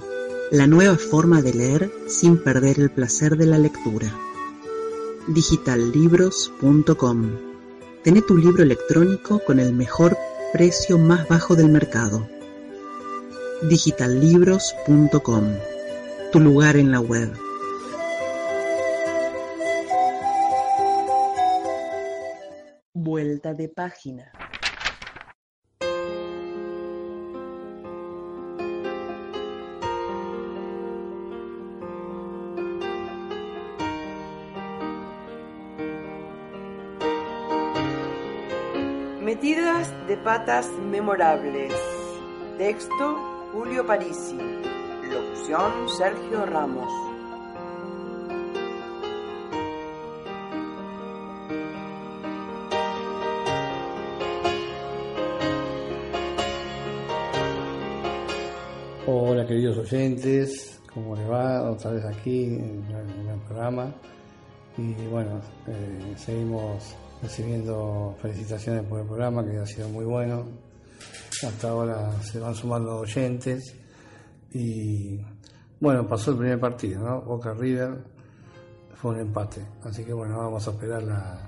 la 0.50 0.66
nueva 0.66 0.98
forma 0.98 1.44
de 1.44 1.54
leer 1.54 1.92
sin 2.08 2.44
perder 2.44 2.80
el 2.80 2.90
placer 2.90 3.38
de 3.38 3.46
la 3.46 3.60
lectura. 3.60 4.12
Digitallibros.com, 5.28 7.38
tené 8.04 8.24
tu 8.24 8.36
libro 8.36 8.64
electrónico 8.64 9.44
con 9.46 9.60
el 9.60 9.74
mejor 9.74 10.18
precio 10.52 10.98
más 10.98 11.28
bajo 11.28 11.56
del 11.56 11.70
mercado. 11.70 12.28
Digitallibros.com, 13.70 15.44
tu 16.32 16.40
lugar 16.40 16.78
en 16.78 16.90
la 16.90 17.00
web. 17.00 17.32
Vuelta 22.96 23.54
de 23.54 23.70
página. 23.70 24.32
Patas 40.24 40.70
memorables. 40.90 41.74
Texto 42.58 43.50
Julio 43.52 43.86
Parisi. 43.86 44.38
Locución 45.12 45.90
Sergio 45.90 46.46
Ramos. 46.46 46.92
Hola 59.06 59.46
queridos 59.46 59.78
oyentes, 59.78 60.82
¿cómo 60.94 61.18
les 61.18 61.30
va? 61.30 61.70
Otra 61.70 61.92
vez 61.92 62.06
aquí 62.06 62.46
en 62.46 62.86
el, 63.30 63.40
programa. 63.46 63.94
Y 64.78 64.94
bueno, 65.08 65.42
eh, 65.68 66.14
seguimos 66.16 66.96
recibiendo 67.24 68.16
felicitaciones 68.22 68.84
por 68.84 69.00
el 69.00 69.08
programa 69.08 69.44
que 69.44 69.58
ha 69.58 69.66
sido 69.66 69.90
muy 69.90 70.06
bueno. 70.06 70.46
Hasta 71.48 71.70
ahora 71.70 72.12
se 72.22 72.40
van 72.40 72.54
sumando 72.54 72.98
oyentes. 73.00 73.76
Y 74.52 75.20
bueno, 75.80 76.08
pasó 76.08 76.32
el 76.32 76.38
primer 76.38 76.60
partido, 76.60 77.02
¿no? 77.02 77.22
Boca 77.22 77.54
River 77.54 78.04
fue 78.96 79.12
un 79.16 79.22
empate. 79.22 79.66
Así 79.84 80.04
que 80.04 80.14
bueno, 80.14 80.38
vamos 80.38 80.68
a 80.68 80.72
esperar 80.72 81.02
la, 81.04 81.40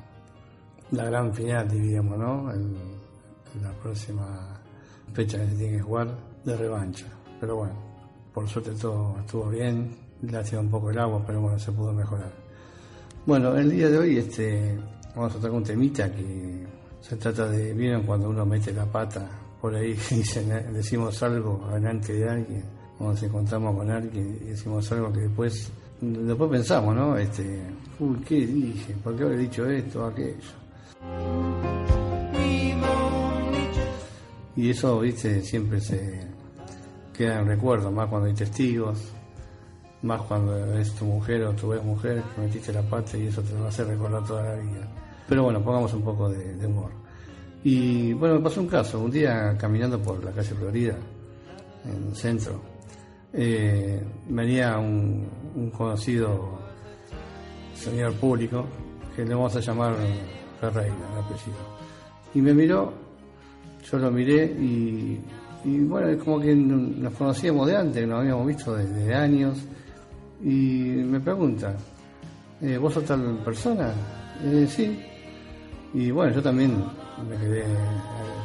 la 0.91 1.05
gran 1.05 1.33
final, 1.33 1.69
diríamos, 1.69 2.17
¿no? 2.17 2.51
El- 2.51 2.75
la 3.61 3.71
próxima 3.71 4.59
fecha 5.13 5.37
que 5.37 5.47
se 5.47 5.55
tiene 5.55 5.77
que 5.77 5.81
jugar 5.83 6.09
de 6.43 6.57
revancha. 6.57 7.05
Pero 7.39 7.55
bueno, 7.57 7.73
por 8.33 8.47
suerte 8.49 8.71
todo 8.71 9.15
estuvo 9.19 9.47
bien. 9.49 9.95
Lástima 10.23 10.59
un 10.61 10.69
poco 10.69 10.89
el 10.89 10.99
agua, 10.99 11.23
pero 11.25 11.39
bueno, 11.39 11.57
se 11.59 11.71
pudo 11.71 11.93
mejorar. 11.93 12.33
Bueno, 13.25 13.55
el 13.55 13.71
día 13.71 13.89
de 13.89 13.97
hoy 13.97 14.17
este, 14.17 14.77
vamos 15.15 15.31
a 15.33 15.35
tocar 15.35 15.51
un 15.51 15.63
temita 15.63 16.11
que 16.11 16.65
se 17.01 17.15
trata 17.17 17.47
de, 17.47 17.73
¿vieron 17.73 18.03
cuando 18.03 18.29
uno 18.29 18.45
mete 18.45 18.73
la 18.73 18.85
pata 18.85 19.27
por 19.61 19.75
ahí 19.75 19.97
y 20.11 20.73
decimos 20.73 21.21
algo 21.23 21.67
delante 21.73 22.13
de 22.13 22.29
alguien, 22.29 22.63
cuando 22.97 23.13
nos 23.13 23.23
encontramos 23.23 23.75
con 23.75 23.89
alguien 23.89 24.39
y 24.41 24.45
decimos 24.49 24.91
algo 24.91 25.11
que 25.11 25.21
después, 25.21 25.71
después 26.01 26.51
pensamos, 26.51 26.95
¿no? 26.95 27.17
Este, 27.17 27.61
uy, 27.99 28.17
¿qué 28.27 28.45
dije? 28.45 28.93
¿Por 29.03 29.15
qué 29.15 29.23
habré 29.23 29.37
dicho 29.37 29.65
esto 29.69 30.03
o 30.03 30.07
aquello? 30.07 30.35
Y 34.57 34.69
eso, 34.69 34.99
viste, 34.99 35.41
siempre 35.41 35.81
se 35.81 36.21
queda 37.13 37.39
en 37.39 37.47
recuerdo, 37.47 37.91
más 37.91 38.09
cuando 38.09 38.27
hay 38.27 38.33
testigos, 38.33 39.11
más 40.01 40.21
cuando 40.21 40.77
es 40.77 40.93
tu 40.93 41.05
mujer 41.05 41.43
o 41.43 41.53
tu 41.53 41.73
ex 41.73 41.83
mujer 41.83 42.23
que 42.33 42.41
metiste 42.41 42.71
la 42.71 42.81
pata 42.83 43.17
y 43.17 43.27
eso 43.27 43.41
te 43.41 43.53
va 43.53 43.65
a 43.65 43.69
hacer 43.69 43.87
recordar 43.87 44.23
toda 44.25 44.43
la 44.43 44.55
vida. 44.55 45.04
Pero 45.27 45.43
bueno, 45.43 45.63
pongamos 45.63 45.93
un 45.93 46.03
poco 46.03 46.29
de, 46.29 46.65
humor. 46.65 46.91
Y 47.63 48.13
bueno, 48.13 48.35
me 48.35 48.41
pasó 48.41 48.61
un 48.61 48.67
caso, 48.67 48.99
un 48.99 49.11
día 49.11 49.57
caminando 49.57 49.99
por 49.99 50.23
la 50.23 50.31
calle 50.31 50.53
Florida, 50.53 50.95
en 51.83 52.07
el 52.09 52.15
centro, 52.15 52.61
eh, 53.33 54.01
venía 54.29 54.77
un, 54.77 55.71
conocido 55.75 56.59
señor 57.73 58.13
público, 58.13 58.65
que 59.15 59.25
le 59.25 59.33
vamos 59.33 59.55
a 59.55 59.59
llamar 59.59 59.95
Ferreira, 60.59 60.95
el 61.13 61.19
apellido. 61.19 61.57
Y 62.33 62.41
me 62.41 62.53
miró, 62.53 62.93
yo 63.89 63.97
lo 63.97 64.11
miré 64.11 64.45
y, 64.45 65.19
y 65.63 65.79
bueno, 65.79 66.09
es 66.09 66.21
como 66.21 66.39
que 66.39 66.55
nos 66.55 67.13
conocíamos 67.13 67.67
de 67.67 67.77
antes, 67.77 68.07
nos 68.07 68.19
habíamos 68.19 68.45
visto 68.45 68.75
desde 68.75 69.13
años. 69.15 69.57
Y 70.43 70.49
me 70.49 71.19
pregunta, 71.19 71.75
eh, 72.61 72.77
¿vos 72.77 72.93
sos 72.93 73.05
tal 73.05 73.39
persona? 73.43 73.91
Eh, 74.43 74.67
sí. 74.69 74.99
Y 75.95 76.11
bueno, 76.11 76.33
yo 76.33 76.41
también 76.41 76.83
me 77.29 77.37
quedé, 77.37 77.63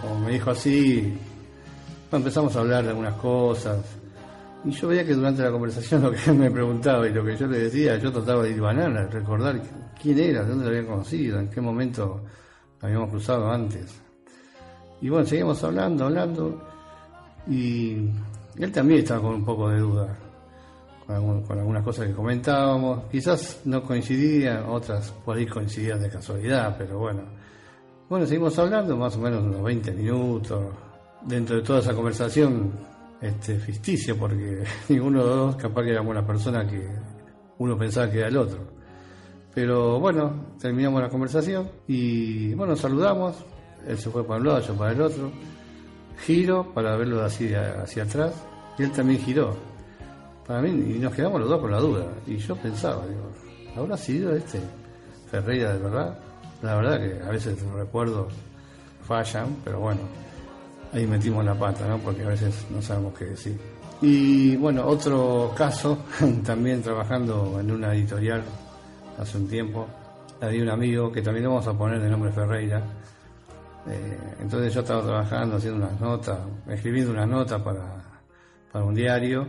como 0.00 0.20
me 0.20 0.30
dijo 0.30 0.52
así, 0.52 1.12
empezamos 2.12 2.54
a 2.54 2.60
hablar 2.60 2.84
de 2.84 2.90
algunas 2.90 3.14
cosas. 3.14 3.84
Y 4.64 4.70
yo 4.70 4.86
veía 4.86 5.04
que 5.04 5.14
durante 5.14 5.42
la 5.42 5.50
conversación 5.50 6.02
lo 6.04 6.12
que 6.12 6.30
él 6.30 6.36
me 6.36 6.48
preguntaba 6.48 7.08
y 7.08 7.12
lo 7.12 7.24
que 7.24 7.36
yo 7.36 7.48
le 7.48 7.58
decía, 7.58 7.98
yo 7.98 8.12
trataba 8.12 8.44
de 8.44 8.52
ir 8.52 8.60
banana, 8.60 9.08
recordar 9.08 9.60
quién 10.00 10.20
era, 10.20 10.44
de 10.44 10.50
dónde 10.50 10.64
lo 10.64 10.70
había 10.70 10.88
conocido, 10.88 11.40
en 11.40 11.50
qué 11.50 11.60
momento 11.60 12.20
lo 12.80 12.86
habíamos 12.86 13.10
cruzado 13.10 13.50
antes. 13.50 14.00
Y 15.00 15.08
bueno, 15.08 15.26
seguimos 15.26 15.64
hablando, 15.64 16.04
hablando, 16.04 16.62
y 17.48 18.10
él 18.60 18.70
también 18.70 19.00
estaba 19.00 19.22
con 19.22 19.34
un 19.34 19.44
poco 19.44 19.70
de 19.70 19.80
duda, 19.80 20.16
con, 21.16 21.58
algunas 21.58 21.82
cosas 21.82 22.06
que 22.06 22.12
comentábamos. 22.12 23.04
Quizás 23.10 23.60
no 23.64 23.82
coincidían, 23.82 24.64
otras 24.64 25.10
por 25.24 25.36
ahí 25.36 25.46
coincidían 25.46 26.00
de 26.00 26.10
casualidad, 26.10 26.76
pero 26.78 26.98
bueno. 26.98 27.22
Bueno, 28.08 28.26
seguimos 28.26 28.58
hablando 28.58 28.96
más 28.96 29.16
o 29.16 29.20
menos 29.20 29.42
unos 29.42 29.62
20 29.62 29.92
minutos. 29.92 30.64
Dentro 31.22 31.56
de 31.56 31.62
toda 31.62 31.80
esa 31.80 31.94
conversación 31.94 32.72
este, 33.20 33.58
ficticia, 33.58 34.14
porque 34.14 34.64
ninguno 34.88 35.20
de 35.20 35.26
los 35.26 35.36
dos 35.36 35.56
capaz 35.56 35.82
que 35.84 35.90
era 35.90 36.00
buena 36.00 36.26
persona 36.26 36.66
que 36.66 36.88
uno 37.58 37.76
pensaba 37.76 38.10
que 38.10 38.18
era 38.18 38.28
el 38.28 38.36
otro. 38.36 38.58
Pero 39.54 39.98
bueno, 40.00 40.54
terminamos 40.60 41.02
la 41.02 41.08
conversación 41.08 41.70
y 41.88 42.54
bueno, 42.54 42.76
saludamos. 42.76 43.36
Él 43.86 43.98
se 43.98 44.10
fue 44.10 44.24
para 44.24 44.40
un 44.40 44.46
lado, 44.46 44.60
yo 44.60 44.74
para 44.74 44.92
el 44.92 45.00
otro. 45.00 45.30
Giro 46.24 46.72
para 46.74 46.96
verlo 46.96 47.22
así 47.22 47.52
hacia 47.54 48.02
atrás 48.02 48.34
y 48.78 48.82
él 48.82 48.92
también 48.92 49.20
giró. 49.20 49.69
Y 50.50 50.98
nos 50.98 51.14
quedamos 51.14 51.40
los 51.40 51.48
dos 51.48 51.60
con 51.60 51.70
la 51.70 51.78
duda. 51.78 52.06
Y 52.26 52.36
yo 52.36 52.56
pensaba, 52.56 53.06
digo, 53.06 53.30
¿habrá 53.76 53.96
sido 53.96 54.34
este 54.34 54.60
Ferreira 55.30 55.72
de 55.74 55.78
verdad? 55.78 56.18
La 56.62 56.74
verdad 56.74 56.98
que 56.98 57.22
a 57.24 57.30
veces 57.30 57.62
los 57.62 57.72
recuerdos 57.74 58.32
fallan, 59.06 59.56
pero 59.64 59.78
bueno, 59.78 60.00
ahí 60.92 61.06
metimos 61.06 61.44
la 61.44 61.54
pata, 61.54 61.86
¿no? 61.86 61.98
Porque 61.98 62.24
a 62.24 62.28
veces 62.28 62.66
no 62.68 62.82
sabemos 62.82 63.14
qué 63.16 63.26
decir. 63.26 63.56
Y 64.02 64.56
bueno, 64.56 64.84
otro 64.86 65.52
caso, 65.56 65.98
también 66.44 66.82
trabajando 66.82 67.58
en 67.60 67.70
una 67.70 67.94
editorial 67.94 68.42
hace 69.20 69.38
un 69.38 69.46
tiempo, 69.46 69.86
di 70.50 70.60
un 70.60 70.70
amigo 70.70 71.12
que 71.12 71.22
también 71.22 71.44
le 71.44 71.48
vamos 71.48 71.66
a 71.68 71.74
poner 71.74 72.00
de 72.00 72.10
nombre 72.10 72.32
Ferreira. 72.32 72.82
Eh, 73.88 74.18
entonces 74.40 74.74
yo 74.74 74.80
estaba 74.80 75.02
trabajando, 75.02 75.56
haciendo 75.56 75.86
unas 75.86 76.00
notas, 76.00 76.38
escribiendo 76.68 77.12
unas 77.12 77.28
notas 77.28 77.62
para, 77.62 78.02
para 78.72 78.84
un 78.84 78.94
diario. 78.96 79.46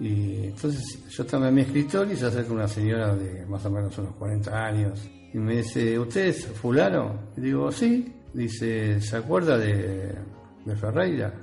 Y 0.00 0.46
entonces 0.46 1.04
yo 1.10 1.22
estaba 1.24 1.48
en 1.48 1.54
mi 1.54 1.60
escritorio 1.60 2.14
y 2.14 2.16
se 2.16 2.26
acerca 2.26 2.52
una 2.52 2.66
señora 2.66 3.14
de 3.14 3.44
más 3.46 3.64
o 3.66 3.70
menos 3.70 3.96
unos 3.98 4.14
40 4.14 4.66
años 4.66 5.08
y 5.32 5.38
me 5.38 5.56
dice, 5.56 5.98
¿usted 5.98 6.28
es 6.28 6.46
fulano? 6.46 7.30
Y 7.36 7.42
digo, 7.42 7.70
sí. 7.70 8.16
Dice, 8.32 9.00
¿se 9.00 9.16
acuerda 9.16 9.58
de, 9.58 10.14
de 10.64 10.76
Ferreira? 10.76 11.34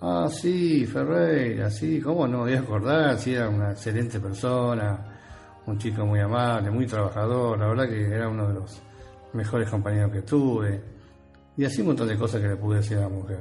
Ah, 0.00 0.28
sí, 0.30 0.84
Ferreira, 0.84 1.70
sí, 1.70 1.98
¿cómo 1.98 2.28
no 2.28 2.38
me 2.38 2.44
voy 2.44 2.52
a 2.54 2.60
acordar? 2.60 3.18
Sí, 3.18 3.34
era 3.34 3.48
una 3.48 3.70
excelente 3.70 4.20
persona, 4.20 4.98
un 5.66 5.78
chico 5.78 6.04
muy 6.04 6.20
amable, 6.20 6.70
muy 6.70 6.86
trabajador, 6.86 7.58
la 7.58 7.68
verdad 7.68 7.88
que 7.88 8.04
era 8.04 8.28
uno 8.28 8.48
de 8.48 8.54
los 8.54 8.82
mejores 9.32 9.70
compañeros 9.70 10.12
que 10.12 10.22
tuve. 10.22 10.82
Y 11.56 11.64
así 11.64 11.80
un 11.80 11.88
montón 11.88 12.08
de 12.08 12.18
cosas 12.18 12.42
que 12.42 12.48
le 12.48 12.56
pude 12.56 12.76
decir 12.78 12.98
a 12.98 13.02
la 13.02 13.08
mujer. 13.08 13.40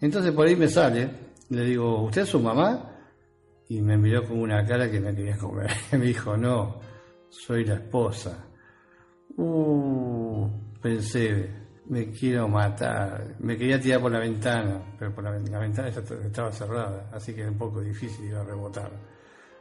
Entonces 0.00 0.32
por 0.32 0.46
ahí 0.46 0.56
me 0.56 0.66
sale, 0.66 1.08
le 1.50 1.64
digo, 1.64 2.02
¿usted 2.02 2.22
es 2.22 2.28
su 2.28 2.40
mamá? 2.40 2.91
Y 3.72 3.80
me 3.80 3.96
miró 3.96 4.22
con 4.28 4.38
una 4.38 4.66
cara 4.66 4.90
que 4.90 5.00
me 5.00 5.14
quería 5.14 5.38
comer. 5.38 5.70
me 5.92 6.04
dijo, 6.04 6.36
no, 6.36 6.78
soy 7.30 7.64
la 7.64 7.76
esposa. 7.76 8.44
Uh, 9.34 10.46
pensé, 10.78 11.48
me 11.86 12.10
quiero 12.10 12.48
matar. 12.48 13.34
Me 13.38 13.56
quería 13.56 13.80
tirar 13.80 14.02
por 14.02 14.12
la 14.12 14.18
ventana, 14.18 14.94
pero 14.98 15.14
por 15.14 15.24
la, 15.24 15.38
la 15.38 15.58
ventana 15.58 15.88
estaba 15.88 16.52
cerrada, 16.52 17.08
así 17.14 17.32
que 17.32 17.40
era 17.40 17.50
un 17.50 17.56
poco 17.56 17.80
difícil 17.80 18.26
iba 18.26 18.42
a 18.42 18.44
rebotar. 18.44 18.90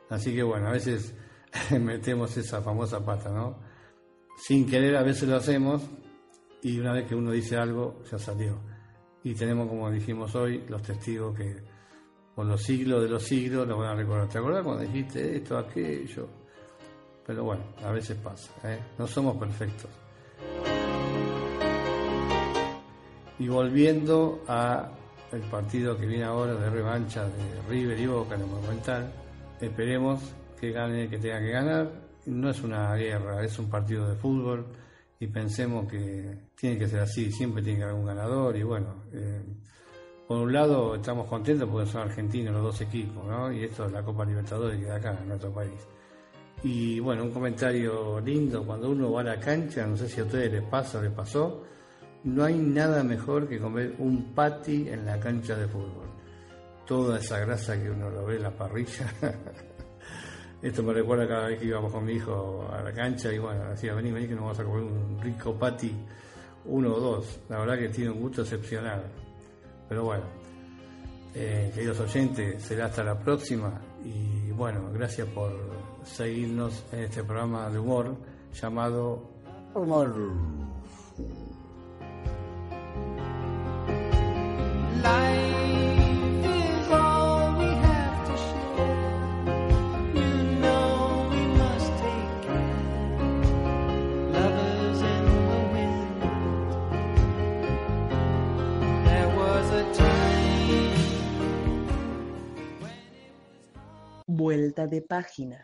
Así 0.09 0.35
que 0.35 0.43
bueno, 0.43 0.67
a 0.67 0.71
veces 0.73 1.15
metemos 1.79 2.35
esa 2.35 2.61
famosa 2.61 3.05
pata, 3.05 3.29
¿no? 3.29 3.59
Sin 4.35 4.69
querer 4.69 4.97
a 4.97 5.03
veces 5.03 5.29
lo 5.29 5.37
hacemos 5.37 5.83
y 6.61 6.77
una 6.81 6.91
vez 6.91 7.07
que 7.07 7.15
uno 7.15 7.31
dice 7.31 7.55
algo, 7.55 8.01
ya 8.11 8.19
salió. 8.19 8.59
Y 9.23 9.35
tenemos, 9.35 9.69
como 9.69 9.89
dijimos 9.89 10.35
hoy, 10.35 10.65
los 10.67 10.81
testigos 10.81 11.33
que 11.37 11.70
por 12.35 12.45
los 12.45 12.61
siglos 12.61 13.03
de 13.03 13.09
los 13.09 13.23
siglos 13.23 13.67
lo 13.67 13.77
van 13.77 13.89
a 13.89 13.95
recordar. 13.95 14.29
¿Te 14.29 14.37
acuerdas 14.37 14.63
cuando 14.63 14.83
dijiste 14.83 15.37
esto, 15.37 15.57
aquello? 15.57 16.27
Pero 17.25 17.43
bueno, 17.43 17.63
a 17.83 17.91
veces 17.91 18.17
pasa, 18.17 18.51
¿eh? 18.63 18.79
No 18.97 19.07
somos 19.07 19.37
perfectos. 19.37 19.89
Y 23.39 23.47
volviendo 23.47 24.43
a 24.47 24.91
el 25.31 25.41
partido 25.43 25.97
que 25.97 26.05
viene 26.05 26.25
ahora 26.25 26.53
de 26.55 26.69
revancha 26.69 27.23
de 27.25 27.61
River 27.69 27.99
y 27.99 28.05
Boca 28.05 28.35
en 28.35 28.41
el 28.41 28.47
Monumental, 28.47 29.11
esperemos 29.59 30.21
que 30.59 30.71
gane 30.71 31.03
el 31.03 31.09
que 31.09 31.17
tenga 31.17 31.39
que 31.39 31.51
ganar. 31.51 31.91
No 32.25 32.49
es 32.49 32.61
una 32.61 32.93
guerra, 32.95 33.43
es 33.43 33.57
un 33.57 33.69
partido 33.69 34.07
de 34.07 34.15
fútbol 34.15 34.67
y 35.19 35.27
pensemos 35.27 35.87
que 35.87 36.49
tiene 36.55 36.77
que 36.77 36.87
ser 36.87 36.99
así, 36.99 37.31
siempre 37.31 37.63
tiene 37.63 37.79
que 37.79 37.83
haber 37.85 37.95
un 37.95 38.05
ganador 38.05 38.55
y 38.57 38.63
bueno, 38.63 39.05
eh, 39.13 39.43
por 40.31 40.43
un 40.43 40.53
lado 40.53 40.95
estamos 40.95 41.27
contentos 41.27 41.67
porque 41.69 41.91
son 41.91 42.03
argentinos 42.03 42.53
los 42.53 42.63
dos 42.63 42.79
equipos, 42.79 43.21
¿no? 43.27 43.51
Y 43.51 43.65
esto 43.65 43.85
es 43.87 43.91
la 43.91 44.01
Copa 44.01 44.23
Libertadores 44.23 44.79
que 44.79 44.85
queda 44.85 44.95
acá 44.95 45.17
en 45.21 45.27
nuestro 45.27 45.51
país. 45.51 45.85
Y 46.63 47.01
bueno, 47.01 47.25
un 47.25 47.31
comentario 47.31 48.17
lindo, 48.21 48.65
cuando 48.65 48.91
uno 48.91 49.11
va 49.11 49.19
a 49.19 49.23
la 49.25 49.39
cancha, 49.41 49.85
no 49.85 49.97
sé 49.97 50.07
si 50.07 50.21
a 50.21 50.23
ustedes 50.23 50.49
les 50.53 50.63
pasa 50.63 50.99
o 50.99 51.01
les 51.01 51.11
pasó, 51.11 51.65
no 52.23 52.45
hay 52.45 52.53
nada 52.53 53.03
mejor 53.03 53.49
que 53.49 53.59
comer 53.59 53.95
un 53.97 54.33
patty 54.33 54.87
en 54.87 55.05
la 55.05 55.19
cancha 55.19 55.53
de 55.57 55.67
fútbol. 55.67 56.07
Toda 56.87 57.19
esa 57.19 57.37
grasa 57.39 57.77
que 57.77 57.89
uno 57.89 58.09
lo 58.09 58.25
ve 58.25 58.37
en 58.37 58.43
la 58.43 58.51
parrilla. 58.51 59.13
Esto 60.61 60.81
me 60.81 60.93
recuerda 60.93 61.27
cada 61.27 61.47
vez 61.47 61.59
que 61.59 61.65
íbamos 61.65 61.91
con 61.91 62.05
mi 62.05 62.13
hijo 62.13 62.69
a 62.71 62.81
la 62.81 62.93
cancha 62.93 63.33
y 63.33 63.37
bueno, 63.37 63.69
decía, 63.69 63.93
vení, 63.93 64.13
vení 64.13 64.29
que 64.29 64.35
nos 64.35 64.43
vamos 64.43 64.59
a 64.61 64.63
comer 64.63 64.83
un 64.83 65.19
rico 65.21 65.53
patty, 65.55 65.93
uno 66.67 66.93
o 66.93 66.99
dos. 67.01 67.41
La 67.49 67.59
verdad 67.59 67.77
que 67.77 67.89
tiene 67.89 68.11
un 68.11 68.21
gusto 68.21 68.43
excepcional. 68.43 69.03
Pero 69.91 70.05
bueno, 70.05 70.23
eh, 71.35 71.69
queridos 71.75 71.99
oyentes, 71.99 72.63
será 72.63 72.85
hasta 72.85 73.03
la 73.03 73.19
próxima 73.19 73.81
y 74.05 74.49
bueno, 74.51 74.89
gracias 74.93 75.27
por 75.27 75.51
seguirnos 76.05 76.85
en 76.93 76.99
este 76.99 77.25
programa 77.25 77.69
de 77.69 77.79
humor 77.79 78.15
llamado 78.53 79.29
Humor. 79.73 80.15
Life 85.03 85.70
Vuelta 104.51 104.85
de 104.85 105.01
página. 105.01 105.63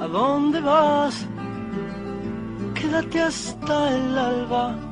¿a 0.00 0.06
dónde 0.06 0.60
vas? 0.60 1.26
Quédate 2.74 3.20
hasta 3.22 3.96
el 3.96 4.18
alba. 4.18 4.91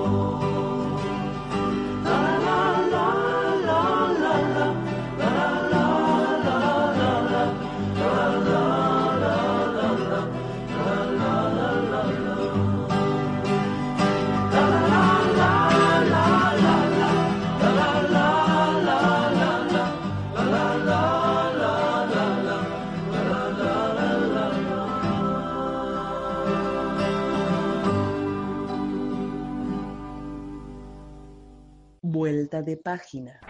Vuelta 32.31 32.61
de 32.61 32.77
página. 32.77 33.41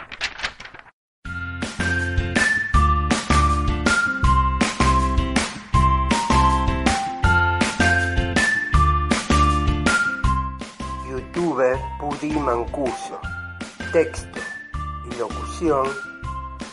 Youtuber 11.07 11.77
Pudí 11.99 12.31
Mancuso. 12.31 13.21
Texto 13.93 14.39
y 15.11 15.19
locución 15.19 15.87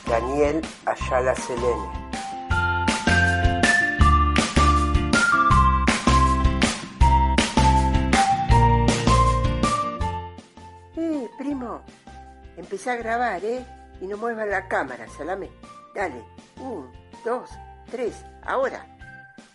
Daniel 0.09 0.63
Ayala 0.87 1.35
Selene. 1.35 1.98
Empecé 12.69 12.91
a 12.91 12.97
grabar, 12.97 13.43
¿eh? 13.47 13.65
Y 13.99 14.07
no 14.07 14.19
muevas 14.19 14.47
la 14.47 14.69
cámara, 14.69 15.09
salame. 15.09 15.49
Dale, 15.95 16.23
un, 16.61 16.93
dos, 17.25 17.49
tres, 17.91 18.23
ahora. 18.45 18.85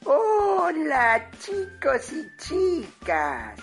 Hola, 0.03 1.29
chicos 1.37 2.11
y 2.11 2.27
chicas. 2.37 3.59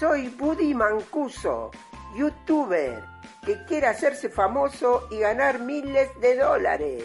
Soy 0.00 0.28
Buddy 0.28 0.72
Mancuso, 0.72 1.70
youtuber, 2.16 3.04
que 3.44 3.62
quiere 3.66 3.88
hacerse 3.88 4.30
famoso 4.30 5.06
y 5.10 5.18
ganar 5.18 5.58
miles 5.58 6.08
de 6.22 6.36
dólares. 6.36 7.04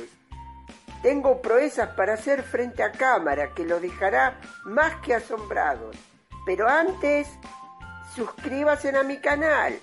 Tengo 1.01 1.41
proezas 1.41 1.89
para 1.95 2.13
hacer 2.13 2.43
frente 2.43 2.81
a 2.81 2.93
cámara 2.93 3.53
que 3.53 3.65
lo 3.65 3.81
dejará 3.81 4.39
más 4.63 4.95
que 5.01 5.15
asombrados. 5.15 5.97
Pero 6.45 6.65
antes, 6.69 7.27
suscríbanse 8.15 8.97
a 8.97 9.03
mi 9.03 9.17
canal, 9.17 9.77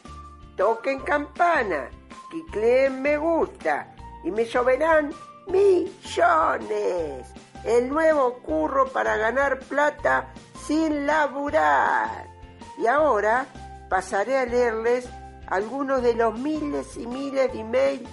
toquen 0.56 1.00
campana, 1.00 1.90
clicleen 2.30 3.02
me 3.02 3.16
gusta 3.16 3.94
y 4.24 4.30
me 4.30 4.44
lloverán 4.44 5.12
millones. 5.46 7.26
El 7.64 7.88
nuevo 7.88 8.38
curro 8.42 8.86
para 8.88 9.16
ganar 9.16 9.60
plata 9.60 10.32
sin 10.66 11.06
laburar. 11.06 12.26
Y 12.78 12.86
ahora 12.86 13.46
pasaré 13.88 14.36
a 14.36 14.46
leerles 14.46 15.08
algunos 15.46 16.02
de 16.02 16.14
los 16.14 16.38
miles 16.38 16.96
y 16.96 17.06
miles 17.06 17.52
de 17.52 17.60
emails 17.60 18.08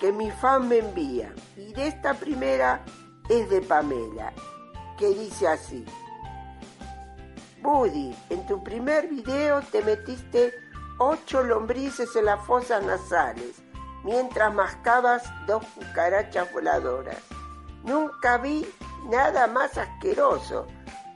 que 0.00 0.12
mi 0.12 0.30
fan 0.30 0.68
me 0.68 0.78
envía. 0.78 1.32
Y 1.56 1.72
de 1.72 1.86
esta 1.86 2.14
primera 2.14 2.82
es 3.28 3.48
de 3.50 3.60
Pamela, 3.62 4.32
que 4.98 5.08
dice 5.08 5.48
así. 5.48 5.84
Buddy, 7.62 8.14
en 8.30 8.46
tu 8.46 8.62
primer 8.64 9.08
video 9.08 9.60
te 9.70 9.82
metiste 9.82 10.52
ocho 11.02 11.42
lombrices 11.42 12.14
en 12.16 12.26
las 12.26 12.44
fosas 12.46 12.82
nasales 12.84 13.62
mientras 14.04 14.52
mascabas 14.52 15.22
dos 15.46 15.64
cucarachas 15.74 16.52
voladoras. 16.52 17.18
Nunca 17.84 18.38
vi 18.38 18.66
nada 19.08 19.46
más 19.46 19.76
asqueroso. 19.78 20.66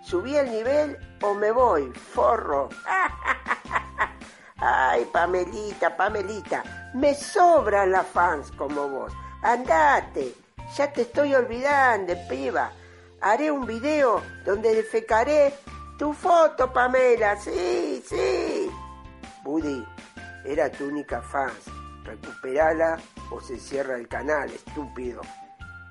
Subí 0.02 0.36
el 0.36 0.50
nivel 0.50 0.98
o 1.22 1.34
me 1.34 1.50
voy, 1.50 1.92
forro. 1.92 2.68
Ay, 4.58 5.04
Pamelita, 5.12 5.96
Pamelita, 5.96 6.90
me 6.94 7.14
sobran 7.14 7.92
las 7.92 8.06
fans 8.06 8.50
como 8.52 8.88
vos. 8.88 9.12
Andate, 9.42 10.34
ya 10.74 10.92
te 10.92 11.02
estoy 11.02 11.34
olvidando, 11.34 12.14
piba. 12.28 12.70
Haré 13.20 13.50
un 13.50 13.66
video 13.66 14.22
donde 14.44 14.74
defecaré 14.74 15.54
tu 15.98 16.12
foto, 16.12 16.72
Pamela. 16.72 17.36
Sí, 17.36 18.02
sí. 18.06 18.70
Buddy, 19.46 19.86
era 20.44 20.70
tu 20.70 20.86
única 20.86 21.22
fans. 21.22 21.70
Recuperala 22.04 22.98
o 23.30 23.40
se 23.40 23.58
cierra 23.58 23.96
el 23.96 24.08
canal, 24.08 24.50
estúpido. 24.50 25.22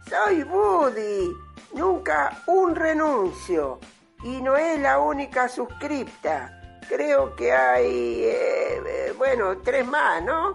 Soy 0.09 0.43
Buddy, 0.43 1.33
nunca 1.73 2.43
un 2.47 2.75
renuncio. 2.75 3.79
Y 4.23 4.41
no 4.41 4.55
es 4.57 4.79
la 4.79 4.99
única 4.99 5.47
suscripta. 5.47 6.79
Creo 6.89 7.35
que 7.35 7.51
hay, 7.51 8.23
eh, 8.25 8.81
eh, 8.85 9.13
bueno, 9.17 9.57
tres 9.59 9.87
más, 9.87 10.21
¿no? 10.23 10.53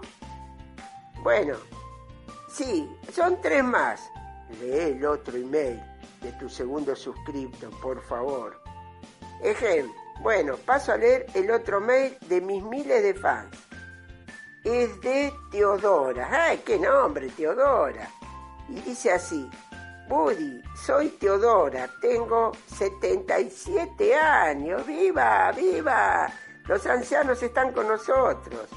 Bueno, 1.23 1.57
Sí, 2.51 2.85
son 3.13 3.39
tres 3.39 3.63
más. 3.63 4.11
Lee 4.59 4.97
el 4.97 5.05
otro 5.05 5.37
email 5.37 5.81
de 6.21 6.33
tu 6.33 6.49
segundo 6.49 6.93
suscripto, 6.97 7.69
por 7.81 8.01
favor. 8.01 8.61
Ejem, 9.41 9.89
bueno, 10.21 10.55
paso 10.55 10.91
a 10.91 10.97
leer 10.97 11.25
el 11.33 11.49
otro 11.49 11.81
mail 11.81 12.15
de 12.27 12.41
mis 12.41 12.63
miles 12.63 13.01
de 13.01 13.15
fans. 13.15 13.57
Es 14.63 15.01
de 15.01 15.33
Teodora. 15.49 16.29
¡Ay, 16.31 16.61
qué 16.63 16.77
nombre, 16.77 17.29
Teodora! 17.29 18.07
Y 18.69 18.79
dice 18.81 19.13
así, 19.13 19.49
Buddy, 20.07 20.61
soy 20.75 21.09
Teodora, 21.09 21.89
tengo 21.99 22.51
77 22.67 24.13
años, 24.15 24.85
viva, 24.85 25.51
viva, 25.53 26.31
los 26.65 26.85
ancianos 26.85 27.41
están 27.41 27.71
con 27.71 27.87
nosotros. 27.87 28.69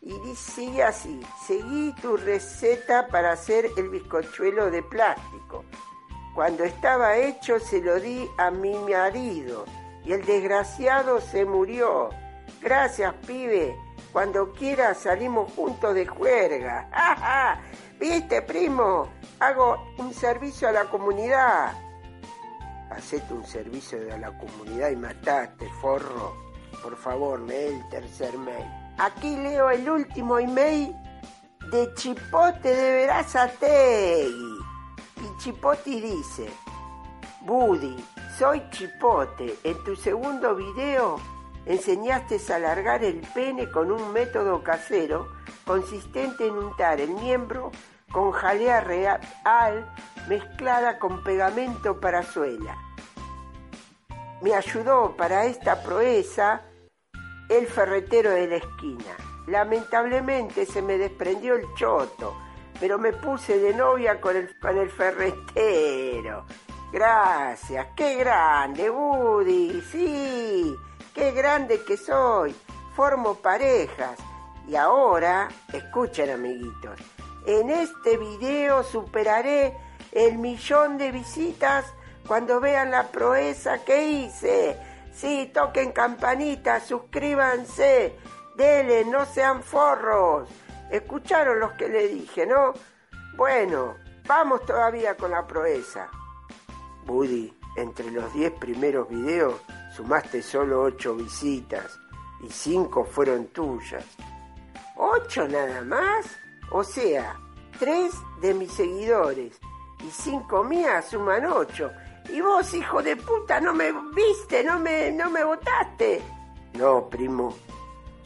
Y 0.00 0.18
dice, 0.20 0.82
así, 0.82 1.20
seguí 1.46 1.94
tu 2.02 2.16
receta 2.16 3.06
para 3.06 3.32
hacer 3.32 3.70
el 3.76 3.88
bizcochuelo 3.88 4.70
de 4.72 4.82
plástico. 4.82 5.64
Cuando 6.34 6.64
estaba 6.64 7.16
hecho 7.16 7.60
se 7.60 7.80
lo 7.80 8.00
di 8.00 8.28
a 8.36 8.50
mi 8.50 8.74
marido 8.74 9.64
y 10.06 10.12
el 10.12 10.24
desgraciado 10.24 11.20
se 11.20 11.44
murió. 11.44 12.10
Gracias, 12.62 13.12
pibe. 13.26 13.76
Cuando 14.12 14.52
quieras 14.52 14.98
salimos 14.98 15.52
juntos 15.52 15.94
de 15.94 16.06
juerga. 16.06 16.88
¡Ja, 16.92 17.16
ja! 17.16 17.60
¿Viste, 17.98 18.40
primo? 18.42 19.08
Hago 19.40 19.76
un 19.98 20.14
servicio 20.14 20.68
a 20.68 20.72
la 20.72 20.84
comunidad. 20.84 21.72
Hacete 22.90 23.34
un 23.34 23.44
servicio 23.44 23.98
a 24.14 24.16
la 24.16 24.38
comunidad 24.38 24.90
y 24.90 24.96
matate, 24.96 25.68
forro. 25.80 26.34
Por 26.82 26.96
favor, 26.96 27.40
lee 27.40 27.74
el 27.74 27.88
tercer 27.88 28.38
mail. 28.38 28.64
Aquí 28.98 29.36
leo 29.36 29.70
el 29.70 29.90
último 29.90 30.38
email 30.38 30.94
de 31.72 31.92
Chipote 31.94 32.68
de 32.74 32.92
Verazategui. 32.92 34.58
Y 35.16 35.42
Chipote 35.42 35.90
dice, 35.90 36.48
Buddy, 37.46 37.96
soy 38.36 38.60
Chipote. 38.70 39.54
En 39.62 39.84
tu 39.84 39.94
segundo 39.94 40.56
video 40.56 41.20
enseñaste 41.64 42.40
a 42.52 42.56
alargar 42.56 43.04
el 43.04 43.20
pene 43.34 43.70
con 43.70 43.92
un 43.92 44.12
método 44.12 44.64
casero 44.64 45.28
consistente 45.64 46.48
en 46.48 46.54
untar 46.54 47.00
el 47.00 47.10
miembro 47.10 47.70
con 48.10 48.32
jalea 48.32 48.80
real 48.80 49.20
mezclada 50.28 50.98
con 50.98 51.22
pegamento 51.22 52.00
para 52.00 52.24
suela. 52.24 52.76
Me 54.42 54.52
ayudó 54.52 55.14
para 55.16 55.44
esta 55.44 55.84
proeza 55.84 56.62
el 57.48 57.68
ferretero 57.68 58.30
de 58.30 58.48
la 58.48 58.56
esquina. 58.56 59.16
Lamentablemente 59.46 60.66
se 60.66 60.82
me 60.82 60.98
desprendió 60.98 61.54
el 61.54 61.72
choto, 61.76 62.36
pero 62.80 62.98
me 62.98 63.12
puse 63.12 63.60
de 63.60 63.72
novia 63.72 64.20
con 64.20 64.34
el, 64.34 64.58
con 64.58 64.76
el 64.76 64.90
ferretero. 64.90 66.44
Gracias, 66.96 67.88
qué 67.94 68.14
grande, 68.14 68.88
Woody, 68.88 69.82
sí, 69.92 70.74
qué 71.14 71.32
grande 71.32 71.84
que 71.84 71.98
soy. 71.98 72.56
Formo 72.94 73.34
parejas. 73.34 74.18
Y 74.66 74.76
ahora, 74.76 75.48
escuchen 75.74 76.30
amiguitos, 76.30 76.98
en 77.44 77.68
este 77.68 78.16
video 78.16 78.82
superaré 78.82 79.76
el 80.10 80.38
millón 80.38 80.96
de 80.96 81.12
visitas 81.12 81.84
cuando 82.26 82.60
vean 82.60 82.90
la 82.90 83.08
proeza 83.08 83.84
que 83.84 84.02
hice. 84.08 84.80
Sí, 85.12 85.50
toquen 85.52 85.92
campanita, 85.92 86.80
suscríbanse, 86.80 88.16
denle, 88.56 89.04
no 89.04 89.26
sean 89.26 89.62
forros. 89.62 90.48
Escucharon 90.90 91.60
los 91.60 91.72
que 91.72 91.90
le 91.90 92.08
dije, 92.08 92.46
¿no? 92.46 92.72
Bueno, 93.36 93.96
vamos 94.26 94.64
todavía 94.64 95.14
con 95.14 95.32
la 95.32 95.46
proeza. 95.46 96.08
Buddy, 97.06 97.52
entre 97.76 98.10
los 98.10 98.32
10 98.34 98.52
primeros 98.52 99.08
videos 99.08 99.60
sumaste 99.94 100.42
solo 100.42 100.82
8 100.82 101.14
visitas 101.14 101.98
y 102.42 102.50
5 102.50 103.04
fueron 103.04 103.46
tuyas. 103.46 104.04
¿Ocho 104.96 105.46
nada 105.46 105.82
más? 105.82 106.26
O 106.70 106.82
sea, 106.82 107.38
tres 107.78 108.14
de 108.40 108.54
mis 108.54 108.72
seguidores 108.72 109.60
y 110.06 110.10
cinco 110.10 110.64
mías 110.64 111.08
suman 111.10 111.44
ocho. 111.46 111.90
Y 112.32 112.40
vos, 112.40 112.72
hijo 112.74 113.02
de 113.02 113.16
puta, 113.16 113.60
no 113.60 113.72
me 113.72 113.92
viste, 114.14 114.64
no 114.64 114.78
me, 114.80 115.12
no 115.12 115.30
me 115.30 115.44
votaste. 115.44 116.22
No, 116.74 117.08
primo, 117.08 117.54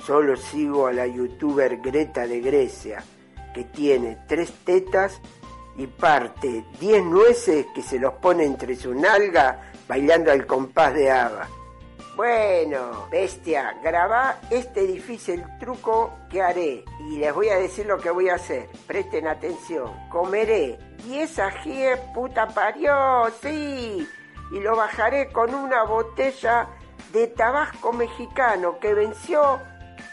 solo 0.07 0.37
sigo 0.37 0.87
a 0.87 0.93
la 0.93 1.07
youtuber 1.07 1.79
Greta 1.79 2.27
de 2.27 2.41
Grecia, 2.41 3.05
que 3.53 3.65
tiene 3.65 4.19
tres 4.27 4.53
tetas 4.65 5.21
y 5.77 5.87
parte 5.87 6.65
diez 6.79 7.03
nueces 7.05 7.67
que 7.75 7.83
se 7.83 7.99
los 7.99 8.15
pone 8.15 8.45
entre 8.45 8.77
su 8.77 8.95
nalga 8.95 9.73
bailando 9.89 10.31
al 10.31 10.47
compás 10.47 10.95
de 10.95 11.11
Ava. 11.11 11.49
Bueno, 12.17 13.09
bestia, 13.11 13.77
grabá 13.83 14.41
este 14.51 14.87
difícil 14.87 15.43
truco 15.59 16.13
que 16.29 16.43
haré 16.43 16.85
y 17.09 17.17
les 17.17 17.35
voy 17.35 17.49
a 17.49 17.57
decir 17.57 17.87
lo 17.87 17.99
que 17.99 18.11
voy 18.11 18.29
a 18.29 18.35
hacer. 18.35 18.69
Presten 18.87 19.27
atención. 19.27 19.91
Comeré 20.11 20.79
10 21.05 21.39
ajíes 21.39 21.99
puta 22.15 22.47
parió, 22.49 23.27
sí, 23.41 24.07
y 24.53 24.61
lo 24.61 24.77
bajaré 24.77 25.33
con 25.33 25.55
una 25.55 25.85
botella 25.85 26.69
de 27.13 27.29
tabasco 27.29 27.93
mexicano 27.93 28.79
que 28.79 28.93
venció 28.93 29.59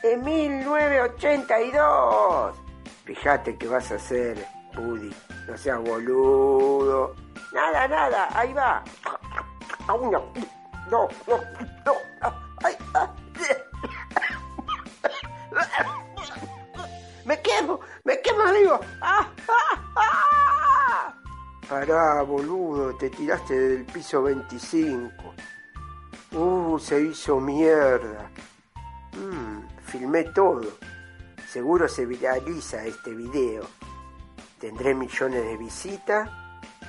en 0.04 0.24
1982. 0.24 2.56
Fíjate 3.04 3.58
que 3.58 3.68
vas 3.68 3.92
a 3.92 3.96
hacer, 3.96 4.46
Buddy. 4.78 5.14
No 5.48 5.58
seas 5.58 5.82
boludo. 5.82 7.16
Nada, 7.54 7.88
nada, 7.88 8.30
ahí 8.38 8.54
va. 8.54 8.84
A 9.88 9.94
uno 9.94 10.32
no, 10.90 11.10
no, 11.28 11.42
no. 11.86 11.94
Ay, 12.64 12.76
ay. 12.94 13.08
Me 17.26 17.42
quemo, 17.42 17.80
me 18.06 18.22
quemo, 18.22 18.42
amigo. 18.42 18.80
¡Ah, 19.02 19.30
ah, 19.50 19.92
ah! 19.98 21.14
Pará, 21.68 22.22
boludo, 22.22 22.96
te 22.96 23.10
tiraste 23.10 23.54
del 23.54 23.86
piso 23.86 24.24
25. 24.24 25.12
Uh, 26.32 26.80
se 26.80 27.02
hizo 27.02 27.42
mierda. 27.42 28.32
Mm, 29.14 29.68
filmé 29.86 30.24
todo. 30.26 30.78
Seguro 31.50 31.90
se 31.90 32.06
viraliza 32.06 32.86
este 32.86 33.12
video. 33.12 33.66
Tendré 34.60 34.96
millones 34.96 35.44
de 35.46 35.58
visitas 35.58 36.30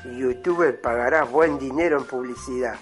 y 0.05 0.19
YouTube 0.19 0.81
pagará 0.81 1.25
buen 1.25 1.59
dinero 1.59 1.99
en 1.99 2.05
publicidad. 2.05 2.77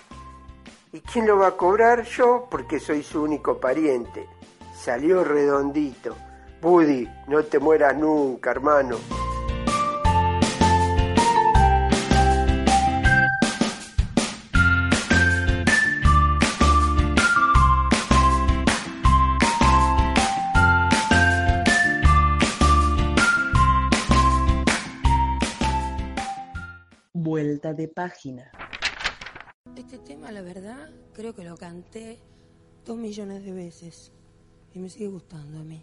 ¿Y 0.92 1.00
quién 1.00 1.26
lo 1.26 1.38
va 1.38 1.48
a 1.48 1.56
cobrar? 1.56 2.04
Yo, 2.04 2.46
porque 2.50 2.78
soy 2.78 3.02
su 3.02 3.22
único 3.22 3.58
pariente. 3.58 4.28
Salió 4.74 5.24
redondito. 5.24 6.16
Buddy, 6.62 7.08
no 7.26 7.42
te 7.44 7.58
mueras 7.58 7.96
nunca, 7.96 8.52
hermano. 8.52 8.96
De 27.74 27.88
página. 27.88 28.52
Este 29.76 29.98
tema, 29.98 30.30
la 30.30 30.40
verdad, 30.42 30.90
creo 31.12 31.34
que 31.34 31.42
lo 31.42 31.56
canté 31.56 32.20
dos 32.84 32.96
millones 32.96 33.44
de 33.44 33.52
veces 33.52 34.12
y 34.72 34.78
me 34.78 34.88
sigue 34.88 35.08
gustando 35.08 35.58
a 35.58 35.64
mí. 35.64 35.82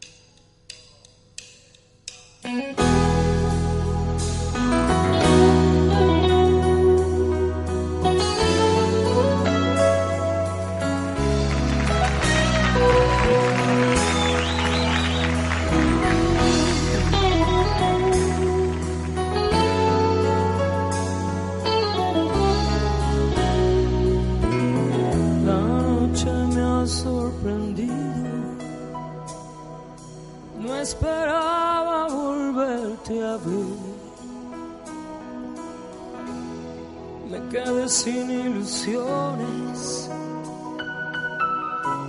sin 37.87 38.31
ilusiones, 38.31 40.09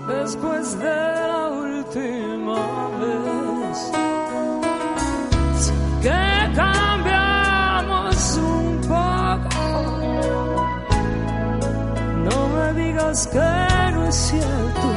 después 0.07 0.79
de 0.79 0.85
la 0.85 1.49
última 1.51 2.89
vez, 3.01 3.93
que 6.01 6.53
cambiamos 6.55 8.37
un 8.37 8.81
poco, 8.83 9.64
no 12.22 12.49
me 12.55 12.72
digas 12.81 13.27
que 13.27 13.93
no 13.95 14.07
es 14.07 14.14
cierto, 14.14 14.89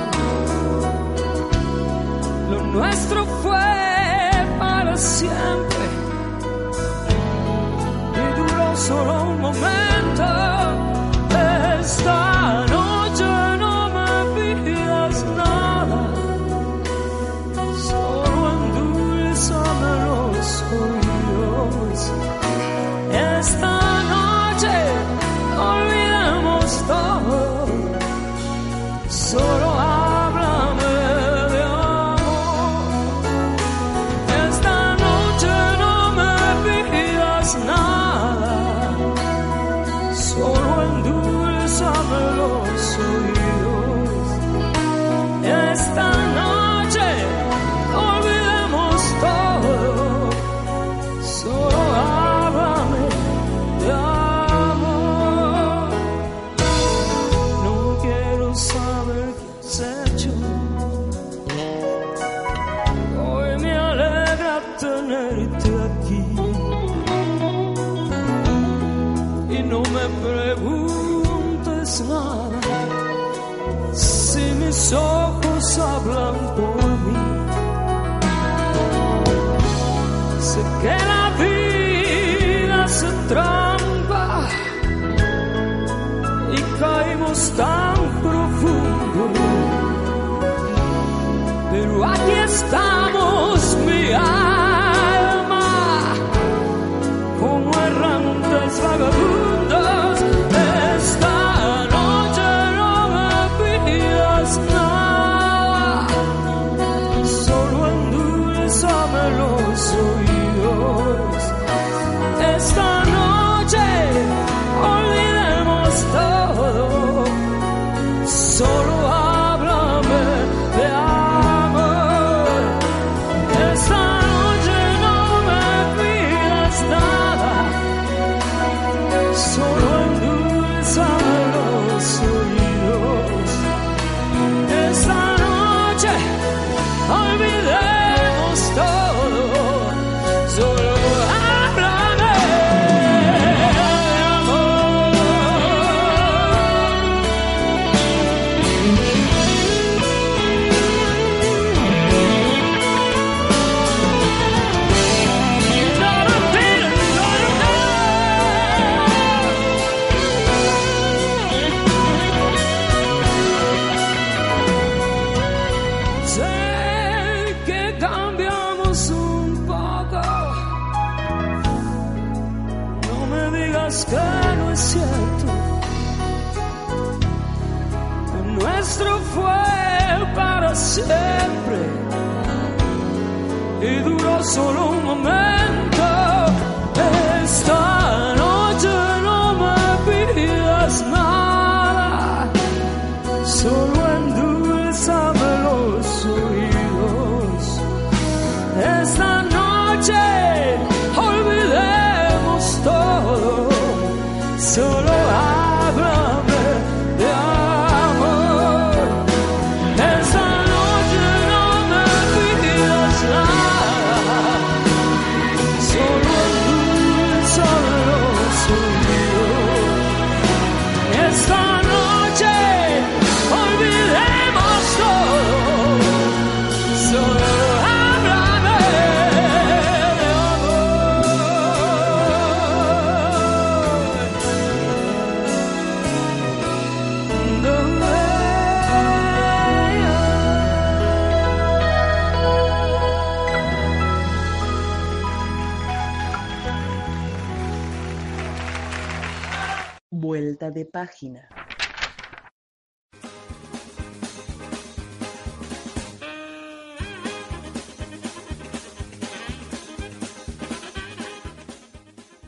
lo 2.51 2.61
nuestro 2.67 3.25
fue 3.41 3.65
para 4.59 4.95
siempre 4.95 5.86
y 8.15 8.39
duró 8.39 8.75
solo 8.75 9.23
un 9.23 9.41
momento. 9.41 10.36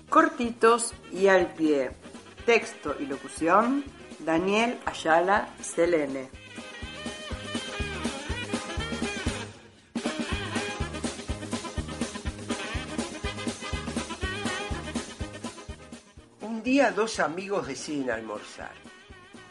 cortitos 0.09 0.93
y 1.11 1.27
al 1.27 1.53
pie. 1.53 1.91
Texto 2.45 2.95
y 2.99 3.05
locución, 3.05 3.83
Daniel 4.19 4.79
Ayala 4.85 5.49
Selene. 5.61 6.29
Un 16.41 16.63
día 16.63 16.91
dos 16.91 17.19
amigos 17.19 17.67
deciden 17.67 18.09
almorzar. 18.09 18.73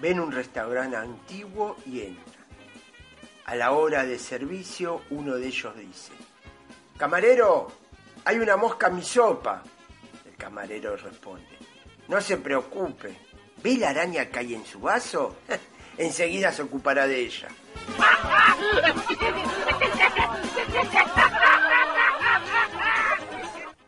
Ven 0.01 0.21
un 0.21 0.33
restaurante 0.33 0.97
antiguo 0.97 1.77
y 1.87 2.01
entran. 2.03 2.47
A 3.47 3.55
la 3.55 3.73
hora 3.73 4.05
de 4.05 4.19
servicio 4.19 5.03
uno 5.11 5.37
de 5.37 5.47
ellos 5.47 5.75
dice, 5.77 6.13
Camarero, 6.99 7.69
hay 8.25 8.39
una 8.39 8.57
mosca 8.57 8.89
en 8.89 8.97
mi 8.97 9.03
sopa 9.03 9.63
camarero 10.39 10.97
responde, 10.97 11.59
no 12.09 12.21
se 12.21 12.39
preocupe, 12.39 13.15
¿ve 13.63 13.77
la 13.77 13.91
araña 13.91 14.27
que 14.27 14.39
hay 14.39 14.55
en 14.55 14.65
su 14.65 14.81
vaso? 14.81 15.37
Enseguida 15.99 16.53
se 16.53 16.63
ocupará 16.63 17.07
de 17.07 17.21
ella. 17.21 17.49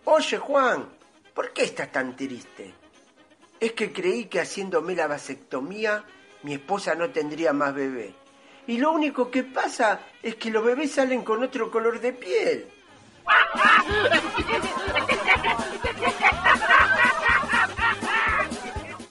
Oye 0.04 0.38
Juan, 0.38 0.88
¿por 1.32 1.52
qué 1.52 1.62
estás 1.62 1.92
tan 1.92 2.16
triste? 2.16 2.74
Es 3.60 3.72
que 3.72 3.92
creí 3.92 4.24
que 4.24 4.40
haciéndome 4.40 4.94
la 4.94 5.06
vasectomía 5.06 6.04
mi 6.42 6.54
esposa 6.54 6.94
no 6.94 7.10
tendría 7.10 7.52
más 7.52 7.74
bebé. 7.74 8.14
Y 8.66 8.78
lo 8.78 8.92
único 8.92 9.30
que 9.30 9.44
pasa 9.44 10.00
es 10.22 10.36
que 10.36 10.50
los 10.50 10.64
bebés 10.64 10.92
salen 10.92 11.22
con 11.22 11.42
otro 11.42 11.70
color 11.70 12.00
de 12.00 12.12
piel. 12.12 12.66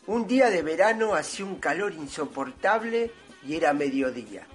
Un 0.10 0.26
día 0.26 0.50
de 0.50 0.64
verano 0.64 1.14
hacía 1.14 1.46
un 1.46 1.58
calor 1.58 1.94
insoportable 1.94 3.12
y 3.46 3.56
era 3.56 3.74
mediodía. 3.74 4.48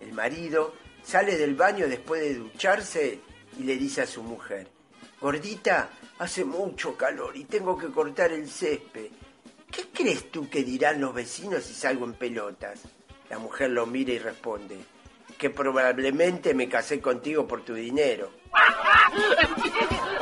El 0.00 0.12
marido 0.12 0.74
sale 1.04 1.36
del 1.36 1.54
baño 1.54 1.86
después 1.86 2.20
de 2.20 2.34
ducharse 2.34 3.20
y 3.56 3.62
le 3.62 3.76
dice 3.76 4.02
a 4.02 4.08
su 4.08 4.24
mujer, 4.24 4.66
Gordita, 5.20 5.90
hace 6.18 6.44
mucho 6.44 6.96
calor 6.96 7.36
y 7.36 7.44
tengo 7.44 7.78
que 7.78 7.92
cortar 7.92 8.32
el 8.32 8.50
césped. 8.50 9.06
¿Qué 9.70 9.84
crees 9.94 10.32
tú 10.32 10.50
que 10.50 10.64
dirán 10.64 11.00
los 11.00 11.14
vecinos 11.14 11.62
si 11.62 11.74
salgo 11.74 12.04
en 12.04 12.14
pelotas? 12.14 12.80
La 13.30 13.38
mujer 13.38 13.70
lo 13.70 13.86
mira 13.86 14.14
y 14.14 14.18
responde, 14.18 14.78
que 15.38 15.50
probablemente 15.50 16.54
me 16.54 16.68
casé 16.68 17.00
contigo 17.00 17.46
por 17.46 17.64
tu 17.64 17.72
dinero. 17.72 18.32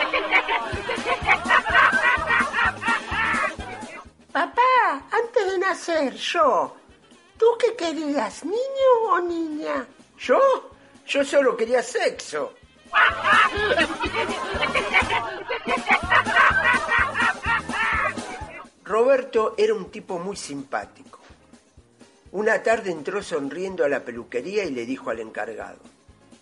Antes 5.11 5.53
de 5.53 5.59
nacer, 5.59 6.15
yo, 6.15 6.77
¿tú 7.39 7.47
qué 7.59 7.75
querías, 7.77 8.45
niño 8.45 8.91
o 9.11 9.21
niña? 9.21 9.87
¿Yo? 10.19 10.41
Yo 11.07 11.25
solo 11.25 11.57
quería 11.57 11.83
sexo. 11.83 12.55
Roberto 18.85 19.55
era 19.57 19.75
un 19.75 19.91
tipo 19.91 20.19
muy 20.19 20.37
simpático. 20.37 21.21
Una 22.33 22.63
tarde 22.63 22.91
entró 22.91 23.23
sonriendo 23.23 23.85
a 23.85 23.89
la 23.89 24.05
peluquería 24.05 24.65
y 24.65 24.71
le 24.71 24.87
dijo 24.87 25.11
al 25.11 25.21
encargado, 25.21 25.79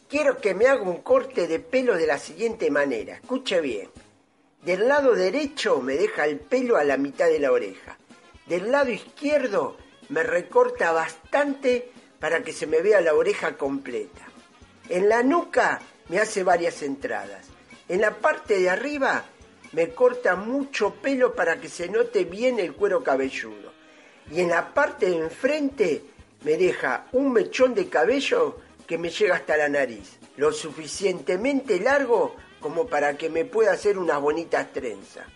quiero 0.09 0.39
que 0.39 0.55
me 0.55 0.67
haga 0.67 0.83
un 0.83 1.03
corte 1.03 1.47
de 1.47 1.61
pelo 1.61 1.97
de 1.97 2.07
la 2.07 2.19
siguiente 2.19 2.71
manera, 2.71 3.17
escuche 3.17 3.61
bien. 3.61 3.91
Del 4.63 4.89
lado 4.89 5.15
derecho 5.15 5.81
me 5.81 5.95
deja 5.95 6.27
el 6.27 6.39
pelo 6.39 6.77
a 6.77 6.85
la 6.85 6.97
mitad 6.97 7.27
de 7.27 7.39
la 7.39 7.53
oreja. 7.53 7.99
Del 8.47 8.71
lado 8.71 8.91
izquierdo 8.91 9.77
me 10.11 10.23
recorta 10.23 10.93
bastante 10.93 11.91
para 12.21 12.43
que 12.43 12.53
se 12.53 12.67
me 12.67 12.83
vea 12.83 13.01
la 13.01 13.15
oreja 13.15 13.57
completa. 13.57 14.27
En 14.89 15.09
la 15.09 15.23
nuca 15.23 15.81
me 16.09 16.19
hace 16.19 16.43
varias 16.43 16.83
entradas. 16.83 17.47
En 17.89 18.01
la 18.01 18.17
parte 18.17 18.59
de 18.59 18.69
arriba 18.69 19.25
me 19.73 19.91
corta 19.91 20.37
mucho 20.37 20.95
pelo 20.95 21.35
para 21.35 21.61
que 21.61 21.69
se 21.69 21.89
note 21.89 22.25
bien 22.25 22.61
el 22.61 22.75
cuero 22.75 23.03
cabelludo. 23.03 23.73
Y 24.31 24.41
en 24.41 24.51
la 24.51 24.73
parte 24.73 25.07
de 25.07 25.17
enfrente 25.17 26.03
me 26.45 26.57
deja 26.57 27.07
un 27.13 27.33
mechón 27.33 27.75
de 27.75 27.89
cabello 27.89 28.59
que 28.87 28.99
me 28.99 29.11
llega 29.11 29.37
hasta 29.37 29.57
la 29.57 29.69
nariz, 29.69 30.19
lo 30.37 30.53
suficientemente 30.53 31.81
largo 31.81 32.37
como 32.61 32.87
para 32.87 33.17
que 33.17 33.31
me 33.31 33.45
pueda 33.45 33.73
hacer 33.73 33.99
unas 33.99 34.21
bonitas 34.21 34.73
trenzas. 34.73 35.27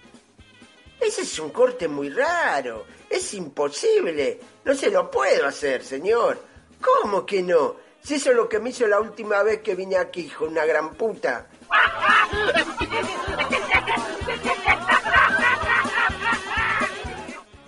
Ese 1.01 1.23
es 1.23 1.39
un 1.39 1.51
corte 1.51 1.89
muy 1.89 2.11
raro, 2.11 2.85
es 3.11 3.35
imposible, 3.35 4.41
no 4.65 4.75
se 4.75 4.91
lo 4.91 5.11
puedo 5.11 5.47
hacer, 5.47 5.83
señor. 5.83 6.43
¿Cómo 6.81 7.27
que 7.27 7.43
no? 7.43 7.77
Si 8.03 8.15
eso 8.15 8.31
es 8.31 8.37
lo 8.37 8.49
que 8.49 8.59
me 8.59 8.71
hizo 8.71 8.87
la 8.87 9.01
última 9.01 9.43
vez 9.43 9.61
que 9.61 9.75
vine 9.75 9.97
aquí, 9.97 10.23
hijo, 10.23 10.47
una 10.47 10.65
gran 10.65 10.95
puta. 10.95 11.49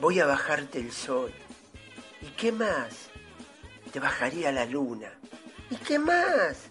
Voy 0.01 0.21
a 0.21 0.27
bajarte 0.27 0.79
el 0.79 0.93
sol. 0.93 1.33
¿Y 2.23 2.29
qué 2.31 2.53
más? 2.53 3.11
Te 3.93 4.01
bajaría 4.01 4.53
la 4.53 4.65
luna. 4.65 5.13
¿Y 5.71 5.77
qué 5.77 5.99
más? 5.99 6.69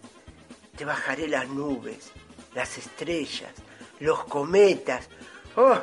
Te 0.77 0.85
bajaré 0.85 1.27
las 1.27 1.47
nubes, 1.49 2.11
las 2.53 2.77
estrellas, 2.77 3.51
los 3.99 4.23
cometas. 4.25 5.09
¡Oh! 5.55 5.77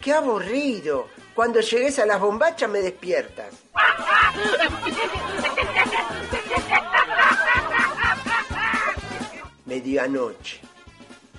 ¡Qué 0.00 0.12
aburrido! 0.12 1.08
Cuando 1.40 1.62
llegues 1.62 1.98
a 1.98 2.04
las 2.04 2.20
bombachas 2.20 2.68
me 2.68 2.80
despiertas. 2.80 3.54
Medianoche. 9.64 10.60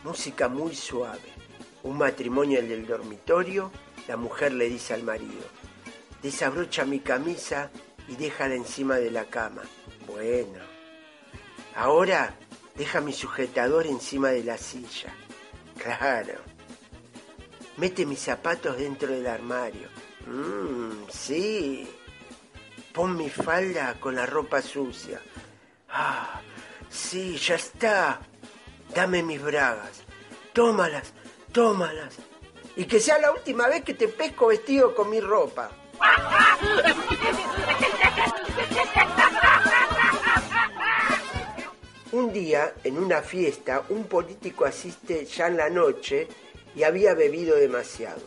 Música 0.04 0.48
muy 0.48 0.76
suave. 0.76 1.30
Un 1.84 2.00
matrimonio 2.00 2.58
en 2.58 2.72
el 2.72 2.88
dormitorio. 2.88 3.72
La 4.08 4.18
mujer 4.18 4.54
le 4.54 4.70
dice 4.70 4.96
al 4.96 5.04
marido, 5.04 5.46
desabrocha 6.24 6.84
mi 6.84 7.02
camisa 7.02 7.70
y 8.08 8.16
déjala 8.16 8.56
encima 8.56 8.96
de 8.96 9.12
la 9.12 9.26
cama. 9.26 9.62
Bueno. 10.08 10.64
Ahora 11.76 12.34
deja 12.74 13.02
mi 13.02 13.14
sujetador 13.14 13.86
encima 13.86 14.30
de 14.30 14.46
la 14.46 14.58
silla. 14.58 15.14
Claro. 15.78 16.51
Mete 17.78 18.06
mis 18.06 18.20
zapatos 18.20 18.78
dentro 18.78 19.08
del 19.08 19.28
armario. 19.28 19.88
Mmm, 20.28 21.08
sí. 21.10 21.90
Pon 22.94 23.16
mi 23.16 23.30
falda 23.30 23.96
con 24.00 24.16
la 24.16 24.26
ropa 24.26 24.62
sucia. 24.62 25.22
Ah, 25.90 26.42
sí, 26.90 27.38
ya 27.38 27.56
está. 27.56 28.20
Dame 28.94 29.24
mis 29.24 29.42
bragas. 29.42 30.04
Tómalas, 30.54 31.14
tómalas. 31.52 32.18
Y 32.76 32.86
que 32.86 33.00
sea 33.00 33.18
la 33.20 33.32
última 33.32 33.68
vez 33.68 33.84
que 33.84 33.94
te 33.94 34.08
pesco 34.08 34.48
vestido 34.48 34.94
con 34.94 35.10
mi 35.10 35.20
ropa. 35.20 35.72
Un 42.12 42.34
día, 42.34 42.74
en 42.84 42.98
una 42.98 43.22
fiesta, 43.22 43.84
un 43.90 44.04
político 44.06 44.66
asiste 44.66 45.26
ya 45.26 45.48
en 45.48 45.58
la 45.58 45.70
noche 45.70 46.28
y 46.76 46.84
había 46.84 47.14
bebido 47.14 47.56
demasiado. 47.56 48.22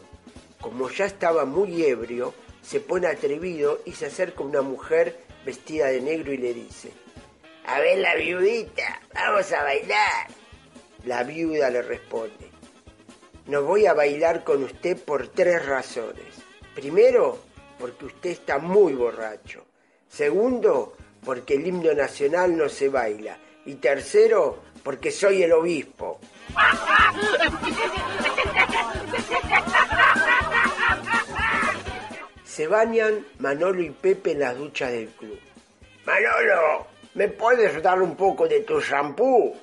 Como 0.61 0.91
ya 0.91 1.07
estaba 1.07 1.45
muy 1.45 1.85
ebrio, 1.85 2.35
se 2.63 2.81
pone 2.81 3.07
atrevido 3.07 3.81
y 3.85 3.93
se 3.93 4.07
acerca 4.07 4.43
a 4.43 4.47
una 4.47 4.63
mujer 4.63 5.19
vestida 5.45 5.89
de 5.89 6.01
negro 6.01 6.33
y 6.33 6.39
le 6.39 6.55
dice, 6.55 6.91
A 7.67 7.81
ver 7.81 7.99
la 7.99 8.15
viudita, 8.15 9.01
vamos 9.15 9.53
a 9.53 9.63
bailar. 9.63 10.29
La 11.05 11.23
viuda 11.23 11.69
le 11.69 11.83
responde, 11.83 12.51
No 13.47 13.63
voy 13.63 13.87
a 13.87 13.93
bailar 13.93 14.45
con 14.45 14.65
usted 14.65 14.97
por 14.97 15.29
tres 15.29 15.65
razones. 15.67 16.25
Primero, 16.75 17.39
porque 17.79 18.07
usted 18.07 18.31
está 18.31 18.59
muy 18.59 18.95
borracho. 18.95 19.67
Segundo, 20.09 20.97
porque 21.25 21.55
el 21.55 21.67
himno 21.67 21.93
nacional 21.93 22.57
no 22.57 22.69
se 22.69 22.89
baila. 22.89 23.39
Y 23.67 23.75
tercero, 23.75 24.63
porque 24.83 25.11
soy 25.11 25.43
el 25.43 25.53
obispo. 25.53 26.21
Se 32.45 32.69
bañan 32.69 33.27
Manolo 33.39 33.83
y 33.83 33.91
Pepe 33.91 34.33
en 34.33 34.41
las 34.41 34.57
duchas 34.57 34.93
del 34.93 35.09
club. 35.09 35.41
Manolo, 36.07 36.87
¿me 37.15 37.29
puedes 37.29 37.83
dar 37.83 38.01
un 38.01 38.15
poco 38.17 38.47
de 38.47 38.61
tu 38.61 38.81
shampoo? 38.81 39.57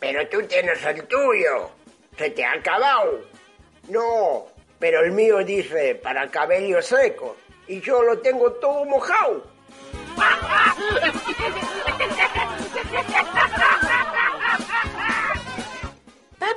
Pero 0.00 0.28
tú 0.28 0.42
tienes 0.42 0.84
el 0.84 1.06
tuyo. 1.06 1.70
Se 2.18 2.30
te 2.30 2.44
ha 2.44 2.52
acabado. 2.54 3.20
No, 3.88 4.46
pero 4.78 5.04
el 5.04 5.12
mío 5.12 5.44
dice 5.44 5.94
para 5.94 6.28
cabello 6.28 6.82
seco. 6.82 7.36
Y 7.68 7.80
yo 7.80 8.02
lo 8.02 8.18
tengo 8.18 8.52
todo 8.54 8.84
mojado. 8.84 9.44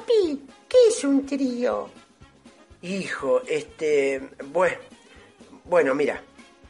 Papi, 0.08 0.42
¿qué 0.70 0.78
es 0.88 1.04
un 1.04 1.26
trío? 1.26 1.90
Hijo, 2.82 3.42
este, 3.46 4.30
bueno, 4.46 4.78
bueno, 5.66 5.94
mira, 5.96 6.24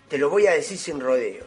te 0.07 0.17
lo 0.17 0.31
voy 0.31 0.47
a 0.47 0.53
decir 0.53 0.77
sin 0.77 0.99
rodeos. 0.99 1.45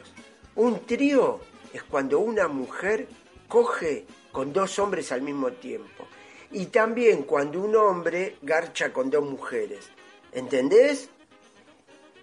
Un 0.55 0.87
trío 0.87 1.41
es 1.73 1.83
cuando 1.83 2.21
una 2.21 2.47
mujer 2.47 3.09
coge 3.49 4.07
con 4.31 4.53
dos 4.53 4.79
hombres 4.79 5.11
al 5.11 5.23
mismo 5.23 5.51
tiempo. 5.53 6.07
Y 6.53 6.67
también 6.67 7.25
cuando 7.25 7.61
un 7.61 7.75
hombre 7.75 8.37
garcha 8.43 8.93
con 8.93 9.11
dos 9.11 9.25
mujeres. 9.25 9.91
¿Entendés? 10.33 11.09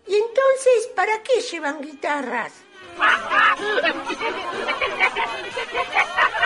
¿Y 0.07 0.15
entonces 0.15 0.87
para 0.95 1.21
qué 1.23 1.41
llevan 1.41 1.81
guitarras? 1.81 2.53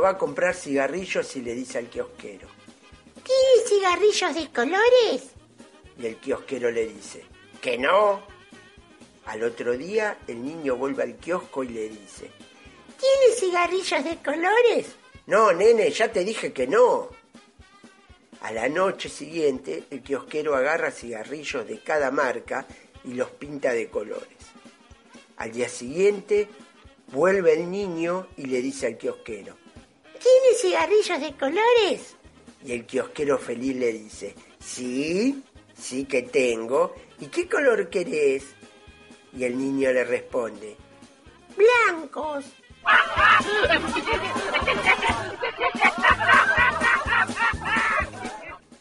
Va 0.00 0.10
a 0.10 0.18
comprar 0.18 0.54
cigarrillos 0.54 1.36
y 1.36 1.42
le 1.42 1.54
dice 1.54 1.78
al 1.78 1.88
kiosquero. 1.88 2.48
¿Quieres 3.22 3.68
cigarrillos 3.68 4.34
de 4.34 4.52
colores? 4.52 5.30
Y 5.98 6.06
el 6.06 6.16
kiosquero 6.16 6.70
le 6.70 6.86
dice, 6.86 7.24
Que 7.60 7.76
no. 7.78 8.22
Al 9.26 9.42
otro 9.44 9.76
día 9.76 10.18
el 10.26 10.44
niño 10.44 10.76
vuelve 10.76 11.02
al 11.02 11.16
kiosco 11.16 11.62
y 11.62 11.68
le 11.68 11.88
dice, 11.88 12.30
¿Tiene 12.98 13.34
cigarrillos 13.36 14.04
de 14.04 14.16
colores? 14.18 14.96
No, 15.26 15.52
nene, 15.52 15.90
ya 15.90 16.10
te 16.10 16.24
dije 16.24 16.52
que 16.52 16.66
no. 16.66 17.08
A 18.42 18.52
la 18.52 18.68
noche 18.68 19.08
siguiente, 19.08 19.84
el 19.90 20.02
kiosquero 20.02 20.56
agarra 20.56 20.90
cigarrillos 20.90 21.68
de 21.68 21.80
cada 21.80 22.10
marca 22.10 22.66
y 23.04 23.14
los 23.14 23.30
pinta 23.30 23.72
de 23.72 23.88
colores. 23.88 24.38
Al 25.36 25.52
día 25.52 25.68
siguiente, 25.68 26.48
vuelve 27.08 27.52
el 27.52 27.70
niño 27.70 28.28
y 28.36 28.46
le 28.46 28.62
dice 28.62 28.86
al 28.86 28.98
kiosquero, 28.98 29.56
¿Tiene 30.20 30.54
cigarrillos 30.60 31.20
de 31.20 31.36
colores? 31.36 32.16
Y 32.64 32.72
el 32.72 32.84
kiosquero 32.84 33.38
feliz 33.38 33.76
le 33.76 33.92
dice, 33.92 34.34
sí, 34.58 35.42
sí 35.74 36.04
que 36.04 36.22
tengo. 36.22 36.94
¿Y 37.18 37.26
qué 37.26 37.48
color 37.48 37.88
querés? 37.88 38.44
Y 39.36 39.44
el 39.44 39.56
niño 39.56 39.92
le 39.92 40.04
responde, 40.04 40.76
blancos. 41.56 42.44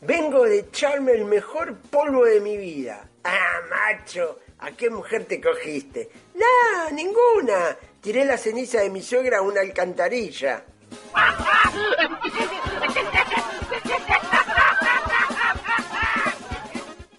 Vengo 0.02 0.44
de 0.44 0.60
echarme 0.60 1.12
el 1.14 1.26
mejor 1.26 1.78
polvo 1.78 2.26
de 2.26 2.42
mi 2.42 2.58
vida. 2.58 3.08
Ah, 3.24 3.62
macho, 3.70 4.40
¿a 4.60 4.72
qué 4.72 4.90
mujer 4.90 5.26
te 5.26 5.40
cogiste? 5.40 6.10
No, 6.36 6.92
ninguna. 6.92 7.78
Tiré 8.02 8.26
la 8.26 8.38
ceniza 8.38 8.82
de 8.82 8.90
mi 8.90 9.02
suegra 9.02 9.38
a 9.38 9.42
una 9.42 9.62
alcantarilla. 9.62 10.66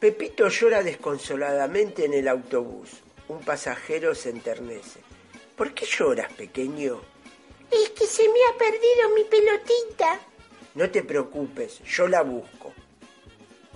Pepito 0.01 0.49
llora 0.49 0.83
desconsoladamente 0.83 2.07
en 2.07 2.15
el 2.15 2.27
autobús. 2.29 2.91
Un 3.29 3.41
pasajero 3.41 4.15
se 4.15 4.31
enternece. 4.31 5.01
¿Por 5.57 5.75
qué 5.75 5.85
lloras, 5.85 6.33
pequeño? 6.33 7.01
Es 7.71 7.91
que 7.91 8.07
se 8.07 8.23
me 8.23 8.41
ha 8.49 8.59
perdido 8.59 9.11
mi 9.15 9.25
pelotita. 9.25 10.19
No 10.75 10.91
te 10.91 11.03
preocupes, 11.03 11.81
yo 11.85 12.09
la 12.09 12.23
busco. 12.23 12.73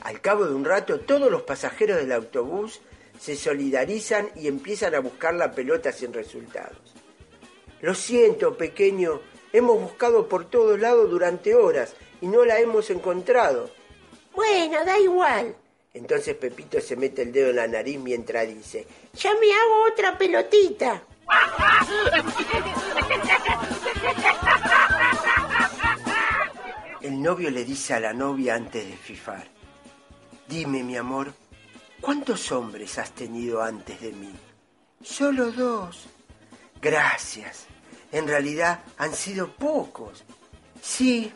Al 0.00 0.20
cabo 0.20 0.46
de 0.46 0.54
un 0.54 0.64
rato, 0.64 1.00
todos 1.00 1.30
los 1.30 1.42
pasajeros 1.42 1.98
del 1.98 2.12
autobús 2.12 2.80
se 3.20 3.36
solidarizan 3.36 4.30
y 4.34 4.48
empiezan 4.48 4.94
a 4.94 5.00
buscar 5.00 5.34
la 5.34 5.52
pelota 5.52 5.92
sin 5.92 6.12
resultados. 6.12 6.94
Lo 7.80 7.94
siento, 7.94 8.56
pequeño, 8.56 9.20
hemos 9.54 9.80
buscado 9.80 10.28
por 10.28 10.44
todos 10.46 10.80
lados 10.80 11.08
durante 11.08 11.54
horas 11.54 11.94
y 12.20 12.26
no 12.26 12.44
la 12.44 12.58
hemos 12.58 12.90
encontrado. 12.90 13.70
Bueno, 14.34 14.84
da 14.84 14.98
igual. 14.98 15.54
Entonces 15.94 16.34
Pepito 16.34 16.80
se 16.80 16.96
mete 16.96 17.22
el 17.22 17.30
dedo 17.30 17.50
en 17.50 17.56
la 17.56 17.68
nariz 17.68 18.00
mientras 18.00 18.48
dice, 18.48 18.84
Ya 19.14 19.32
me 19.34 19.54
hago 19.54 19.92
otra 19.92 20.18
pelotita. 20.18 21.02
El 27.00 27.22
novio 27.22 27.48
le 27.50 27.64
dice 27.64 27.94
a 27.94 28.00
la 28.00 28.12
novia 28.12 28.56
antes 28.56 28.84
de 28.84 28.96
fifar, 28.96 29.46
dime 30.48 30.82
mi 30.82 30.96
amor, 30.96 31.32
¿cuántos 32.00 32.50
hombres 32.50 32.98
has 32.98 33.12
tenido 33.12 33.62
antes 33.62 34.00
de 34.00 34.10
mí? 34.10 34.34
Solo 35.00 35.52
dos. 35.52 36.06
Gracias. 36.82 37.68
En 38.14 38.28
realidad 38.28 38.84
han 38.96 39.12
sido 39.12 39.48
pocos. 39.48 40.22
Sí, 40.80 41.32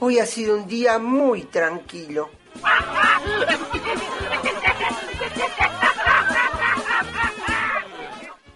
hoy 0.00 0.18
ha 0.18 0.26
sido 0.26 0.56
un 0.56 0.66
día 0.66 0.98
muy 0.98 1.44
tranquilo. 1.44 2.30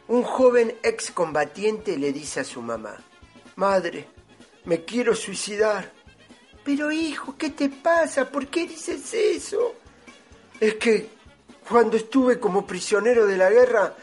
Un 0.08 0.24
joven 0.24 0.74
excombatiente 0.82 1.96
le 1.96 2.12
dice 2.12 2.40
a 2.40 2.44
su 2.44 2.60
mamá, 2.60 2.96
Madre, 3.54 4.08
me 4.64 4.84
quiero 4.84 5.14
suicidar. 5.14 5.92
Pero 6.64 6.90
hijo, 6.90 7.36
¿qué 7.38 7.50
te 7.50 7.68
pasa? 7.68 8.28
¿Por 8.28 8.48
qué 8.48 8.66
dices 8.66 9.14
eso? 9.14 9.76
Es 10.58 10.74
que 10.74 11.10
cuando 11.68 11.96
estuve 11.96 12.40
como 12.40 12.66
prisionero 12.66 13.24
de 13.24 13.36
la 13.36 13.50
guerra, 13.50 13.94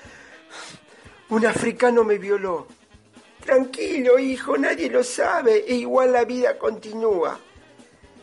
un 1.28 1.46
africano 1.46 2.06
me 2.06 2.18
violó. 2.18 2.79
Tranquilo, 3.46 4.20
hijo, 4.20 4.58
nadie 4.58 4.90
lo 4.90 5.04
sabe 5.04 5.66
e 5.68 5.76
igual 5.76 6.14
la 6.14 6.26
vida 6.26 6.58
continúa. 6.58 7.40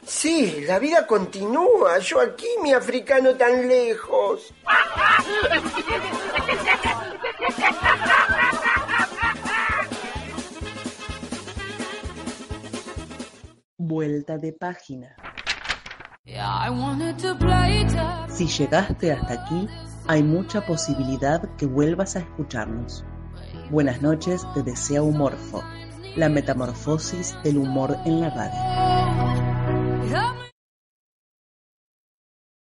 Sí, 0.07 0.65
la 0.67 0.79
vida 0.79 1.05
continúa. 1.05 1.99
Yo 1.99 2.21
aquí, 2.21 2.47
mi 2.63 2.73
africano 2.73 3.35
tan 3.35 3.67
lejos. 3.67 4.55
Vuelta 13.77 14.39
de 14.39 14.53
página. 14.53 15.17
Si 18.29 18.47
llegaste 18.47 19.13
hasta 19.13 19.35
aquí, 19.35 19.69
hay 20.07 20.23
mucha 20.23 20.65
posibilidad 20.65 21.43
que 21.57 21.67
vuelvas 21.67 22.15
a 22.15 22.21
escucharnos. 22.21 23.05
Buenas 23.71 24.01
noches, 24.01 24.47
te 24.55 24.63
desea 24.63 25.03
Humorfo, 25.03 25.61
la 26.15 26.29
metamorfosis 26.29 27.37
del 27.43 27.59
humor 27.59 27.97
en 28.05 28.21
la 28.21 28.31
radio. 28.31 29.46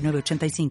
906985. 0.00 0.70